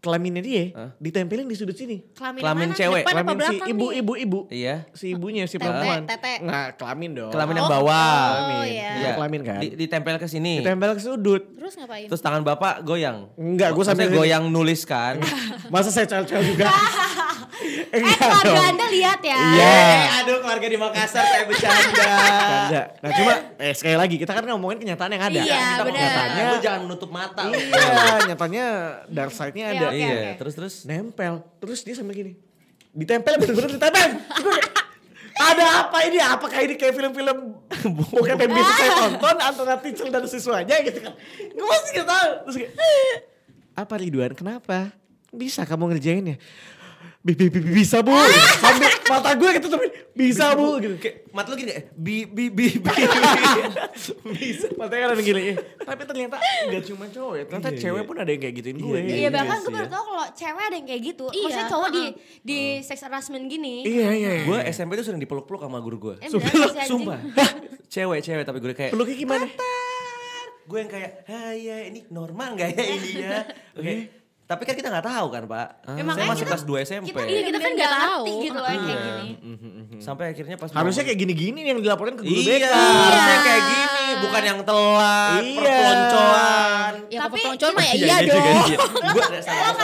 kelaminnya 0.00 0.40
dia 0.40 0.64
Hah? 0.74 0.92
ditempelin 0.98 1.44
di 1.44 1.56
sudut 1.56 1.72
sini. 1.72 2.04
Kelamin, 2.12 2.40
Kelamin 2.40 2.68
mana? 2.68 2.76
cewek. 2.76 3.02
Depan 3.02 3.12
apa 3.14 3.20
Kelamin 3.22 3.32
si 3.32 3.40
belakang 3.40 3.68
ibu 3.70 3.86
nih? 3.86 3.96
ibu 3.96 4.12
ibu. 4.14 4.38
Iya. 4.48 4.74
Si 4.92 5.04
ibunya 5.10 5.44
si 5.44 5.56
Tete, 5.56 5.64
perempuan. 5.64 6.00
Nggak 6.42 6.66
kelamin 6.76 7.10
dong. 7.14 7.32
Kelamin 7.32 7.54
yang 7.56 7.64
Oh, 7.64 7.72
bawah. 7.72 8.20
oh, 8.52 8.64
iya. 8.64 8.90
Iya. 9.00 9.10
Kelamin 9.16 9.40
kan. 9.42 9.60
Di, 9.60 9.68
ditempel 9.74 10.14
ke 10.16 10.28
sini. 10.28 10.60
Ditempel 10.60 10.92
ke 10.92 11.00
sudut. 11.00 11.40
Terus 11.56 11.72
ngapain? 11.76 12.04
Terus 12.04 12.20
tangan 12.20 12.42
bapak 12.42 12.84
goyang. 12.84 13.32
Enggak, 13.36 13.72
gue 13.72 13.84
sampai 13.86 14.08
goyang 14.10 14.44
nulis 14.48 14.84
kan. 14.84 15.16
Masa 15.72 15.88
saya 15.88 16.04
cel-cel 16.04 16.40
juga? 16.42 16.68
Eh 17.64 18.16
keluarga 18.20 18.62
anda 18.68 18.86
lihat 18.92 19.20
ya. 19.24 19.40
Iya. 19.56 19.72
Eh, 19.72 20.04
aduh 20.20 20.36
keluarga 20.44 20.66
di 20.68 20.76
Makassar 20.76 21.24
kayak 21.24 21.46
bercanda. 21.48 21.88
Bercanda. 21.88 22.82
Nah 23.00 23.10
cuma 23.16 23.32
eh 23.56 23.72
sekali 23.72 23.96
lagi 23.96 24.16
kita 24.20 24.32
kan 24.36 24.44
ngomongin 24.44 24.78
kenyataan 24.84 25.10
yang 25.16 25.24
ada. 25.24 25.40
Iya, 25.40 25.56
Kita 25.56 25.82
bener. 25.88 26.00
Nyatanya, 26.04 26.42
Lu 26.44 26.56
jangan 26.60 26.80
menutup 26.84 27.10
mata. 27.10 27.42
iya, 27.48 27.88
nyatanya 28.28 28.64
dark 29.08 29.32
side-nya 29.32 29.64
ada. 29.72 29.86
Oke, 29.88 29.96
iya, 29.96 30.12
oke. 30.12 30.30
terus 30.44 30.54
terus. 30.54 30.74
Nempel. 30.84 31.40
Terus 31.58 31.78
dia 31.82 31.94
sampai 31.96 32.14
gini. 32.14 32.32
Ditempel 32.92 33.32
bener-bener 33.40 33.70
ditempel. 33.74 34.08
Ada 35.34 35.82
apa 35.82 35.98
ini? 36.06 36.22
Apakah 36.22 36.62
ini 36.62 36.78
kayak 36.78 36.94
film-film 36.94 37.58
bokep 37.90 38.38
yang 38.38 38.52
bisa 38.54 38.72
saya 38.78 38.90
tonton 39.02 39.36
antara 39.42 39.74
teacher 39.82 40.06
dan 40.06 40.22
siswanya 40.30 40.78
gitu 40.78 41.02
kan. 41.02 41.10
Gue 41.50 41.66
masih 41.66 41.90
gak 41.98 42.06
tahu. 42.06 42.30
Terus 42.46 42.56
kayak, 42.62 42.72
apa 43.74 43.94
Ridwan 43.98 44.32
kenapa? 44.38 44.94
Bisa 45.34 45.66
kamu 45.66 45.90
ngerjainnya? 45.90 46.38
Bi, 47.24 47.32
bi, 47.32 47.48
bi, 47.48 47.56
bi- 47.56 47.72
bisa 47.74 47.98
bu. 47.98 48.12
Sambil 48.60 48.92
mata 49.02 49.32
gue 49.32 49.50
gitu 49.56 49.68
tapi 49.68 49.86
bisa 50.12 50.52
bu 50.52 50.76
gitu. 50.76 50.94
Kayak 50.98 51.16
mat 51.32 51.48
lu 51.48 51.56
gini 51.56 51.72
kayak 51.72 51.86
bi 51.96 52.16
bi 52.26 52.44
bi 52.48 52.66
bi. 52.76 52.92
bisa 54.36 54.68
matanya 54.76 55.08
kan 55.08 55.18
gini 55.18 55.42
eh, 55.50 55.56
tapi 55.78 56.04
ternyata 56.04 56.36
nggak 56.36 56.84
cuma 56.84 57.04
cowok 57.06 57.32
ya 57.34 57.44
ternyata 57.44 57.70
Iya, 57.70 57.80
cewek 57.80 57.96
iya. 57.96 58.08
pun 58.08 58.16
ada 58.18 58.28
yang 58.28 58.42
kayak 58.42 58.54
gituin 58.54 58.76
gue 58.76 58.98
Iya 59.00 59.28
bahkan 59.30 59.56
gue 59.58 59.72
baru 59.72 59.88
ya. 59.88 59.90
tau 59.90 60.02
kalau 60.04 60.26
cewek 60.30 60.62
ada 60.62 60.76
yang 60.76 60.86
kayak 60.86 61.02
gitu. 61.02 61.24
Iya, 61.26 61.42
Maksudnya 61.42 61.68
cowok 61.68 61.88
di 61.88 62.02
heeh. 62.02 62.12
di 62.44 62.58
sex 62.80 62.98
harassment 63.00 63.44
gini. 63.46 63.74
iya 63.82 64.08
iya 64.12 64.30
iya. 64.34 64.44
Gue 64.44 64.58
SMP 64.68 64.90
tuh 64.94 65.04
sering 65.04 65.18
dipeluk-peluk 65.18 65.60
sama 65.60 65.80
guru 65.80 65.96
gue. 65.98 66.14
Eh. 66.20 66.28
Sumpah. 66.84 67.18
Cewek-cewek 67.86 68.44
tapi 68.44 68.58
gue 68.58 68.74
kayak 68.74 68.92
peluknya 68.92 69.16
gimana 69.16 69.46
gue 70.64 70.78
yang 70.78 70.88
kayak, 70.88 71.28
hai 71.28 71.60
ya 71.60 71.76
ini 71.84 72.08
normal 72.08 72.56
nggak 72.56 72.68
ya 72.72 72.84
ini 72.90 73.10
ya? 73.18 73.44
Oke. 73.76 73.92
Tapi 74.54 74.62
kan 74.64 74.74
kita 74.76 74.88
nggak 74.88 75.02
tahu 75.04 75.26
kan 75.28 75.42
pak. 75.44 75.66
Ya, 75.84 76.02
Saya 76.06 76.24
masih 76.24 76.46
kelas 76.46 76.62
2 76.62 76.78
SMP. 76.80 77.10
Kita, 77.10 77.26
Iya, 77.26 77.42
kita 77.44 77.58
kan 77.58 77.70
nggak 77.74 77.90
tahu. 77.92 78.24
gitu 78.40 78.54
loh 78.54 78.64
kayak 78.64 78.80
Iya. 78.80 78.94
gini. 78.94 79.28
Sampai 79.98 80.24
akhirnya 80.30 80.54
pas 80.54 80.70
harusnya 80.70 81.02
kayak 81.02 81.18
gini-gini 81.18 81.60
yang 81.64 81.78
dilaporin 81.78 82.14
ke 82.14 82.22
guru 82.22 82.30
Iya, 82.36 82.54
BK 82.60 82.64
harusnya 82.70 83.38
kayak 83.40 83.62
gini, 83.64 83.93
bukan 84.20 84.42
yang 84.44 84.60
telat, 84.60 85.40
Iya. 85.40 85.56
perpeloncoan. 85.56 86.92
Ya 87.04 87.18
Tapi- 87.18 87.22
tapi 87.24 87.36
peloncoan 87.40 87.72
mah 87.72 87.84
ya 87.84 87.90
Iya, 87.90 87.96
iya 87.96 88.06
iya 88.14 88.18
juga, 88.24 88.40
dong. 88.40 88.64
iya. 88.64 88.78
Ngomong. 88.78 89.32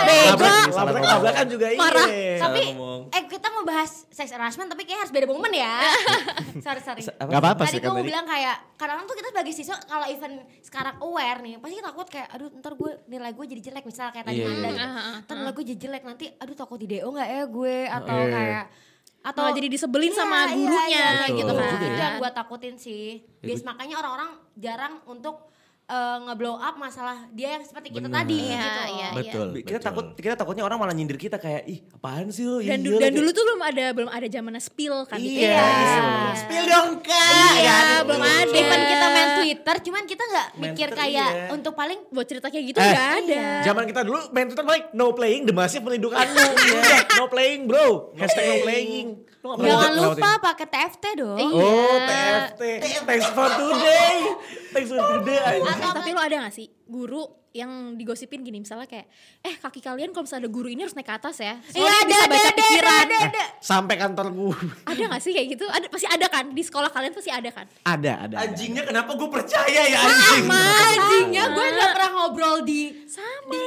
Bego. 0.01 0.47
Salah 0.71 0.93
ngomong. 0.93 1.11
Labrakan 1.11 1.47
juga 1.49 1.67
Marah. 1.75 2.09
iya 2.09 2.37
Tapi 2.39 2.61
ngomong. 2.69 3.01
eh 3.11 3.23
kita 3.27 3.47
mau 3.49 3.63
bahas 3.63 3.91
sex 4.09 4.29
harassment 4.31 4.69
tapi 4.69 4.83
kayak 4.83 5.01
harus 5.01 5.13
beda 5.13 5.27
momen 5.27 5.53
ya. 5.53 5.75
sorry 6.65 6.81
sorry. 6.81 7.03
Apa? 7.03 7.25
Nggak 7.25 7.41
apa-apa 7.41 7.63
Tadi 7.63 7.71
sih 7.71 7.79
gue 7.79 7.83
kan 7.83 7.91
mau 7.91 7.99
tadi 7.99 8.09
bilang 8.09 8.25
kayak 8.25 8.57
kadang-kadang 8.75 9.07
tuh 9.07 9.17
kita 9.17 9.29
sebagai 9.31 9.53
siswa 9.53 9.77
kalau 9.83 10.07
even 10.07 10.33
sekarang 10.61 10.95
aware 11.01 11.41
nih 11.41 11.55
pasti 11.57 11.77
takut 11.81 12.07
kayak 12.07 12.29
aduh 12.31 12.49
ntar 12.55 12.73
gue 12.75 12.91
nilai 13.07 13.31
gue 13.31 13.45
jadi 13.47 13.63
jelek 13.63 13.85
misal 13.85 14.09
kayak 14.09 14.27
tadi 14.27 14.37
Iya, 14.37 14.47
Manda 14.49 14.69
iya. 14.71 14.89
Ntar 15.21 15.35
nilai 15.37 15.53
gue 15.53 15.65
jadi 15.67 15.81
jelek 15.81 16.03
nanti 16.03 16.25
aduh 16.33 16.55
takut 16.55 16.77
di 16.77 16.87
DO 16.89 17.09
gak 17.11 17.29
ya 17.29 17.43
gue 17.45 17.77
atau 17.87 18.17
Iya. 18.19 18.31
kayak 18.31 18.65
atau 19.21 19.45
Malah 19.45 19.57
jadi 19.57 19.69
disebelin 19.69 20.13
sama 20.17 20.49
Iya, 20.49 20.57
gurunya 20.57 20.87
iya, 20.89 21.07
iya, 21.29 21.37
gitu 21.37 21.53
kan. 21.53 21.69
juga 21.77 21.87
Itu 21.87 22.01
yang 22.01 22.15
gue 22.17 22.31
takutin 22.33 22.75
sih. 22.81 23.05
Ya, 23.45 23.53
Bias 23.53 23.63
makanya 23.69 24.01
orang-orang 24.01 24.31
jarang 24.57 24.95
untuk 25.05 25.53
eh, 25.91 26.17
nge-blow 26.23 26.55
up 26.55 26.75
masalah 26.77 27.27
dia 27.31 27.59
yang 27.59 27.63
seperti 27.63 27.91
kita 27.91 28.07
Bener. 28.07 28.23
tadi 28.23 28.39
Iya, 28.41 28.55
gitu 28.57 28.81
iya. 28.89 29.09
Betul. 29.11 29.49
Kita 29.59 29.67
betul. 29.75 29.81
takut 29.83 30.05
kita 30.15 30.35
takutnya 30.35 30.63
orang 30.63 30.79
malah 30.79 30.95
nyindir 30.95 31.19
kita 31.19 31.37
kayak 31.37 31.67
ih 31.67 31.83
apaan 31.91 32.31
sih 32.31 32.47
lo? 32.47 32.59
Dan, 32.59 32.79
Iya, 32.81 32.99
dan 33.01 33.13
dulu 33.13 33.29
tuh 33.31 33.43
belum 33.43 33.61
ada 33.61 33.85
belum 33.91 34.09
ada 34.09 34.27
zaman 34.27 34.55
spill 34.57 35.03
kan 35.05 35.19
di 35.19 35.29
Iya. 35.37 35.59
Twitter. 35.59 36.01
Spill 36.39 36.65
dong 36.65 36.91
kak. 37.01 37.53
Iya, 37.57 37.75
Kan? 37.75 38.07
belum 38.07 38.23
ada. 38.23 38.53
Even 38.53 38.81
kita 38.87 39.07
main 39.09 39.31
Twitter, 39.37 39.75
cuman 39.83 40.03
kita 40.05 40.25
nggak 40.25 40.47
mikir 40.55 40.71
Twitter, 40.87 40.91
kayak 40.97 41.31
iya. 41.31 41.49
untuk 41.51 41.73
paling 41.75 41.99
Buat 42.09 42.27
cerita 42.27 42.47
kayak 42.49 42.65
gitu 42.67 42.79
Eh, 42.79 42.87
nggak 42.87 43.09
ada. 43.19 43.35
iya. 43.35 43.51
Zaman 43.63 43.85
kita 43.85 44.01
dulu 44.03 44.21
main 44.31 44.47
Twitter 44.47 44.63
baik 44.63 44.85
no 44.93 45.11
playing 45.11 45.43
the 45.43 45.53
massive 45.53 45.81
melindunganmu. 45.81 46.47
Udah, 46.55 47.01
no 47.19 47.25
playing 47.27 47.61
bro. 47.65 48.15
Hashtag 48.15 48.45
no 48.45 48.57
playing. 48.63 49.09
Lu 49.41 49.57
jangan 49.57 49.93
lupa 49.97 50.31
pakai 50.39 50.67
TFT 50.69 51.05
dong. 51.17 51.39
Iya. 51.41 51.65
Oh 51.65 51.97
TFT. 51.99 52.63
Thanks 53.09 53.29
for 53.33 53.49
today. 53.49 54.17
Thanks 54.69 54.91
for 54.93 55.01
today. 55.17 55.57
Eh, 55.59 55.77
tapi 55.81 56.11
lo 56.13 56.21
ada 56.21 56.37
gak 56.45 56.53
sih 56.53 56.69
guru 56.85 57.25
yang 57.51 57.99
digosipin 57.99 58.47
gini 58.47 58.63
misalnya 58.63 58.87
kayak 58.87 59.11
eh 59.43 59.59
kaki 59.59 59.83
kalian 59.83 60.15
kalau 60.15 60.23
misalnya 60.23 60.47
ada 60.47 60.51
guru 60.55 60.71
ini 60.71 60.87
harus 60.87 60.95
naik 60.95 61.03
ke 61.03 61.15
atas 61.19 61.43
ya 61.43 61.59
Iya, 61.75 61.83
soalnya 61.83 61.99
ada, 61.99 62.07
bisa 62.07 62.23
ada, 62.23 62.31
baca 62.31 62.39
ada, 62.47 62.55
pikiran 62.55 62.95
ada, 63.03 63.19
ada. 63.27 63.45
Sampai 63.59 63.95
kantor 63.99 64.27
gue. 64.31 64.57
ada 64.87 65.03
gak 65.11 65.19
sih 65.19 65.33
kayak 65.35 65.49
gitu 65.59 65.67
ada 65.67 65.87
pasti 65.91 66.07
ada 66.07 66.27
kan 66.31 66.45
di 66.47 66.63
sekolah 66.63 66.91
kalian 66.95 67.11
pasti 67.11 67.31
ada 67.35 67.51
kan 67.51 67.67
Ada, 67.83 68.13
ada. 68.23 68.35
ada. 68.39 68.47
Anjingnya 68.47 68.87
kenapa 68.87 69.19
gue 69.19 69.27
percaya 69.27 69.83
ya 69.83 69.99
anjing? 69.99 70.47
Anjingnya 70.47 71.45
gue 71.51 71.67
nggak 71.75 71.91
pernah 71.91 72.11
ngobrol 72.15 72.63
di 72.63 72.83
sama 73.11 73.63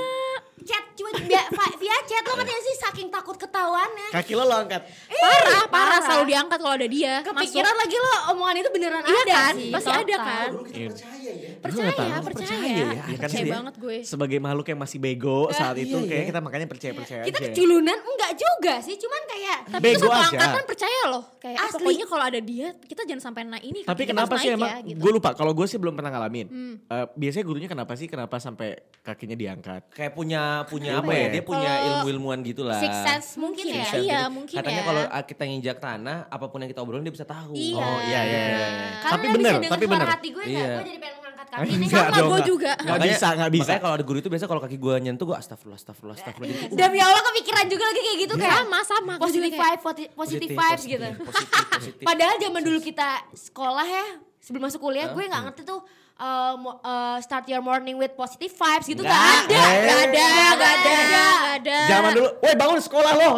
chat 0.63 0.83
cuma 0.95 1.09
via, 1.19 1.43
via 1.77 1.97
chat 2.07 2.23
lo 2.23 2.33
kan 2.33 2.47
ya 2.47 2.59
sih 2.59 2.75
saking 2.79 3.07
takut 3.07 3.35
ketahuannya. 3.35 4.09
Kaki 4.11 4.33
lo 4.33 4.43
lo 4.43 4.55
angkat. 4.57 4.81
parah 4.83 5.23
parah 5.23 5.65
parah. 5.69 5.99
selalu 6.01 6.23
diangkat 6.31 6.57
kalau 6.59 6.75
ada 6.75 6.87
dia 6.87 7.13
Kepikiran 7.21 7.75
lagi 7.75 7.95
lo 7.95 8.13
omongan 8.33 8.55
itu 8.59 8.69
beneran 8.71 9.01
Iya 9.03 9.21
ada 9.23 9.33
kan? 9.35 9.53
sih. 9.55 9.71
Pasti 9.71 9.91
ada 9.91 10.15
kan? 10.17 10.49
Iya. 10.73 11.22
Percaya 11.59 11.89
percaya, 11.89 12.15
percaya 12.19 12.57
ya. 12.63 12.87
Ya 13.03 13.17
kan 13.17 13.29
percaya 13.29 13.43
sih, 13.43 13.51
banget 13.51 13.75
gue 13.77 13.97
Sebagai 14.03 14.37
makhluk 14.37 14.67
yang 14.67 14.79
masih 14.79 14.97
bego 14.97 15.47
saat 15.49 15.75
itu 15.75 15.95
iya, 15.95 16.07
kayak 16.07 16.21
iya. 16.21 16.29
kita 16.29 16.39
makanya 16.39 16.67
percaya-percaya 16.67 17.21
Kita 17.23 17.37
aja. 17.37 17.45
keculunan 17.49 17.97
enggak 17.97 18.31
juga 18.33 18.73
sih, 18.79 18.95
cuman 18.95 19.21
kayak 19.25 19.57
tapi 19.65 19.83
Bego 19.83 19.95
itu 19.95 20.05
satu 20.05 20.13
aja. 20.13 20.27
angkatan 20.29 20.63
percaya 20.65 21.01
loh 21.07 21.23
kayak 21.37 21.57
ah, 21.57 21.67
Asli. 21.67 21.77
pokoknya 21.79 22.05
kalau 22.05 22.23
ada 22.23 22.39
dia 22.39 22.67
kita 22.79 23.01
jangan 23.03 23.21
sampai 23.23 23.41
naik 23.43 23.63
ini 23.63 23.79
Tapi 23.83 24.01
kita 24.03 24.11
kenapa 24.11 24.33
sih 24.37 24.49
emang? 24.51 24.69
ya, 24.69 24.77
gitu. 24.83 24.99
Gue 24.99 25.11
lupa. 25.13 25.29
Kalau 25.33 25.51
gue 25.51 25.65
sih 25.65 25.77
belum 25.77 25.93
pernah 25.93 26.11
ngalamin. 26.11 26.47
Hmm. 26.47 26.75
Eh, 26.83 27.05
biasanya 27.13 27.43
gurunya 27.43 27.69
kenapa 27.69 27.93
sih? 27.93 28.07
Kenapa 28.07 28.35
sampai 28.37 28.69
kakinya 28.99 29.35
diangkat? 29.35 29.81
Kayak 29.91 30.13
punya 30.13 30.41
punya 30.67 30.99
Apa 30.99 31.03
apa 31.03 31.11
ya? 31.11 31.19
ya? 31.19 31.29
Dia 31.33 31.43
punya 31.43 31.71
ilmu-ilmuan 31.83 32.37
gitu 32.41 32.63
lah. 32.63 32.79
six 32.79 32.95
sense 32.95 33.27
mungkin 33.35 33.65
ya. 33.65 33.83
ya. 33.83 33.91
Iya, 33.97 34.21
mungkin 34.27 34.55
Katanya 34.55 34.81
ya. 34.81 34.87
kalau 34.87 35.03
ah, 35.05 35.23
kita 35.23 35.43
nginjak 35.43 35.77
tanah, 35.79 36.17
apa 36.27 36.45
pun 36.47 36.59
yang 36.59 36.71
kita 36.71 36.81
obrolin 36.81 37.03
dia 37.03 37.11
bisa 37.13 37.27
tahu. 37.27 37.51
Iya. 37.53 37.75
Oh 37.77 37.99
iya 38.01 38.19
iya. 38.23 38.39
iya. 38.39 38.67
Karena 38.99 39.11
Tapi 39.13 39.25
denger 39.29 39.53
tapi 39.67 39.85
bener. 39.85 40.07
hati 40.07 40.29
gue 40.29 40.43
Iya. 40.43 40.71
gue 40.73 40.85
jadi 40.85 40.99
pengen 40.99 41.17
kaki 41.55 41.73
nih. 41.79 41.87
Enggak 41.87 42.03
Sama, 42.03 42.13
dong, 42.13 42.23
gue 42.23 42.33
enggak. 42.33 42.47
juga. 42.47 42.71
Nggak 42.73 42.85
Makanya- 42.89 43.07
bisa, 43.11 43.27
nggak 43.29 43.51
bisa. 43.51 43.63
Makanya 43.63 43.81
kalau 43.81 43.93
ada 43.93 44.03
guru 44.03 44.17
itu 44.17 44.29
biasa 44.29 44.45
kalau 44.45 44.61
kaki 44.61 44.77
gue 44.77 44.95
nyentuh 44.99 45.25
gue 45.25 45.35
astagfirullah, 45.35 45.77
astagfirullah, 45.77 46.15
astagfirullah. 46.15 46.55
Jadi, 46.63 46.75
Demi 46.79 46.99
Allah 46.99 47.21
kepikiran 47.23 47.65
juga 47.67 47.83
lagi 47.85 48.01
kayak 48.01 48.17
gitu 48.19 48.33
kayak 48.35 48.55
sama 48.59 48.79
sama 48.83 49.13
positive 49.17 49.53
vibe, 49.53 49.81
positive 50.13 50.51
vibes 50.51 50.83
gitu. 50.85 51.07
Positif, 51.19 51.65
positif. 51.77 52.03
Padahal 52.03 52.35
zaman 52.37 52.61
dulu 52.61 52.79
kita 52.79 53.07
sekolah 53.31 53.85
ya, 53.85 54.05
sebelum 54.39 54.63
masuk 54.65 54.79
kuliah 54.79 55.07
gue 55.07 55.23
nggak 55.23 55.43
ngerti 55.45 55.61
tuh 55.63 55.79
uh, 56.15 56.53
mo- 56.55 56.79
uh, 56.79 57.17
start 57.19 57.45
your 57.45 57.59
morning 57.59 57.95
with 57.95 58.13
positive 58.13 58.51
vibes 58.51 58.85
gitu 58.85 58.99
Nggak. 58.99 59.13
nggak 59.13 59.39
ada. 59.39 59.55
Eh. 59.55 59.81
Gak 59.83 59.99
ada, 59.99 60.25
gak 60.53 60.73
ada, 60.73 60.93
gak 61.03 61.35
ada. 61.57 61.77
Zaman 61.87 62.11
dulu, 62.13 62.29
woi 62.39 62.53
bangun 62.53 62.79
sekolah 62.79 63.11
lo. 63.13 63.29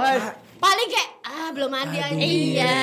Paling 0.57 0.87
kayak 0.87 1.09
ah 1.23 1.49
belum 1.49 1.69
mandi 1.69 1.97
aja. 1.97 2.15
Iya. 2.15 2.77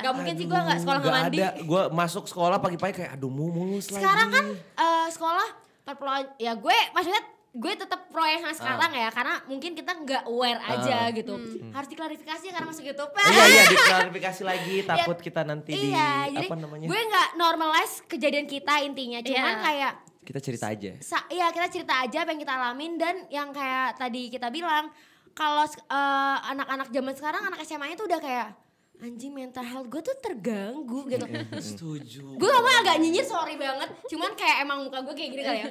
Gak 0.00 0.12
mungkin 0.12 0.34
sih 0.34 0.44
gue 0.44 0.58
nggak 0.58 0.78
sekolah 0.78 0.98
nggak 0.98 1.10
Gak 1.10 1.22
mandi. 1.22 1.38
ada. 1.38 1.48
Gue 1.60 1.82
masuk 1.90 2.24
sekolah 2.24 2.58
pagi-pagi 2.58 2.94
kayak 2.96 3.10
aduh 3.14 3.28
mu 3.28 3.48
mulus 3.48 3.88
lagi. 3.88 3.98
Sekarang 3.98 4.28
kan 4.28 4.44
uh, 4.76 5.06
sekolah 5.08 5.48
perpelon 5.82 6.26
ya 6.36 6.52
gue 6.52 6.76
maksudnya 6.90 7.22
gue 7.52 7.72
tetap 7.72 8.00
pro 8.06 8.20
yang 8.20 8.44
sekarang 8.50 8.92
ya 8.92 9.08
karena 9.08 9.40
mungkin 9.46 9.72
kita 9.72 9.92
nggak 9.96 10.22
aware 10.24 10.60
aja 10.60 11.08
gitu. 11.10 11.34
Harus 11.70 11.88
diklarifikasi 11.88 12.42
ya 12.42 12.52
karena 12.52 12.68
masuk 12.68 12.84
YouTube. 12.84 13.10
Iya 13.10 13.44
iya 13.46 13.62
diklarifikasi 13.72 14.42
lagi 14.42 14.76
takut 14.84 15.18
kita 15.18 15.40
nanti 15.40 15.72
di 15.72 15.88
iya, 15.88 16.28
jadi 16.28 16.46
apa 16.46 16.54
namanya? 16.54 16.84
gue 16.84 17.00
nggak 17.02 17.28
normalize 17.34 18.04
kejadian 18.04 18.44
kita 18.44 18.80
intinya, 18.82 19.18
cuman 19.20 19.40
Iya. 19.48 19.62
kayak 19.62 19.92
Kita 20.20 20.38
cerita 20.38 20.66
aja. 20.68 20.90
sa- 21.00 21.24
ya 21.28 21.48
kita 21.48 21.66
cerita 21.70 21.94
aja 21.96 22.18
apa 22.20 22.30
yang 22.30 22.40
kita 22.40 22.52
alamin 22.52 22.92
dan 22.96 23.14
yang 23.30 23.48
kayak 23.50 23.96
tadi 23.96 24.28
kita 24.28 24.50
bilang 24.50 24.92
kalau 25.36 25.62
eh, 25.62 26.38
anak-anak 26.48 26.88
zaman 26.88 27.12
sekarang 27.12 27.42
anak 27.44 27.60
SMA 27.62 27.92
itu 27.92 28.02
udah 28.02 28.16
kayak 28.16 28.48
anjing 28.96 29.28
mental 29.30 29.60
health 29.60 29.84
gue 29.86 30.00
tuh 30.00 30.16
terganggu 30.16 31.04
gitu. 31.04 31.28
Setuju. 31.52 32.24
gue 32.32 32.48
ngomong 32.48 32.74
agak 32.80 32.96
nyinyir 32.96 33.22
sorry 33.22 33.54
banget, 33.54 33.92
cuman 34.06 34.32
kayak 34.32 34.64
emang 34.64 34.78
muka 34.82 35.04
gue 35.04 35.12
kayak 35.12 35.30
gini 35.30 35.42
kali 35.42 35.58
ya. 35.58 35.66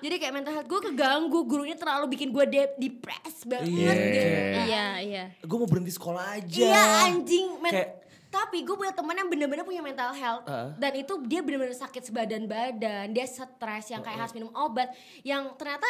Jadi 0.00 0.14
kayak 0.16 0.32
mental 0.32 0.52
health 0.54 0.64
gue 0.66 0.80
keganggu, 0.82 1.44
gurunya 1.44 1.76
terlalu 1.76 2.08
bikin 2.10 2.32
gue 2.32 2.44
de- 2.48 2.72
depres 2.78 3.44
banget 3.44 3.68
Iya. 3.68 3.92
gitu. 3.92 4.28
Iya, 4.64 4.86
iya. 4.98 5.24
Gue 5.38 5.56
mau 5.58 5.68
berhenti 5.68 5.92
sekolah 5.92 6.24
aja. 6.34 6.64
Iya 6.64 6.82
anjing. 7.06 7.60
Men- 7.60 7.74
Kayak- 7.76 7.92
Tapi 8.32 8.64
gue 8.64 8.72
punya 8.72 8.96
temen 8.96 9.12
yang 9.12 9.28
bener-bener 9.28 9.60
punya 9.60 9.84
mental 9.84 10.08
health 10.10 10.48
Heeh. 10.48 10.68
dan 10.74 10.92
itu 10.96 11.12
dia 11.22 11.44
bener-bener 11.44 11.76
sakit 11.76 12.00
sebadan 12.02 12.48
badan, 12.48 13.12
dia 13.12 13.28
stres 13.28 13.84
yang 13.86 14.00
kayak 14.00 14.16
harus 14.18 14.32
minum 14.32 14.48
obat, 14.50 14.88
yang 15.20 15.52
ternyata 15.52 15.84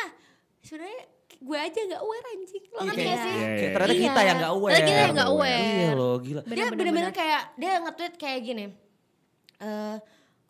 sebenarnya 0.59 1.07
gue 1.35 1.59
aja 1.59 1.81
nggak 1.83 2.01
aware 2.01 2.27
anjing, 2.29 2.65
lo 2.65 2.75
Iya, 2.75 2.83
ngerti 2.85 2.99
kayak- 2.99 3.09
gak 3.09 3.19
sih? 3.19 3.33
Iya, 3.33 3.41
Kayak 3.43 3.53
iya. 3.55 3.73
ternyata 3.73 3.93
Iya. 3.93 4.03
kita 4.03 4.21
yang 4.23 4.37
gak 4.39 4.53
aware. 4.53 4.73
Ternyata 4.73 4.89
kita 4.89 5.01
yang 5.01 5.15
nggak 5.15 5.31
aware. 5.31 5.63
Iya 5.63 5.91
loh 5.93 6.15
gila. 6.17 6.41
Dia 6.41 6.47
Bener-bener 6.47 6.77
bener-bener 6.77 7.05
bener. 7.09 7.17
kayak 7.17 7.43
dia 7.55 7.73
nge-tweet 7.79 8.15
kayak 8.17 8.41
gini. 8.43 8.65
eh 9.59 9.97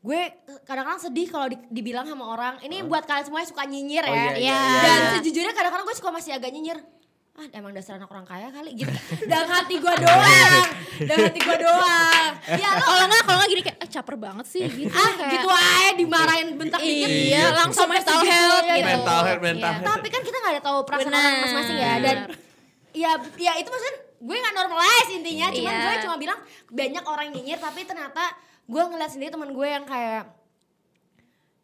gue 0.00 0.20
kadang-kadang 0.62 0.98
sedih 1.00 1.28
kalau 1.28 1.46
di- 1.46 1.62
dibilang 1.70 2.02
sama 2.02 2.24
orang 2.26 2.58
ini 2.60 2.82
buat 2.82 3.04
kalian 3.04 3.22
semua 3.22 3.38
yang 3.38 3.50
suka 3.50 3.62
nyinyir 3.62 4.02
Oh, 4.02 4.08
ya. 4.08 4.16
iya, 4.16 4.32
iya, 4.32 4.34
iya, 4.34 4.56
Dan 4.80 4.98
iya. 4.98 5.10
sejujurnya 5.14 5.52
kadang-kadang 5.52 5.84
gue 5.84 5.94
suka 5.94 6.10
masih 6.10 6.32
agak 6.32 6.50
nyinyir. 6.50 6.78
Ah 7.32 7.46
emang 7.50 7.70
dasar 7.70 7.96
anak 7.96 8.08
orang 8.08 8.24
kaya 8.24 8.48
kali 8.48 8.72
gitu. 8.74 8.90
Dan 9.24 9.44
hati 9.46 9.76
gue 9.76 9.94
doang. 9.94 10.64
Dan 11.08 11.16
hati 11.22 11.38
gue 11.38 11.56
doang. 11.58 12.31
Ya 12.62 12.68
lo 12.72 12.82
Kalau 12.82 13.04
nggak, 13.06 13.22
kalau 13.22 13.36
nggak 13.38 13.50
gini 13.50 13.62
kayak, 13.62 13.78
eh 13.78 13.88
caper 13.88 14.16
banget 14.16 14.46
sih 14.46 14.62
gitu. 14.64 14.90
ah 14.90 15.10
Kayak- 15.12 15.32
gitu 15.32 15.48
aja 15.48 15.90
dimarahin 15.94 16.48
bentak 16.54 16.80
dikit. 16.80 17.08
Iya, 17.08 17.42
langsung 17.52 17.84
Sampai 17.84 17.98
mental 17.98 18.14
segitunya 18.16 18.34
health 18.36 18.62
gitu. 18.62 18.72
gitu. 18.72 18.88
Mental 18.88 19.20
health, 19.22 19.42
mental 19.42 19.62
Iya. 19.62 19.78
health. 19.78 19.88
Tapi 19.92 20.06
kan 20.08 20.20
kita 20.20 20.36
gak 20.38 20.52
ada 20.52 20.62
tahu 20.62 20.78
perasaan 20.82 21.12
orang 21.12 21.34
masing-masing 21.40 21.78
ya 21.78 21.92
dan 21.98 22.16
ya 22.92 23.10
ya 23.36 23.52
itu 23.56 23.68
maksudnya 23.68 23.94
gue 24.20 24.36
nggak 24.36 24.54
normalize 24.54 25.10
intinya 25.10 25.46
cuman 25.48 25.72
Iya. 25.72 25.82
gue 25.82 25.94
cuma 26.00 26.16
bilang 26.16 26.38
banyak 26.68 27.04
orang 27.04 27.24
yang 27.26 27.34
nyinyir 27.36 27.58
tapi 27.58 27.80
ternyata 27.82 28.22
gue 28.62 28.82
ngeliat 28.84 29.10
sendiri 29.10 29.30
teman 29.30 29.50
gue 29.50 29.66
yang 29.66 29.82
kayak 29.82 30.28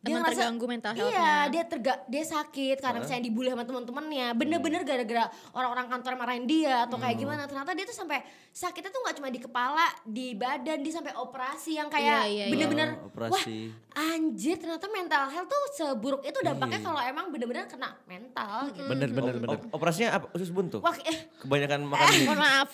Emang 0.01 0.23
terganggu 0.25 0.65
mental 0.65 0.93
iya 0.93 1.03
health-nya. 1.03 1.35
dia 1.49 1.63
terga 1.65 1.93
dia 2.07 2.23
sakit 2.23 2.77
karena 2.79 2.99
misalnya 2.99 3.19
dibully 3.21 3.51
sama 3.51 3.63
teman-temannya 3.63 4.27
bener-bener 4.33 4.83
gara-gara 4.83 5.27
orang-orang 5.51 5.87
kantor 5.89 6.13
marahin 6.15 6.45
dia 6.45 6.87
atau 6.87 6.97
kayak 6.97 7.19
gimana 7.19 7.45
ternyata 7.45 7.75
dia 7.75 7.83
tuh 7.83 7.97
sampai 7.97 8.23
sakitnya 8.49 8.89
tuh 8.89 9.01
nggak 9.01 9.17
cuma 9.17 9.29
di 9.29 9.41
kepala 9.41 9.85
di 10.05 10.27
badan 10.33 10.79
dia 10.79 10.93
sampai 10.93 11.13
operasi 11.13 11.75
yang 11.75 11.89
kayak 11.89 12.07
Iya, 12.07 12.23
iya, 12.25 12.45
iya. 12.45 12.45
bener-bener 12.49 12.89
Oh, 12.95 13.11
wah 13.27 13.27
operasi. 13.27 13.75
anjir 13.93 14.55
ternyata 14.57 14.87
mental 14.89 15.25
health 15.29 15.49
tuh 15.49 15.63
seburuk 15.75 16.23
itu 16.23 16.39
dampaknya 16.41 16.79
Iya. 16.79 16.87
kalau 16.87 17.01
emang 17.05 17.27
bener-bener 17.29 17.67
kena 17.67 17.91
mental 18.05 18.71
gitu 18.71 18.87
Bener 18.87 19.11
bener 19.11 19.33
Op- 19.33 19.41
bener. 19.41 19.59
op- 19.59 19.71
operasinya 19.75 20.11
apa? 20.15 20.27
Usus 20.33 20.49
buntu? 20.49 20.79
Wah, 20.79 20.95
eh, 21.03 21.27
Kebanyakan 21.39 21.81
makan 21.85 22.07
mie. 22.09 22.23
Mohon 22.25 22.41
maaf. 22.41 22.71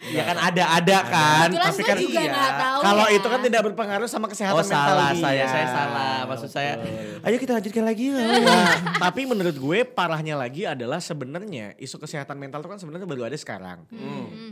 Ya 0.00 0.24
kan 0.24 0.36
ada 0.40 0.64
ada 0.74 0.98
kan. 1.04 1.48
kebetulan 1.52 1.68
Pasti 1.68 1.82
kan 1.84 1.96
juga 2.00 2.20
iya. 2.24 2.48
tahu 2.56 2.78
Kalau 2.80 3.04
ya. 3.04 3.16
itu 3.20 3.26
kan 3.28 3.40
tidak 3.44 3.60
berpengaruh 3.68 4.08
sama 4.08 4.26
kesehatan 4.26 4.56
Oh 4.56 4.64
mental 4.64 4.80
salah 4.88 5.12
dia. 5.12 5.20
saya, 5.20 5.44
saya 5.44 5.66
salah. 5.68 6.16
Maksud 6.24 6.48
saya, 6.48 6.72
ayo 7.20 7.36
kita 7.36 7.52
lanjutkan 7.52 7.84
lagi 7.84 8.08
ya. 8.08 8.16
Nah, 8.40 8.64
tapi 8.96 9.28
menurut 9.28 9.52
gue 9.52 9.78
parahnya 9.84 10.40
lagi 10.40 10.64
adalah 10.64 11.04
sebenarnya 11.04 11.76
isu 11.76 12.00
kesehatan 12.00 12.32
mental 12.34 12.64
itu 12.64 12.68
kan 12.68 12.80
sebenarnya 12.80 13.04
baru 13.04 13.28
ada 13.28 13.36
sekarang. 13.36 13.84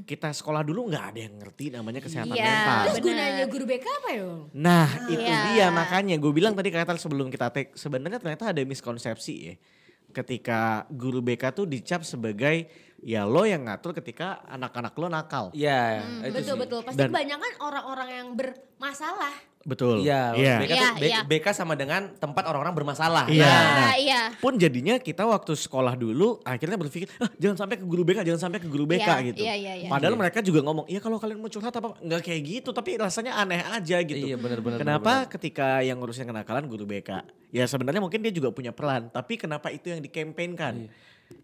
Kita 0.05 0.29
sekolah 0.31 0.61
dulu 0.61 0.93
nggak 0.93 1.05
ada 1.09 1.21
yang 1.23 1.35
ngerti 1.41 1.73
namanya 1.73 2.05
kesehatan 2.05 2.37
Iya. 2.37 2.45
mental. 2.45 2.79
Terus 2.85 2.99
gunanya 3.01 3.45
guru 3.49 3.65
BK 3.65 3.87
apa 3.89 4.09
ya? 4.13 4.29
Nah 4.53 4.89
itu 5.09 5.17
Iya. 5.19 5.39
dia 5.49 5.67
makanya 5.71 6.15
gue 6.15 6.33
bilang 6.35 6.53
tadi 6.53 6.69
kata 6.69 6.93
sebelum 6.95 7.33
kita 7.33 7.49
take 7.49 7.73
sebenarnya 7.73 8.21
ternyata 8.21 8.53
ada 8.53 8.61
miskonsepsi 8.61 9.35
ya. 9.41 9.55
Ketika 10.09 10.85
guru 10.89 11.21
BK 11.21 11.53
tuh 11.53 11.65
dicap 11.65 12.01
sebagai 12.01 12.69
ya 13.01 13.23
lo 13.23 13.43
yang 13.43 13.63
ngatur 13.63 13.95
ketika 13.95 14.43
anak-anak 14.45 14.93
lo 14.93 15.07
nakal. 15.07 15.45
Iya, 15.51 16.03
itu 16.25 16.35
Betul 16.35 16.55
sih. 16.55 16.61
betul. 16.61 16.81
Pasti 16.83 16.99
Dan- 16.99 17.11
kebanyakan 17.11 17.53
orang-orang 17.61 18.09
yang 18.11 18.29
bermasalah. 18.35 19.35
Betul. 19.61 20.01
Iya, 20.01 20.33
Iya. 20.33 20.55
BK, 20.57 20.65
tuh, 20.65 20.73
Iya, 20.73 20.89
B- 20.95 21.05
iya. 21.05 21.21
BK 21.21 21.47
sama 21.53 21.75
dengan 21.75 22.15
tempat 22.15 22.41
orang-orang 22.43 22.73
bermasalah. 22.73 23.29
Iya. 23.29 23.45
Nah, 23.45 23.75
Nah, 23.85 23.97
iya. 23.97 24.21
Pun 24.35 24.57
jadinya 24.57 24.97
kita 24.97 25.23
waktu 25.23 25.53
sekolah 25.53 25.93
dulu 25.93 26.41
akhirnya 26.41 26.79
berpikir 26.79 27.11
ah, 27.19 27.29
jangan 27.37 27.67
sampai 27.67 27.77
ke 27.77 27.85
guru 27.85 28.01
BK, 28.03 28.25
jangan 28.25 28.49
sampai 28.49 28.59
ke 28.59 28.67
guru 28.67 28.87
BK 28.87 29.05
Iya, 29.05 29.27
gitu. 29.29 29.41
iya, 29.41 29.55
iya, 29.55 29.73
iya. 29.77 29.89
Padahal 29.91 30.15
Iya. 30.15 30.21
mereka 30.21 30.39
juga 30.41 30.63
ngomong, 30.63 30.87
"Iya 30.87 30.99
kalau 30.99 31.19
kalian 31.19 31.37
mau 31.37 31.51
curhat 31.51 31.75
apa 31.75 32.01
nggak 32.01 32.23
kayak 32.23 32.41
gitu, 32.41 32.71
tapi 32.71 32.97
rasanya 32.97 33.37
aneh 33.37 33.61
aja 33.61 33.99
gitu." 34.01 34.25
Iya, 34.25 34.37
benar-benar, 34.37 34.79
Kenapa 34.79 35.05
benar-benar. 35.05 35.33
ketika 35.37 35.69
yang 35.83 35.97
ngurusnya 35.99 36.25
kenakalan 36.25 36.65
guru 36.65 36.85
BK? 36.87 37.11
Ya 37.51 37.65
sebenarnya 37.67 38.01
mungkin 38.01 38.21
dia 38.21 38.33
juga 38.33 38.49
punya 38.49 38.71
peran, 38.71 39.11
tapi 39.11 39.37
kenapa 39.37 39.69
itu 39.69 39.91
yang 39.91 40.01
dikampanyekan? 40.01 40.87
Iya. 40.87 40.91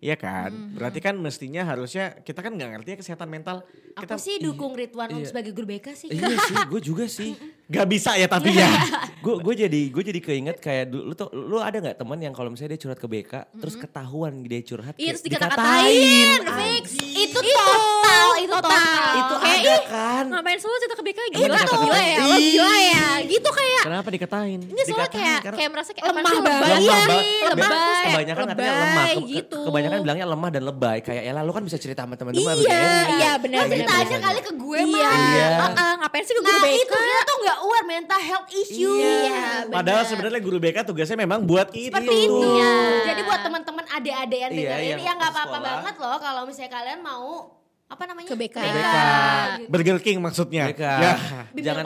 Iya 0.01 0.17
kan? 0.17 0.77
Berarti 0.77 1.01
kan 1.01 1.17
mestinya 1.17 1.65
harusnya 1.65 2.21
kita 2.21 2.45
kan 2.45 2.53
nggak 2.53 2.71
ngerti 2.77 2.89
ya 2.93 2.99
kesehatan 3.01 3.29
mental. 3.29 3.65
Kita 3.97 4.17
Aku 4.17 4.21
sih 4.21 4.37
dukung 4.37 4.77
Ridwan 4.77 5.09
Iya. 5.09 5.25
sebagai 5.25 5.57
guru 5.57 5.65
BK 5.71 5.87
sih. 5.97 6.09
Iya 6.13 6.37
sih, 6.37 6.57
gue 6.69 6.81
juga 6.83 7.05
sih. 7.09 7.33
nggak 7.67 7.87
bisa 7.87 8.11
ya 8.15 8.27
tapi 8.27 8.53
ya. 8.53 8.69
Gue 9.25 9.41
gue 9.41 9.55
jadi 9.59 9.83
gue 9.89 10.03
jadi 10.05 10.21
keinget 10.21 10.61
kayak 10.61 10.85
dulu 10.87 11.03
lu 11.03 11.15
tuh 11.15 11.33
lu 11.33 11.57
ada 11.57 11.73
nggak 11.75 11.97
teman 11.97 12.21
yang 12.21 12.31
kalau 12.31 12.53
misalnya 12.53 12.77
dia 12.77 12.81
curhat 12.83 13.01
ke 13.01 13.09
BK 13.09 13.33
terus 13.57 13.73
ketahuan 13.75 14.45
dia 14.45 14.61
curhat 14.61 14.93
Iya 14.95 15.11
terus 15.11 15.25
dikata-katain, 15.25 16.45
fix. 16.45 16.85
Itu 17.01 17.41
total, 17.41 18.29
itu 18.37 18.53
total. 18.53 19.13
Itu 19.17 19.35
Kayak, 19.39 19.57
ada 19.57 19.73
ih, 19.73 19.81
kan. 19.87 20.25
Ngapain 20.29 20.59
selalu 20.59 20.77
cerita 20.79 20.95
ke 20.95 21.05
BK 21.05 21.17
Emang 21.17 21.33
gila, 21.33 21.57
dikata-katain? 21.57 21.81
gila 21.81 22.01
ya, 22.05 22.19
lo 22.23 22.37
gila 22.37 22.77
ya. 22.77 23.09
Gitu 23.25 23.49
kayak 23.51 23.83
Kenapa 23.83 24.09
dikatain? 24.11 24.59
ini 24.61 24.69
soalnya 24.69 24.85
Dikatain 24.85 25.15
kayak 25.15 25.39
karena- 25.41 25.57
kayak 25.57 25.71
merasa 25.73 25.91
kayak 25.91 26.05
Lemah 26.05 26.21
banget. 26.21 26.37
lebay, 26.37 26.53
lemah 26.53 26.69
banget. 26.69 26.85
lebay, 26.85 27.25
Lebay. 27.25 27.65
lebay, 27.65 28.05
Kebanyakan 28.05 28.45
katanya 28.45 28.61
lemah. 28.69 28.85
lebay, 28.85 29.09
Ke- 29.09 29.17
ke- 29.17 29.31
gitu. 29.31 29.59
Kebanyakan 29.65 29.99
bilangnya 30.03 30.27
lemah 30.29 30.51
dan 30.51 30.63
lebay. 30.65 30.99
Kayak 31.01 31.23
ya 31.23 31.33
lu 31.39 31.53
kan 31.55 31.63
bisa 31.63 31.79
cerita 31.79 32.01
sama 32.05 32.15
teman-teman. 32.15 32.55
Iya, 32.55 32.85
iya 33.11 33.31
benar 33.37 33.59
Lo 33.59 33.73
cerita 33.73 33.93
aja 33.99 34.17
kali 34.21 34.41
ke 34.43 34.53
gue 34.53 34.79
Iya. 34.83 35.09
mah. 35.09 35.17
Iya. 35.33 35.49
Ngapain 35.97 36.23
sih 36.23 36.35
ke 36.35 36.43
guru 36.43 36.53
Nah 36.53 36.61
BK? 36.63 36.77
itu 36.79 36.95
dia 36.95 37.21
tuh 37.25 37.37
gak 37.55 37.63
aware 37.63 37.87
mental 37.87 38.19
health 38.19 38.49
issue. 38.51 38.99
Iya, 38.99 39.71
Padahal 39.71 40.03
benar. 40.03 40.11
sebenarnya 40.11 40.41
guru 40.43 40.59
BK 40.59 40.77
tugasnya 40.83 41.19
memang 41.23 41.47
buat 41.47 41.71
itu. 41.71 41.95
Seperti 41.95 42.17
itu. 42.27 42.49
Iya. 42.59 42.75
Jadi 43.15 43.21
buat 43.23 43.41
teman-teman 43.47 43.85
adik-adik 43.87 44.39
yang 44.43 44.53
Iya, 44.53 44.59
dengerin 44.75 44.91
yang 44.91 45.01
ya 45.01 45.13
nggak 45.15 45.31
apa-apa 45.31 45.59
banget 45.63 45.95
loh 46.03 46.19
kalau 46.19 46.43
misalnya 46.45 46.73
kalian 46.75 47.01
mau 47.01 47.55
apa 47.85 48.03
namanya 48.09 48.27
Ke 48.27 48.37
BK. 48.37 48.57
BK. 48.57 48.65
gitu. 48.65 49.69
Burger 49.69 49.99
King 50.01 50.19
maksudnya. 50.19 50.65
BK. 50.67 50.83
Ya. 50.83 51.15
Bibir 51.53 51.63
Jangan 51.69 51.85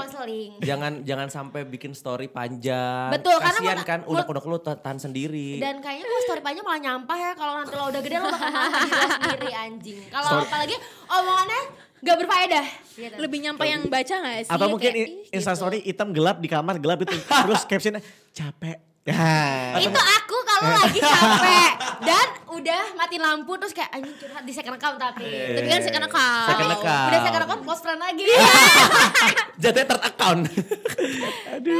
jangan 0.63 0.93
jangan 1.03 1.29
sampai 1.29 1.61
bikin 1.67 1.93
story 1.93 2.31
panjang. 2.31 3.11
Betul, 3.11 3.37
karena 3.37 3.59
Kasian 3.59 3.77
mau- 3.77 3.85
kan 3.85 4.01
udah 4.07 4.25
udah 4.25 4.43
lu 4.47 4.59
ta- 4.59 4.79
tahan 4.79 4.97
sendiri. 4.97 5.59
Dan 5.59 5.83
kayaknya 5.83 6.07
kalau 6.07 6.23
story 6.25 6.41
panjang 6.41 6.65
malah 6.65 6.81
nyampah 6.81 7.17
ya 7.19 7.31
kalau 7.35 7.53
nanti 7.59 7.75
lo 7.75 7.85
udah 7.85 8.01
gede 8.01 8.17
lo 8.17 8.27
bakal 8.27 8.49
lo 8.49 8.69
sendiri 9.13 9.51
anjing. 9.53 10.01
Kalau 10.09 10.31
apalagi 10.41 10.77
omongannya 11.05 11.63
gak 11.99 12.17
berfaedah. 12.17 12.67
Gitu. 12.89 13.15
Lebih 13.19 13.39
nyampe 13.43 13.65
yang 13.67 13.83
baca 13.85 14.15
gak 14.17 14.37
sih? 14.41 14.53
Atau 14.55 14.67
mungkin 14.71 14.91
Kayak, 14.91 15.03
ih, 15.05 15.35
instastory 15.35 15.79
hitam 15.83 16.09
gelap 16.11 16.39
di 16.39 16.47
kamar 16.47 16.79
gelap 16.79 17.03
itu. 17.03 17.15
Terus 17.45 17.67
captionnya 17.67 18.01
capek. 18.31 18.79
Ya. 19.09 19.81
itu 19.81 19.89
aku 19.89 20.37
kalau 20.45 20.69
lagi 20.79 21.01
capek 21.01 21.71
dan 22.01 22.27
udah 22.49 22.83
mati 22.95 23.17
lampu 23.17 23.53
terus 23.55 23.71
kayak 23.71 23.91
anjing 23.93 24.15
curhat 24.15 24.43
di 24.43 24.51
second 24.51 24.75
account 24.75 24.97
tapi. 24.97 25.23
gitu. 25.23 25.55
Tapi 25.55 25.69
kan 25.69 25.81
second 25.81 26.05
account. 26.05 26.49
Second 26.49 26.65
Tapi 26.65 26.77
account. 26.79 27.09
Udah 27.09 27.21
second 27.21 27.43
account 27.43 27.61
close 27.63 27.81
friend 27.81 28.01
lagi. 28.01 28.23
Jatuhnya 29.63 29.87
third 29.87 30.05
account. 30.05 30.41
Aduh. 31.51 31.77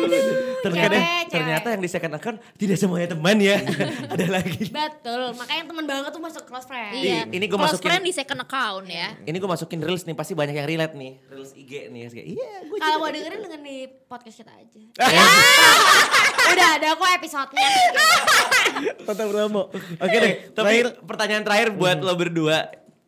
ternyata, 0.61 0.91
Cewek, 0.91 1.07
cewek. 1.23 1.27
ternyata 1.31 1.67
yang 1.69 1.81
di 1.81 1.89
second 1.89 2.15
account 2.15 2.37
tidak 2.55 2.77
semuanya 2.77 3.09
teman 3.09 3.37
ya. 3.39 3.57
Ada 4.13 4.27
lagi. 4.29 4.65
Betul, 4.69 5.23
makanya 5.35 5.63
teman 5.65 5.85
banget 5.85 6.11
tuh 6.11 6.21
masuk 6.21 6.43
close 6.45 6.67
friend. 6.67 6.93
Iya. 6.95 7.21
Ini 7.27 7.47
Close 7.49 7.63
masukin- 7.75 7.89
friend 7.89 8.03
di 8.03 8.13
second 8.13 8.41
account 8.41 8.87
ya. 8.87 9.09
Ini 9.21 9.37
gue 9.37 9.49
masukin 9.49 9.79
reels 9.81 10.03
nih 10.03 10.15
pasti 10.15 10.33
banyak 10.33 10.55
yang 10.55 10.67
relate 10.67 10.95
nih. 10.95 11.13
Reels 11.29 11.53
IG 11.53 11.73
nih. 11.89 12.01
Kayak, 12.09 12.27
Iya, 12.29 12.53
gue 12.65 12.79
Kalau 12.79 12.97
mau 12.99 13.09
dengerin 13.09 13.39
dengerin 13.41 13.63
di 13.63 13.77
podcast 14.05 14.37
kita 14.37 14.53
aja. 14.53 14.81
Udah 16.49 16.69
ada 16.75 16.89
kok 16.93 17.11
episodenya. 17.15 17.69
Tata 19.01 19.25
Bromo. 19.25 19.69
Oke 19.71 20.08
deh. 20.11 20.35
Tapi 20.57 20.75
Terakhir. 20.79 20.87
pertanyaan 21.03 21.43
terakhir 21.43 21.69
buat 21.73 21.99
lo 21.99 22.15
berdua. 22.15 22.59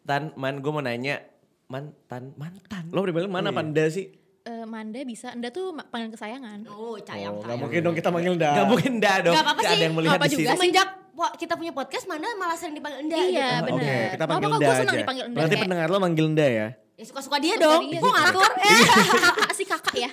Tan, 0.03 0.35
Man, 0.35 0.59
gue 0.59 0.71
mau 0.71 0.81
nanya. 0.81 1.23
Mantan, 1.67 2.35
mantan. 2.35 2.91
Lo 2.91 3.03
dibilang 3.03 3.31
mana 3.31 3.51
Panda 3.51 3.87
sih? 3.87 4.11
Eh, 4.41 4.65
Manda 4.65 4.99
bisa, 5.03 5.31
Anda 5.31 5.49
tuh 5.49 5.71
ma- 5.71 5.85
panggil 5.85 6.11
kesayangan. 6.11 6.67
Oh, 6.67 6.97
sayang 6.99 7.37
Oh, 7.37 7.45
gak 7.45 7.55
mungkin 7.57 7.81
dong 7.81 7.95
kita 7.95 8.09
manggil 8.09 8.35
dah. 8.35 8.55
Gak 8.57 8.67
mungkin 8.67 8.93
dah 8.99 9.17
dong. 9.21 9.35
Gak 9.35 9.45
apa-apa 9.45 9.61
sih. 9.63 9.71
ada 9.71 9.85
yang 9.85 9.95
melihat 9.95 10.17
Apa 10.17 10.25
di 10.25 10.31
juga 10.31 10.41
sini. 10.41 10.49
sih? 10.49 10.57
Semenjak 10.57 10.89
kita 11.37 11.55
punya 11.55 11.71
podcast 11.71 12.05
mana 12.09 12.27
malah 12.35 12.57
sering 12.57 12.73
dipanggil 12.73 13.05
Enda 13.05 13.15
Iya, 13.15 13.29
gitu. 13.29 13.67
bener. 13.69 13.77
Oke, 13.77 13.93
kita 14.11 14.17
Apa-apa 14.17 14.33
panggil 14.33 14.49
kok 14.49 14.57
Enda 14.57 14.67
gue 14.67 14.81
senang 14.81 14.97
dipanggil 14.97 15.25
Enda 15.27 15.37
Berarti 15.37 15.57
pendengar 15.61 15.87
lo 15.87 15.99
manggil 16.01 16.25
Enda 16.27 16.47
ya? 16.49 16.69
Ya 17.01 17.05
suka-suka 17.07 17.41
dia 17.41 17.57
Suka 17.57 17.65
dong. 17.65 17.83
dia 17.87 17.97
Gue 17.97 18.07
sih. 18.07 18.21
ngatur. 18.21 18.51
kakak 18.53 19.53
sih 19.59 19.67
kakak 19.67 19.95
ya. 19.97 20.11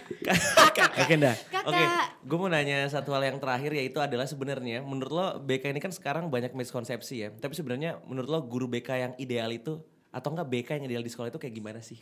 Oke 0.97 1.13
Nda. 1.13 1.33
Kakak. 1.51 1.67
Oke, 1.67 1.83
gue 2.23 2.37
mau 2.37 2.47
nanya 2.47 2.87
satu 2.87 3.11
hal 3.11 3.23
yang 3.25 3.37
terakhir 3.37 3.71
yaitu 3.73 3.99
adalah 3.99 4.23
sebenarnya 4.23 4.79
menurut 4.81 5.11
lo 5.11 5.25
BK 5.37 5.67
ini 5.69 5.79
kan 5.79 5.91
sekarang 5.91 6.27
banyak 6.27 6.51
miskonsepsi 6.51 7.15
ya. 7.17 7.29
Tapi 7.29 7.51
sebenarnya 7.53 7.99
menurut 8.01 8.25
lo 8.25 8.39
guru 8.41 8.65
BK 8.65 8.89
yang 8.97 9.13
ideal 9.17 9.51
itu 9.51 9.83
atau 10.09 10.31
enggak 10.31 10.47
BK 10.47 10.69
yang 10.73 10.85
ideal 10.87 11.03
di 11.03 11.09
sekolah 11.09 11.27
itu 11.27 11.35
kayak 11.35 11.51
gimana 11.53 11.79
sih? 11.81 11.99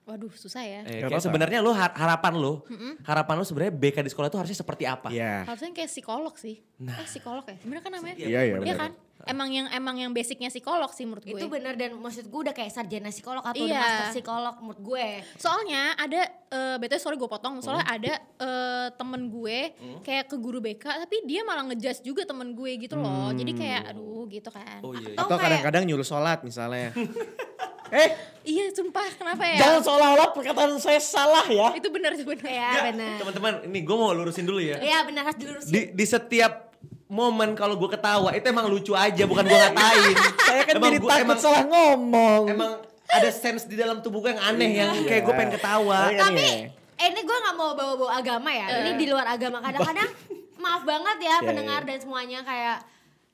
Waduh 0.00 0.30
susah 0.32 0.62
ya. 0.62 0.80
Eh, 0.84 1.02
kayak 1.04 1.20
sebenarnya 1.20 1.58
lo 1.58 1.70
har- 1.70 1.92
harapan 1.92 2.34
lo, 2.34 2.62
harapan 3.02 3.34
lo 3.34 3.42
sebenarnya 3.42 3.74
BK 3.74 3.96
di 4.00 4.10
sekolah 4.10 4.26
itu 4.26 4.38
harusnya 4.38 4.54
seperti 4.56 4.84
apa? 4.84 5.10
Iya. 5.10 5.42
Harusnya 5.44 5.70
kayak 5.72 5.90
psikolog 5.90 6.34
sih. 6.34 6.62
Eh 6.78 7.02
psikolog 7.04 7.42
ya? 7.44 7.58
Bener 7.60 7.78
kan 7.78 7.90
namanya? 7.90 8.14
Iya, 8.14 8.26
iya, 8.28 8.40
Iya 8.44 8.54
bener. 8.58 8.78
kan? 8.78 8.92
Emang 9.22 9.48
yang 9.48 9.66
emang 9.68 9.96
yang 9.96 10.10
basicnya 10.10 10.48
psikolog 10.48 10.88
sih 10.88 11.02
menurut 11.02 11.22
gue. 11.22 11.34
Itu 11.34 11.46
bener 11.46 11.74
dan 11.74 11.92
maksud 11.94 12.24
gue 12.24 12.40
udah 12.42 12.52
kayak 12.52 12.70
sarjana 12.70 13.08
psikolog 13.08 13.42
atau 13.42 13.60
Iya. 13.60 13.76
master 13.76 14.06
psikolog 14.12 14.54
menurut 14.58 14.80
gue. 14.80 15.06
Soalnya 15.34 15.82
ada 15.94 16.20
eh 16.46 16.76
BTW 16.76 16.96
sorry 16.96 17.16
gue 17.16 17.26
potong, 17.26 17.58
soalnya 17.58 17.86
ada 17.86 18.12
eh, 18.18 18.88
temen 18.92 19.28
gue 19.28 19.58
kayak 20.00 20.24
ke 20.26 20.36
guru 20.36 20.58
BK 20.58 20.84
tapi 21.00 21.22
dia 21.22 21.42
malah 21.42 21.64
ngejudge 21.64 22.00
juga 22.00 22.22
temen 22.22 22.52
gue 22.52 22.72
gitu 22.78 22.94
loh. 22.94 23.28
Jadi 23.30 23.52
kayak 23.52 23.82
aduh 23.90 24.24
gitu 24.26 24.48
kan. 24.48 24.80
Oh 24.80 24.92
iya. 24.92 25.14
Atau 25.14 25.26
Atau 25.26 25.36
kayak- 25.36 25.60
kadang-kadang 25.60 25.82
nyuruh 25.84 26.04
sholat 26.04 26.40
misalnya. 26.40 26.94
eh, 27.92 28.08
Iya 28.40 28.72
sumpah 28.72 29.04
kenapa 29.12 29.44
ya? 29.44 29.60
jangan 29.60 29.80
seolah-olah 29.84 30.28
perkataan 30.32 30.72
saya 30.78 30.96
salah 30.96 31.44
ya. 31.44 31.76
Itu 31.76 31.92
benar 31.92 32.16
itu 32.16 32.24
benar. 32.24 32.48
Ya, 32.48 32.70
Ya, 32.72 32.82
benar. 32.88 33.20
teman-teman, 33.20 33.52
ini 33.68 33.84
gue 33.84 33.92
mau 33.94 34.10
lurusin 34.10 34.48
dulu 34.48 34.56
ya. 34.58 34.80
Iya 34.80 35.04
benar 35.04 35.28
harus 35.28 35.36
dilurusin. 35.36 35.68
Di, 35.68 35.80
di 35.92 36.04
setiap 36.04 36.69
momen 37.10 37.52
kalau 37.52 37.74
gue 37.74 37.90
ketawa 37.90 38.30
itu 38.30 38.46
emang 38.46 38.66
lucu 38.66 38.94
aja, 38.94 39.22
bukan 39.24 39.42
gue 39.42 39.58
ngatain. 39.58 40.14
Saya 40.46 40.62
kan 40.62 40.74
Emang 40.74 40.86
jadi 40.86 40.98
gua- 40.98 41.10
takut 41.12 41.24
emang, 41.26 41.38
salah 41.38 41.64
ngomong. 41.64 42.42
emang 42.46 42.72
ada 43.04 43.28
sense 43.28 43.66
di 43.66 43.74
dalam 43.74 43.98
tubuh 43.98 44.22
gue 44.22 44.30
yang 44.30 44.42
aneh 44.44 44.70
yang 44.76 44.94
kayak 45.02 45.22
gue 45.22 45.34
pengen 45.34 45.52
ketawa. 45.52 46.06
Iya. 46.08 46.20
Tapi 46.22 46.46
Iya. 46.62 46.70
eh, 46.96 47.06
ini 47.10 47.20
gue 47.20 47.36
nggak 47.36 47.54
mau 47.54 47.74
bawa-bawa 47.74 48.12
agama 48.14 48.48
ya. 48.48 48.66
Ini 48.80 48.90
di 48.94 49.06
luar 49.06 49.26
agama. 49.28 49.58
Kadang-kadang 49.58 50.08
maaf 50.56 50.82
banget 50.84 51.16
ya 51.18 51.26
Iya, 51.32 51.36
pendengar 51.42 51.80
iya. 51.80 51.88
dan 51.88 51.98
semuanya 51.98 52.38
kayak 52.40 52.78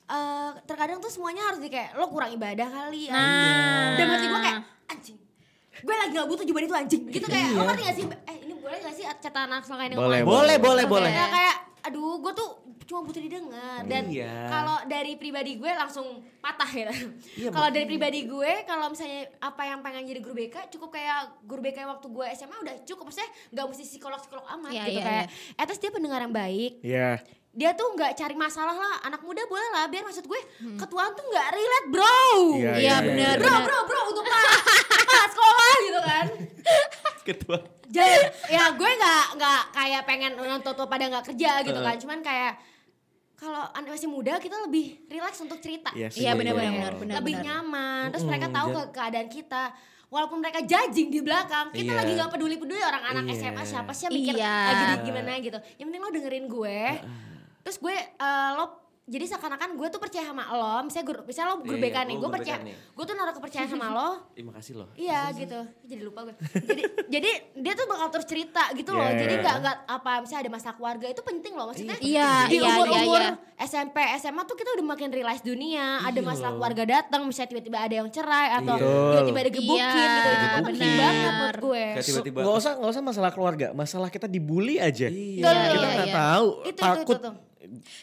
eh 0.07 0.49
terkadang 0.63 0.97
tuh 0.97 1.11
semuanya 1.11 1.43
harus 1.45 1.59
di 1.59 1.67
kayak 1.67 1.93
lo 1.93 2.07
kurang 2.07 2.31
ibadah 2.31 2.65
kali. 2.65 3.07
Nah. 3.07 3.93
Dan 3.93 4.03
berarti 4.07 4.25
gue 4.25 4.41
kayak 4.41 4.59
anjing. 4.87 5.17
Gue 5.77 5.93
lagi 5.93 6.11
gak 6.11 6.25
butuh 6.25 6.41
jubahan 6.41 6.65
itu 6.65 6.75
anjing. 6.75 7.03
Gitu 7.07 7.25
kayak 7.27 7.53
lo 7.53 7.61
ngerti 7.63 7.81
gak 7.83 7.95
sih? 7.95 8.05
Eh 8.25 8.35
ini 8.41 8.53
boleh 8.55 8.77
gak 8.79 8.95
sih 8.95 9.05
catatan 9.05 9.45
anak 9.47 9.61
sekolah 9.61 9.83
ini 9.85 9.93
Boleh, 9.93 10.19
ngomong? 10.19 10.33
Boleh, 10.41 10.57
boleh, 10.57 10.83
Oke. 10.83 10.91
boleh. 10.91 11.11
Ya 11.11 11.25
kayak 11.27 11.55
aduh 11.83 12.17
gue 12.17 12.33
tuh 12.33 12.49
cuma 12.87 13.03
butuh 13.03 13.19
didengar. 13.19 13.83
Dan 13.83 14.07
Iya. 14.07 14.47
kalau 14.47 14.77
dari 14.83 15.13
pribadi 15.13 15.55
gue 15.55 15.67
langsung 15.69 16.07
patah 16.37 16.71
ya. 16.71 16.87
Iya, 17.35 17.49
kalau 17.49 17.67
dari 17.67 17.83
pribadi 17.85 18.23
gue 18.23 18.63
kalau 18.63 18.87
misalnya 18.87 19.27
apa 19.37 19.61
yang 19.61 19.79
pengen 19.79 20.03
jadi 20.03 20.17
guru 20.17 20.33
BK 20.33 20.71
cukup 20.71 20.89
kayak 20.89 21.19
guru 21.41 21.59
BK 21.61 21.83
waktu 21.85 22.07
gue 22.07 22.25
SMA 22.33 22.57
udah 22.57 22.75
cukup. 22.83 23.03
Maksudnya 23.05 23.27
nggak 23.49 23.65
mesti 23.67 23.83
psikolog 23.85 24.17
psikolog 24.17 24.47
amat 24.49 24.71
Iya, 24.71 24.83
gitu 24.85 24.91
iya, 24.93 25.03
kayak 25.03 25.25
etes 25.57 25.77
dia 25.77 25.91
pendengar 25.91 26.19
yang 26.19 26.31
baik. 26.31 26.73
Iya. 26.81 27.09
dia 27.49 27.73
tuh 27.73 27.89
nggak 27.89 28.13
cari 28.13 28.35
masalah 28.35 28.71
lah. 28.71 28.95
Anak 29.03 29.19
muda 29.19 29.41
boleh 29.43 29.67
lah 29.71 29.85
biar 29.85 30.05
maksud 30.05 30.23
gue 30.23 30.41
ketuaan 30.77 31.11
tuh 31.11 31.25
nggak 31.25 31.47
relate 31.49 31.87
bro. 31.89 32.21
Iya, 32.53 32.71
Iya 32.77 32.95
benar 33.03 33.33
bro 33.35 33.49
benar. 33.49 33.61
bro 33.65 33.77
bro 33.83 34.01
untuk 34.07 34.23
pak 34.23 34.45
pak 35.03 35.25
sekolah 35.27 35.71
gitu 35.81 35.99
kan. 35.99 36.25
Ketua. 37.27 37.57
jadi 37.87 38.19
ya 38.47 38.71
gue 38.71 38.91
nggak 38.93 39.25
nggak 39.35 39.61
kayak 39.71 40.01
pengen 40.03 40.31
nonton 40.37 40.71
tuh 40.71 40.85
pada 40.85 41.07
nggak 41.07 41.25
kerja 41.25 41.59
gitu 41.61 41.75
kan. 41.77 41.95
Cuman 41.97 42.19
kayak 42.21 42.53
kalau 43.37 43.69
anak 43.71 43.93
masih 43.93 44.09
muda 44.09 44.35
kita 44.37 44.57
lebih 44.59 44.97
relax 45.07 45.37
untuk 45.37 45.57
cerita 45.57 45.93
Iya 45.93 46.09
sih. 46.09 46.25
Iya 46.25 46.33
betul. 46.33 46.51
benar 46.51 46.55
benar 46.55 46.71
benar 46.73 46.93
benar. 46.97 47.15
lebih 47.21 47.35
benar. 47.35 47.45
nyaman 47.45 48.03
terus 48.09 48.25
mereka 48.25 48.47
tahu 48.49 48.67
ke 48.71 48.81
keadaan 48.91 49.27
kita 49.27 49.63
walaupun 50.07 50.37
mereka 50.39 50.59
judging 50.61 51.07
di 51.07 51.19
belakang 51.19 51.69
kita 51.69 51.91
Iya. 51.91 51.99
lagi 51.99 52.11
nggak 52.13 52.31
peduli 52.31 52.55
peduli 52.55 52.81
orang 52.81 53.03
anak 53.07 53.23
Iya. 53.27 53.37
SMA 53.45 53.63
siapa 53.63 53.91
sih 53.91 54.03
yang 54.05 54.13
mikir 54.15 54.33
Iya. 54.35 54.57
lagi 54.65 54.83
gimana 55.03 55.31
gitu 55.37 55.57
yang 55.77 55.85
penting 55.87 56.01
lo 56.01 56.09
dengerin 56.09 56.45
gue 56.47 56.79
terus 57.61 57.77
gue 57.77 57.93
eh, 57.93 58.49
lo 58.53 58.65
jadi 59.07 59.23
seakan-akan 59.23 59.79
gue 59.79 59.87
tuh 59.87 60.03
percaya 60.03 60.27
sama 60.27 60.43
lo 60.51 60.83
misalnya 60.83 61.05
guru 61.07 61.21
misalnya 61.23 61.49
lo 61.49 61.57
guru 61.63 61.79
Iya, 61.79 61.83
BK 61.87 61.97
nih 62.03 62.15
lo 62.15 62.19
gue 62.19 62.29
percaya 62.29 62.57
nih. 62.59 62.75
gue 62.75 63.05
tuh 63.07 63.15
naruh 63.15 63.33
kepercayaan 63.33 63.69
sama 63.71 63.87
lo 63.89 64.09
Terima 64.35 64.51
kasih 64.53 64.73
loh. 64.75 64.87
Iya 64.93 65.21
gitu, 65.33 65.59
jadi 65.81 66.01
lupa 66.03 66.19
gue. 66.27 66.35
Jadi 66.61 66.81
jadi 67.17 67.29
dia 67.57 67.73
tuh 67.73 67.87
bakal 67.87 68.07
terus 68.13 68.27
cerita 68.27 68.69
gitu 68.75 68.91
loh. 68.91 69.01
Yeah. 69.01 69.17
Jadi 69.17 69.33
nggak 69.39 69.55
nggak 69.63 69.77
apa 69.87 70.11
misalnya 70.21 70.41
ada 70.43 70.51
masalah 70.53 70.75
keluarga 70.75 71.05
itu 71.07 71.21
penting 71.23 71.53
loh 71.55 71.65
maksudnya. 71.71 71.97
Iya, 71.97 72.31
di 72.45 72.59
iya, 72.59 72.67
umur 72.69 72.85
iya, 72.85 72.99
umur 73.01 73.21
iya. 73.23 73.31
SMP 73.57 73.97
SMA 74.19 74.43
tuh 74.43 74.53
kita 74.53 74.69
udah 74.77 74.85
makin 74.85 75.09
realize 75.09 75.41
dunia. 75.41 76.03
ada 76.03 76.13
Iya 76.13 76.27
masalah 76.27 76.51
loh. 76.51 76.57
keluarga 76.61 76.83
datang, 76.85 77.21
misalnya 77.25 77.49
tiba-tiba 77.55 77.77
ada 77.79 77.95
yang 77.95 78.09
cerai 78.11 78.47
atau 78.59 78.75
Iya. 78.75 79.09
tiba-tiba 79.09 79.39
ada 79.39 79.51
gebukin 79.55 79.87
Iya, 79.97 80.13
gitu. 80.13 80.29
Itu 80.29 80.59
penting 80.67 80.91
banget 80.93 81.31
menurut 81.31 81.59
gue. 81.63 81.85
Tiba-tiba. 82.03 82.39
Nggak 82.43 82.55
usah 82.59 82.71
nggak 82.77 82.91
usah 82.91 83.03
masalah 83.03 83.31
keluarga, 83.33 83.67
masalah 83.73 84.09
kita 84.11 84.27
dibully 84.27 84.77
aja. 84.77 85.07
Iya. 85.07 85.41
Kita 85.41 85.49
iya, 85.49 85.87
nggak 85.95 86.09
iya. 86.11 86.13
tahu, 86.13 86.47
Itu, 86.61 86.69
itu, 86.69 86.83
takut. 86.83 87.19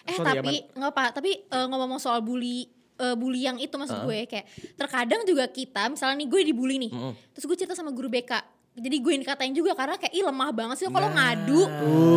Eh 0.05 0.15
Sorry, 0.15 0.29
tapi 0.39 0.55
nggak 0.77 0.91
apa, 0.93 1.05
tapi 1.15 1.31
eh, 1.43 1.67
ngomong 1.67 1.99
soal 1.99 2.21
bully 2.21 2.69
eh, 2.95 3.17
bully 3.19 3.43
yang 3.43 3.59
itu 3.59 3.75
maksud 3.75 4.07
gue 4.07 4.29
kayak 4.31 4.47
terkadang 4.79 5.27
juga 5.27 5.51
kita 5.51 5.91
misalnya 5.91 6.23
nih 6.23 6.29
gue 6.31 6.41
dibully 6.47 6.77
nih, 6.79 6.91
terus 7.35 7.45
gue 7.49 7.57
cerita 7.59 7.75
sama 7.75 7.91
guru 7.91 8.07
BK, 8.07 8.33
jadi 8.75 8.97
gue 8.99 9.07
yang 9.09 9.23
dikatain 9.23 9.55
juga 9.55 9.71
karena 9.73 9.95
kayak 9.95 10.11
ih 10.11 10.25
lemah 10.25 10.51
banget 10.51 10.77
sih 10.77 10.87
kalau 10.87 11.07
Nah. 11.07 11.31
ngadu, 11.31 11.63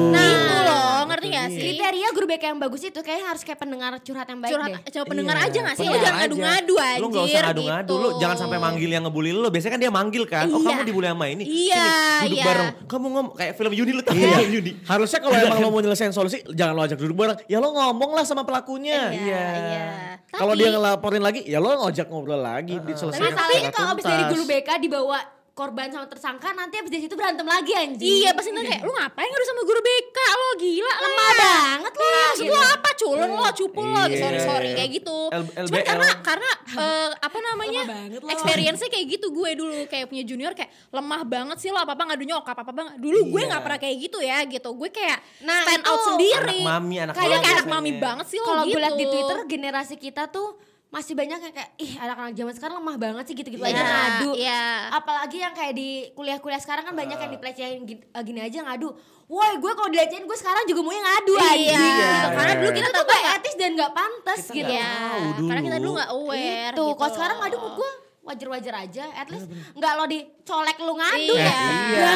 nah 0.10 0.26
itu 0.26 0.56
loh 0.60 1.00
ngerti 1.06 1.28
gak 1.30 1.48
sih? 1.48 1.62
Kriteria 1.62 2.08
guru 2.10 2.26
BK 2.26 2.44
yang 2.48 2.58
bagus 2.58 2.82
itu 2.82 2.98
kayak 2.98 3.22
harus 3.28 3.42
kayak 3.42 3.62
pendengar 3.62 3.94
curhat 4.02 4.26
yang 4.26 4.42
baik 4.42 4.52
Curhat, 4.52 4.70
deh. 4.74 4.82
coba 4.90 5.06
pendengar 5.06 5.36
Iya, 5.38 5.46
aja 5.46 5.60
gak 5.64 5.76
sih? 5.78 5.86
Lo 5.86 5.94
jangan 5.94 6.02
aja. 6.02 6.18
ngadu-ngadu 6.18 6.74
anjir 6.76 6.98
Lu 6.98 7.08
gak 7.08 7.24
usah 7.24 7.42
ngadu-ngadu, 7.44 7.86
gitu. 7.88 8.02
lu 8.02 8.10
jangan 8.18 8.38
sampai 8.38 8.58
manggil 8.58 8.90
yang 8.90 9.04
ngebully 9.06 9.32
lu. 9.32 9.48
Biasanya 9.48 9.72
kan 9.72 9.82
dia 9.82 9.92
manggil 9.94 10.24
kan, 10.26 10.46
oh 10.48 10.58
Iya. 10.58 10.66
kamu 10.68 10.82
dibully 10.84 11.08
sama 11.08 11.26
ini. 11.28 11.44
Iya, 11.46 11.86
Sini, 11.86 12.26
duduk 12.26 12.34
iya. 12.34 12.46
bareng. 12.50 12.70
Kamu 12.90 13.06
ngomong 13.08 13.26
kayak 13.38 13.54
film 13.54 13.72
Yuni 13.72 13.92
lu 13.94 14.02
tau 14.02 14.16
Iya. 14.18 14.38
Yuni. 14.50 14.72
Harusnya 14.84 15.20
kalau 15.22 15.36
emang 15.38 15.60
lo 15.60 15.68
mau 15.70 15.80
nyelesain 15.80 16.10
solusi, 16.10 16.42
jangan 16.50 16.74
lo 16.74 16.82
ajak 16.84 16.98
duduk 16.98 17.16
bareng. 17.16 17.38
Ya 17.46 17.62
lo 17.62 17.70
ngomong 17.70 18.18
lah 18.18 18.26
sama 18.26 18.42
pelakunya. 18.42 19.14
Iya, 19.14 19.44
iya. 19.62 19.86
Kalau 20.28 20.52
Tapi- 20.52 20.60
dia 20.60 20.70
ngelaporin 20.74 21.22
lagi, 21.22 21.42
ya 21.46 21.62
lo 21.62 21.70
ngajak 21.80 22.10
ngobrol 22.10 22.42
lagi, 22.42 22.76
Tapi 22.76 22.92
masalahnya 22.92 23.30
secara 23.30 23.70
kalau 23.70 23.90
abis 23.94 24.04
dari 24.04 24.24
guru 24.28 24.44
BK 24.44 24.70
dibawa 24.82 25.37
korban 25.58 25.90
sama 25.90 26.06
tersangka 26.06 26.54
nanti 26.54 26.78
abis 26.78 26.88
dari 26.88 27.02
situ 27.02 27.18
berantem 27.18 27.42
lagi 27.44 27.74
anjing. 27.74 28.06
Iya 28.22 28.30
pasti 28.32 28.54
nanti 28.54 28.70
kayak 28.70 28.86
lu 28.86 28.94
ngapain 28.94 29.26
ngadu 29.26 29.46
sama 29.48 29.62
guru 29.64 29.80
BK 29.80 30.18
lo? 30.32 30.50
Gila 30.56 30.94
Lemah 31.00 31.32
banget 31.36 31.94
lo. 31.94 32.04
Iya, 32.04 32.22
maksud 32.24 32.46
lo 32.48 32.62
apa? 32.62 32.90
Culun 32.94 33.30
lo 33.32 33.50
cupul 33.52 33.86
lo. 33.88 34.04
Iya. 34.06 34.18
sorry 34.20 34.40
sorry 34.40 34.70
kayak 34.72 34.92
gitu. 34.94 35.18
L- 35.28 35.50
Cuman 35.66 35.82
karena 35.84 36.08
karena 36.22 36.50
eh, 36.72 37.10
apa 37.18 37.38
namanya? 37.42 37.82
Lemah 37.84 37.98
banget 38.00 38.22
lo. 38.22 38.30
experience-nya 38.30 38.88
kayak 38.88 39.06
gitu 39.10 39.28
gue 39.30 39.50
dulu 39.52 39.74
kayak 39.88 40.06
punya 40.06 40.24
junior 40.24 40.54
kayak 40.54 40.70
lemah 40.90 41.22
banget 41.24 41.58
sih 41.58 41.70
lo 41.70 41.80
apa 41.80 41.92
apa 41.92 42.04
ngadu 42.06 42.24
nyokap 42.24 42.54
apa 42.56 42.70
apa 42.70 42.82
dulu 42.96 43.20
gue 43.28 43.42
Iya. 43.42 43.50
nggak 43.50 43.62
pernah 43.64 43.80
kayak 43.82 43.98
gitu 44.00 44.20
ya 44.20 44.38
gitu. 44.46 44.70
Gue 44.72 44.90
kayak 44.90 45.18
Nah, 45.40 45.66
stand 45.66 45.84
out 45.84 46.02
sendiri. 46.06 46.62
Anak 46.62 46.70
mami, 46.70 46.96
anak 47.00 47.14
kayak 47.14 47.26
mami 47.28 47.42
kayak 47.42 47.58
anak 47.58 47.68
mami 47.68 47.92
banget 47.98 48.26
sih 48.28 48.38
lo 48.38 48.46
Kalau 48.46 48.64
gitu 48.64 48.72
gue 48.72 48.82
liat 48.84 48.94
di 48.94 49.06
Twitter 49.08 49.38
generasi 49.48 49.96
kita 49.96 50.30
tuh 50.30 50.67
masih 50.88 51.14
banyak 51.14 51.36
yang 51.38 51.52
kayak 51.52 51.72
ih 51.76 51.94
anak-anak 51.96 52.32
zaman 52.32 52.54
sekarang 52.54 52.76
lemah 52.80 52.96
banget 52.98 53.24
sih 53.26 53.36
gitu-gitu 53.36 53.60
aja 53.60 53.76
Iya, 53.76 53.84
ngadu. 53.84 54.30
iya. 54.34 54.64
Apalagi 54.90 55.38
yang 55.38 55.52
kayak 55.52 55.74
di 55.74 55.90
kuliah-kuliah 56.12 56.58
sekarang 56.58 56.84
kan 56.84 56.94
banyak 56.94 57.18
yang 57.18 57.28
dipelecehin 57.30 57.84
gini, 57.84 58.02
eh, 58.02 58.24
gini 58.24 58.40
aja 58.40 58.64
ngadu. 58.64 58.96
Woi, 59.26 59.58
gue 59.58 59.72
kalau 59.74 59.88
dilecehin 59.88 60.24
gue 60.24 60.34
sekarang 60.34 60.64
juga 60.64 60.80
maunya 60.82 61.04
ngadu 61.04 61.34
Iya, 61.36 61.44
anjing. 61.46 61.76
gitu. 61.94 62.28
karena 62.34 62.54
dulu 62.56 62.70
kita 62.72 62.88
Itu 62.88 62.96
tuh 62.96 63.06
gak 63.06 63.24
etis 63.36 63.56
dan 63.56 63.72
gak 63.74 63.92
pantas 63.92 64.40
Kita 64.42 64.56
gitu. 64.56 64.72
ya 64.72 64.88
tahu 64.88 65.20
dulu. 65.36 65.46
karena 65.46 65.62
kita 65.62 65.78
dulu 65.78 65.92
nggak 65.94 66.12
aware 66.14 66.72
Gitu. 66.72 66.86
gitu 66.86 66.96
Kalau 66.96 67.12
sekarang 67.12 67.38
ngadu 67.38 67.56
menurut 67.58 67.76
gue 67.76 67.92
wajar-wajar 68.28 68.74
aja. 68.78 69.04
At 69.14 69.28
least 69.28 69.48
nggak 69.72 69.92
lo 69.94 70.06
dicolek 70.06 70.78
lu 70.78 70.94
ngadu 70.94 71.34
Iya. 71.34 71.48
ya. 71.48 71.60
Iya. 71.88 72.12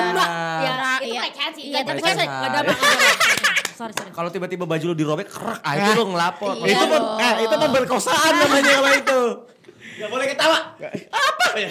Ya, 0.62 0.74
Iya. 1.00 1.00
itu 1.00 1.16
pelecehan 1.24 1.52
sih. 1.52 1.64
Iya, 1.66 1.80
Tapi 1.80 1.88
pelecehan. 1.98 2.12
sorry, 2.14 2.28
nggak 2.28 2.40
nggak 2.42 2.52
drama. 2.54 2.74
Sorry, 3.72 3.98
sorry. 3.98 4.12
Kalau 4.14 4.30
tiba-tiba 4.30 4.70
baju 4.70 4.86
lu 4.86 4.96
dirobek, 4.96 5.26
kerak, 5.26 5.58
ah 5.60 5.74
itu 5.74 5.92
lu 5.98 6.14
ngelapor. 6.14 6.54
Iya. 6.60 6.70
itu 6.70 6.86
pun, 6.86 7.02
eh, 7.18 7.34
itu 7.42 7.56
pemerkosaan 7.58 8.34
namanya 8.38 8.72
kalau 8.78 8.92
itu. 8.94 9.22
Gak 10.02 10.10
boleh 10.10 10.26
ketawa. 10.28 10.60
Apa 11.14 11.48
ya? 11.54 11.70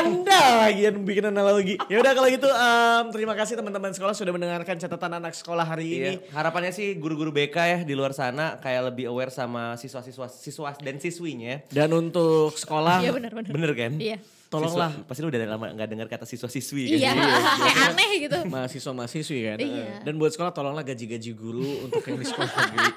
Anda 0.00 0.40
lagi 0.64 0.88
yang 0.88 1.04
bikin 1.04 1.28
analogi. 1.28 1.76
Ya 1.92 2.00
udah 2.00 2.12
kalau 2.16 2.28
gitu 2.28 2.48
em, 2.48 3.04
terima 3.12 3.36
kasih 3.36 3.54
teman-teman 3.54 3.92
sekolah 3.92 4.16
sudah 4.16 4.32
mendengarkan 4.32 4.80
catatan 4.80 5.12
anak 5.12 5.36
sekolah 5.36 5.66
hari 5.66 5.86
ini. 5.92 6.10
Iya, 6.16 6.32
harapannya 6.32 6.72
sih 6.72 6.96
guru-guru 6.96 7.28
BK 7.30 7.56
ya 7.56 7.78
di 7.84 7.92
luar 7.92 8.16
sana 8.16 8.56
kayak 8.56 8.94
lebih 8.94 9.12
aware 9.12 9.28
sama 9.28 9.76
siswa-siswa 9.76 10.26
siswa 10.32 10.72
dan 10.80 10.96
siswinya. 10.96 11.60
Dan 11.68 11.92
untuk 11.92 12.56
sekolah 12.56 13.04
iya 13.04 13.12
benar 13.12 13.36
benar 13.36 13.50
Bener 13.52 13.70
kan? 13.76 13.92
iya 14.00 14.16
Tolonglah. 14.46 14.90
Siswa- 14.92 15.04
pasti 15.04 15.20
lu 15.20 15.28
udah 15.28 15.40
lama 15.44 15.66
gak 15.70 15.88
dengar 15.88 16.06
kata 16.06 16.22
siswa-siswi 16.22 16.86
iya 16.92 17.10
kan? 17.10 17.26
kayak 17.58 17.76
aneh 17.88 18.10
gitu 18.20 18.38
mahasiswa 18.46 18.92
mahasiswi 18.92 19.38
kan. 19.44 19.58
Iya. 19.58 19.86
Dan 20.00 20.14
buat 20.16 20.30
sekolah 20.30 20.50
tolonglah 20.50 20.82
gaji-gaji 20.82 21.30
guru 21.32 21.66
untuk 21.82 21.98
yang 22.00 22.16
di 22.16 22.24
sekolah 22.24 22.46
negeri. 22.46 22.88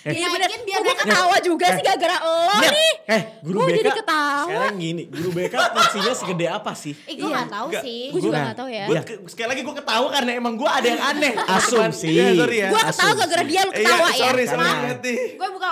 Eh, 0.00 0.14
Iya 0.14 0.28
bener, 0.28 0.48
biar 0.62 0.80
gue 0.80 0.94
ketawa 0.96 1.36
juga 1.40 1.66
sih 1.70 1.82
gara-gara 1.82 2.16
lo 2.18 2.36
Iya. 2.54 2.70
nih 2.70 2.92
Eh, 3.08 3.22
guru 3.40 3.56
Gua 3.56 3.66
BK. 3.66 3.76
jadi 3.78 3.90
ketawa. 3.96 4.44
Sekarang 4.44 4.76
gini, 4.76 5.02
guru 5.06 5.28
BK 5.32 5.54
porsinya 5.70 6.12
segede 6.12 6.46
apa 6.46 6.72
sih? 6.72 6.92
Eh, 7.02 7.14
gue 7.14 7.24
Iya. 7.24 7.38
gak 7.38 7.48
tahu 7.50 7.66
Nggak. 7.66 7.82
sih. 7.82 8.02
Gue 8.08 8.20
juga 8.20 8.34
Nah, 8.34 8.44
gak 8.44 8.58
tahu 8.58 8.68
ya 8.68 8.84
Gua 8.84 9.00
ke- 9.00 9.20
sekali 9.26 9.48
lagi 9.48 9.62
gue 9.62 9.74
ketawa 9.74 10.06
karena 10.12 10.30
emang 10.34 10.54
gue 10.54 10.70
ada 10.70 10.86
yang 10.86 11.02
aneh. 11.02 11.32
Asumsi. 11.56 12.08
Ya, 12.12 12.26
sorry 12.36 12.56
ya. 12.58 12.68
Gue 12.68 12.82
ketawa 12.84 13.12
gara-gara 13.16 13.42
dia 13.42 13.60
lu 13.62 13.70
Eh, 13.70 13.76
ketawa 13.80 13.96
iya, 13.96 14.04
ya 14.04 14.12
sorry, 14.20 14.44
sorry 14.44 14.46
Karena- 14.54 14.76
banget 14.76 14.98
nih. 15.02 15.16
Gue 15.34 15.48
bukan 15.50 15.70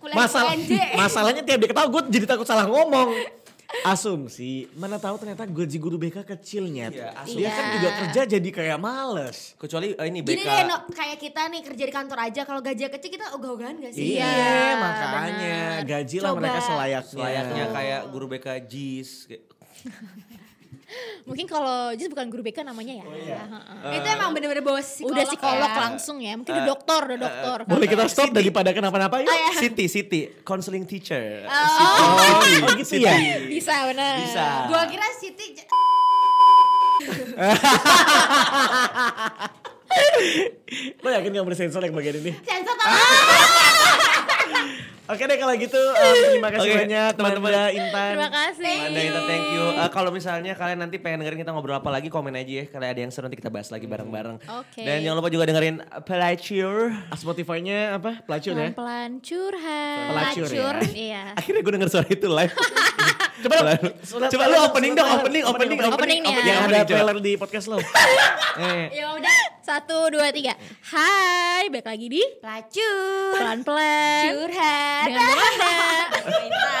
kuliah 0.00 0.16
Masalah, 0.16 0.52
PNJ. 0.56 0.72
masalahnya 0.96 1.42
tiap 1.44 1.58
dia 1.60 1.68
ketawa 1.68 1.86
gue 1.86 2.02
jadi 2.08 2.24
takut 2.26 2.46
salah 2.48 2.64
ngomong. 2.64 3.08
Asumsi, 3.80 4.50
mana 4.74 4.96
tahu 4.96 5.16
ternyata 5.16 5.44
gaji 5.44 5.76
guru 5.76 5.96
BK 5.96 6.20
kecilnya. 6.26 6.88
Iya, 6.88 7.10
Dia 7.24 7.48
kan 7.48 7.64
asumsi. 7.64 7.74
juga 7.74 7.90
kerja 7.96 8.20
jadi 8.28 8.50
kayak 8.50 8.78
males. 8.78 9.56
Kecuali 9.56 9.92
eh, 9.92 10.06
ini 10.06 10.20
Gini 10.20 10.36
BK. 10.36 10.44
deh, 10.44 10.62
no, 10.64 10.76
kayak 10.90 11.16
kita 11.16 11.42
nih 11.46 11.62
kerja 11.64 11.84
di 11.84 11.94
kantor 11.94 12.18
aja, 12.20 12.40
kalau 12.42 12.60
gaji 12.60 12.82
kecil 12.86 13.10
kita 13.10 13.26
ogah-ogahan 13.32 13.80
gak 13.80 13.92
sih? 13.92 14.14
Iya, 14.14 14.34
makanya 14.76 15.56
benar. 15.78 15.88
gajilah 15.88 16.30
Coba. 16.30 16.38
mereka 16.38 16.58
selayaknya. 16.60 17.22
Layaknya 17.22 17.64
kayak 17.70 18.00
guru 18.08 18.26
BK 18.28 18.46
JIS. 18.64 19.10
Mungkin 21.22 21.44
kalau 21.44 21.90
Jis 21.94 22.06
bukan 22.06 22.26
guru 22.26 22.40
BK 22.42 22.62
namanya 22.62 22.98
ya 22.98 23.04
Heeh. 23.06 23.96
Itu 23.96 24.06
emang 24.08 24.30
bener-bener 24.30 24.60
bawa 24.60 24.78
psikolog 24.78 25.12
Udah 25.12 25.24
psikolog 25.24 25.66
ya. 25.66 25.78
langsung 25.80 26.16
ya 26.18 26.32
Mungkin 26.34 26.50
udah 26.50 26.64
dokter, 26.66 27.00
udah 27.06 27.18
dokter 27.20 27.56
Boleh 27.64 27.86
kita 27.86 28.02
stop 28.06 28.28
daripada 28.30 28.70
kenapa-napa 28.70 29.20
yuk? 29.20 29.30
Siti, 29.54 29.84
Siti, 29.86 30.20
counseling 30.42 30.84
teacher. 30.84 31.46
Oh, 31.46 32.66
oh 32.66 32.68
gitu 32.74 32.94
ya? 32.98 33.38
Bisa 33.42 33.72
benar 33.86 34.12
Bisa. 34.20 34.44
Gua 34.66 34.80
kira 34.86 35.06
Siti 35.14 35.46
j- 35.54 35.66
Lo 41.02 41.08
yakin 41.10 41.30
gak 41.32 41.46
bersensor 41.46 41.80
yang 41.82 41.92
bagian 41.92 42.16
ini? 42.20 42.32
sensor 42.40 42.74
tangan. 42.76 43.58
Oke 45.10 45.22
deh 45.24 45.36
kalau 45.36 45.54
gitu 45.54 45.74
em, 45.76 46.14
terima 46.30 46.50
kasih 46.50 46.62
Oke, 46.64 46.78
banyak 46.80 47.10
teman-teman. 47.12 47.50
Manda, 47.50 47.64
Intan. 47.72 48.10
Terima 48.10 48.30
kasih 48.30 48.76
Anda 48.80 49.00
Intan, 49.02 49.24
thank 49.26 49.46
you. 49.48 49.64
Eh, 49.72 49.90
kalau 49.90 50.10
misalnya 50.10 50.52
kalian 50.54 50.78
nanti 50.78 50.96
pengen 50.96 51.18
dengerin 51.20 51.40
kita 51.40 51.50
ngobrol 51.50 51.74
apa 51.74 51.90
lagi, 51.90 52.06
komen 52.06 52.30
aja 52.32 52.52
ya. 52.52 52.64
Kalau 52.66 52.86
ada 52.86 52.96
yang 52.96 53.10
seru 53.10 53.26
nanti 53.26 53.36
kita 53.36 53.48
bahas 53.48 53.68
lagi 53.68 53.84
bareng-bareng. 53.84 54.36
Oke. 54.56 54.80
Dan 54.80 55.02
jangan 55.02 55.16
lupa 55.16 55.28
juga 55.28 55.44
dengerin 55.44 55.76
Pelacur. 56.04 56.94
Ah, 57.06 57.16
Spotify-nya 57.16 57.98
apa? 57.98 58.22
Pelacur 58.22 58.54
ya? 58.54 58.70
Curhat 59.20 60.06
Pelacur 60.08 60.48
ya? 60.48 60.70
Iya 61.10 61.22
Akhirnya 61.34 61.60
gue 61.60 61.72
denger 61.74 61.88
suara 61.88 62.06
itu 62.06 62.26
live. 62.26 62.54
Coba 63.40 63.54
Coba, 63.56 63.72
surat- 64.04 64.28
coba 64.28 64.44
lu 64.46 64.56
opening 64.60 64.92
dong, 64.92 65.08
opening, 65.16 65.42
opening, 65.42 65.78
opening. 65.80 65.92
Opening 65.96 66.20
nih 66.20 66.28
ya. 66.28 66.36
Yang 66.36 66.44
Yang 66.44 66.52
ada 66.52 66.60
opening, 66.60 66.84
coba. 66.84 66.92
trailer 66.92 67.16
di 67.18 67.32
podcast 67.34 67.66
lo. 67.66 67.78
Eh, 68.60 68.84
Ya 68.92 69.06
udah, 69.16 69.36
Satu, 69.70 70.10
dua, 70.10 70.34
tiga 70.34 70.50
Hai, 70.90 71.70
balik 71.70 71.86
lagi 71.86 72.10
di 72.10 72.18
pelacur. 72.42 73.38
Pelan-pelan 73.38 74.22
Curhat. 74.26 75.06
Dengan 75.06 75.30
Intan. 76.42 76.79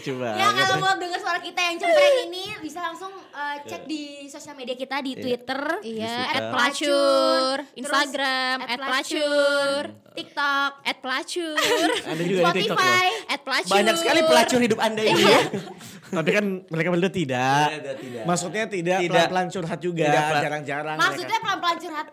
Coba. 0.00 0.28
Ya 0.34 0.48
kalau 0.52 0.76
mau 0.80 0.94
denger 0.96 1.20
suara 1.20 1.40
kita 1.40 1.60
yang 1.60 1.76
cempreng 1.78 2.16
ini 2.26 2.44
bisa 2.60 2.78
langsung 2.82 3.12
uh, 3.12 3.56
cek 3.62 3.86
di 3.86 4.26
sosial 4.26 4.54
media 4.58 4.74
kita 4.74 4.98
di 5.02 5.12
Twitter, 5.16 5.60
Iya, 5.80 6.16
at 6.30 6.42
pelacur 6.50 7.54
Instagram, 7.74 8.56
at 8.66 8.78
pelacur 8.78 9.82
TikTok, 10.10 10.72
At 10.82 10.96
pelacur. 10.98 11.88
Spotify. 12.42 13.06
At 13.30 13.40
pelacur 13.46 13.74
banyak 13.78 13.96
sekali 13.96 14.20
pelacur 14.26 14.58
hidup 14.58 14.80
Anda 14.82 15.02
ini 15.06 15.22
ya. 15.22 15.40
Tapi 16.18 16.30
kan 16.34 16.44
mereka 16.66 16.88
berdua 16.90 17.12
tidak. 17.14 17.66
Tidak, 17.70 17.94
tidak. 18.02 18.22
Maksudnya 18.26 18.64
tidak, 18.66 18.98
Tidak. 18.98 19.14
pelan-pelan 19.14 19.46
curhat 19.54 19.78
juga. 19.78 20.10
Jarang-jarang. 20.42 20.96
Maksudnya 20.98 21.38
pelan-pelan 21.38 21.78
curhat. 21.78 22.06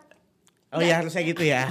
Oh 0.68 0.84
iya 0.84 1.00
harusnya 1.00 1.24
gitu 1.24 1.44
ya. 1.48 1.66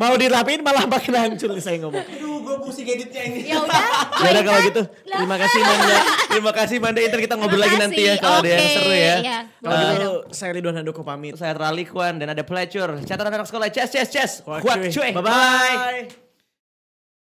Mau 0.00 0.14
dirapiin 0.16 0.60
malah 0.64 0.84
makin 0.88 1.12
hancur 1.12 1.52
nih 1.52 1.62
saya 1.62 1.76
ngomong. 1.84 2.00
Aduh, 2.00 2.36
gue 2.40 2.56
pusing 2.64 2.88
editnya 2.88 3.22
ini. 3.28 3.52
Ya 3.52 3.60
udah. 3.60 3.82
Ya 4.20 4.28
udah 4.32 4.42
kalau 4.44 4.60
gitu. 4.64 4.82
Terima 5.04 5.36
kasih 5.36 5.60
Manda. 5.60 5.96
Terima 6.30 6.52
kasih 6.56 6.76
Manda, 6.80 6.98
ntar 7.04 7.20
kita 7.20 7.34
ngobrol 7.36 7.60
lagi 7.60 7.76
nanti 7.76 8.00
ya 8.08 8.14
kalau 8.16 8.40
ada 8.40 8.48
yang 8.48 8.68
seru 8.72 8.92
ya. 8.92 9.14
iya. 9.20 9.38
Kalau 9.60 9.72
Boleh 9.76 9.92
gitu 9.92 10.10
saya 10.32 10.50
Ridwan 10.56 10.76
Handoko 10.80 11.02
pamit. 11.04 11.34
Saya 11.36 11.52
Rally 11.52 11.84
Kwan 11.84 12.16
dan 12.16 12.32
ada 12.32 12.42
pelacur. 12.44 13.00
Catatan 13.04 13.32
anak 13.32 13.46
sekolah, 13.48 13.68
ces 13.68 13.88
ces 13.92 14.08
ces. 14.08 14.32
Kuat 14.40 14.64
Kuat 14.64 14.78
cuy. 14.80 14.90
cuy. 14.92 15.10
Bye-bye. 15.16 16.19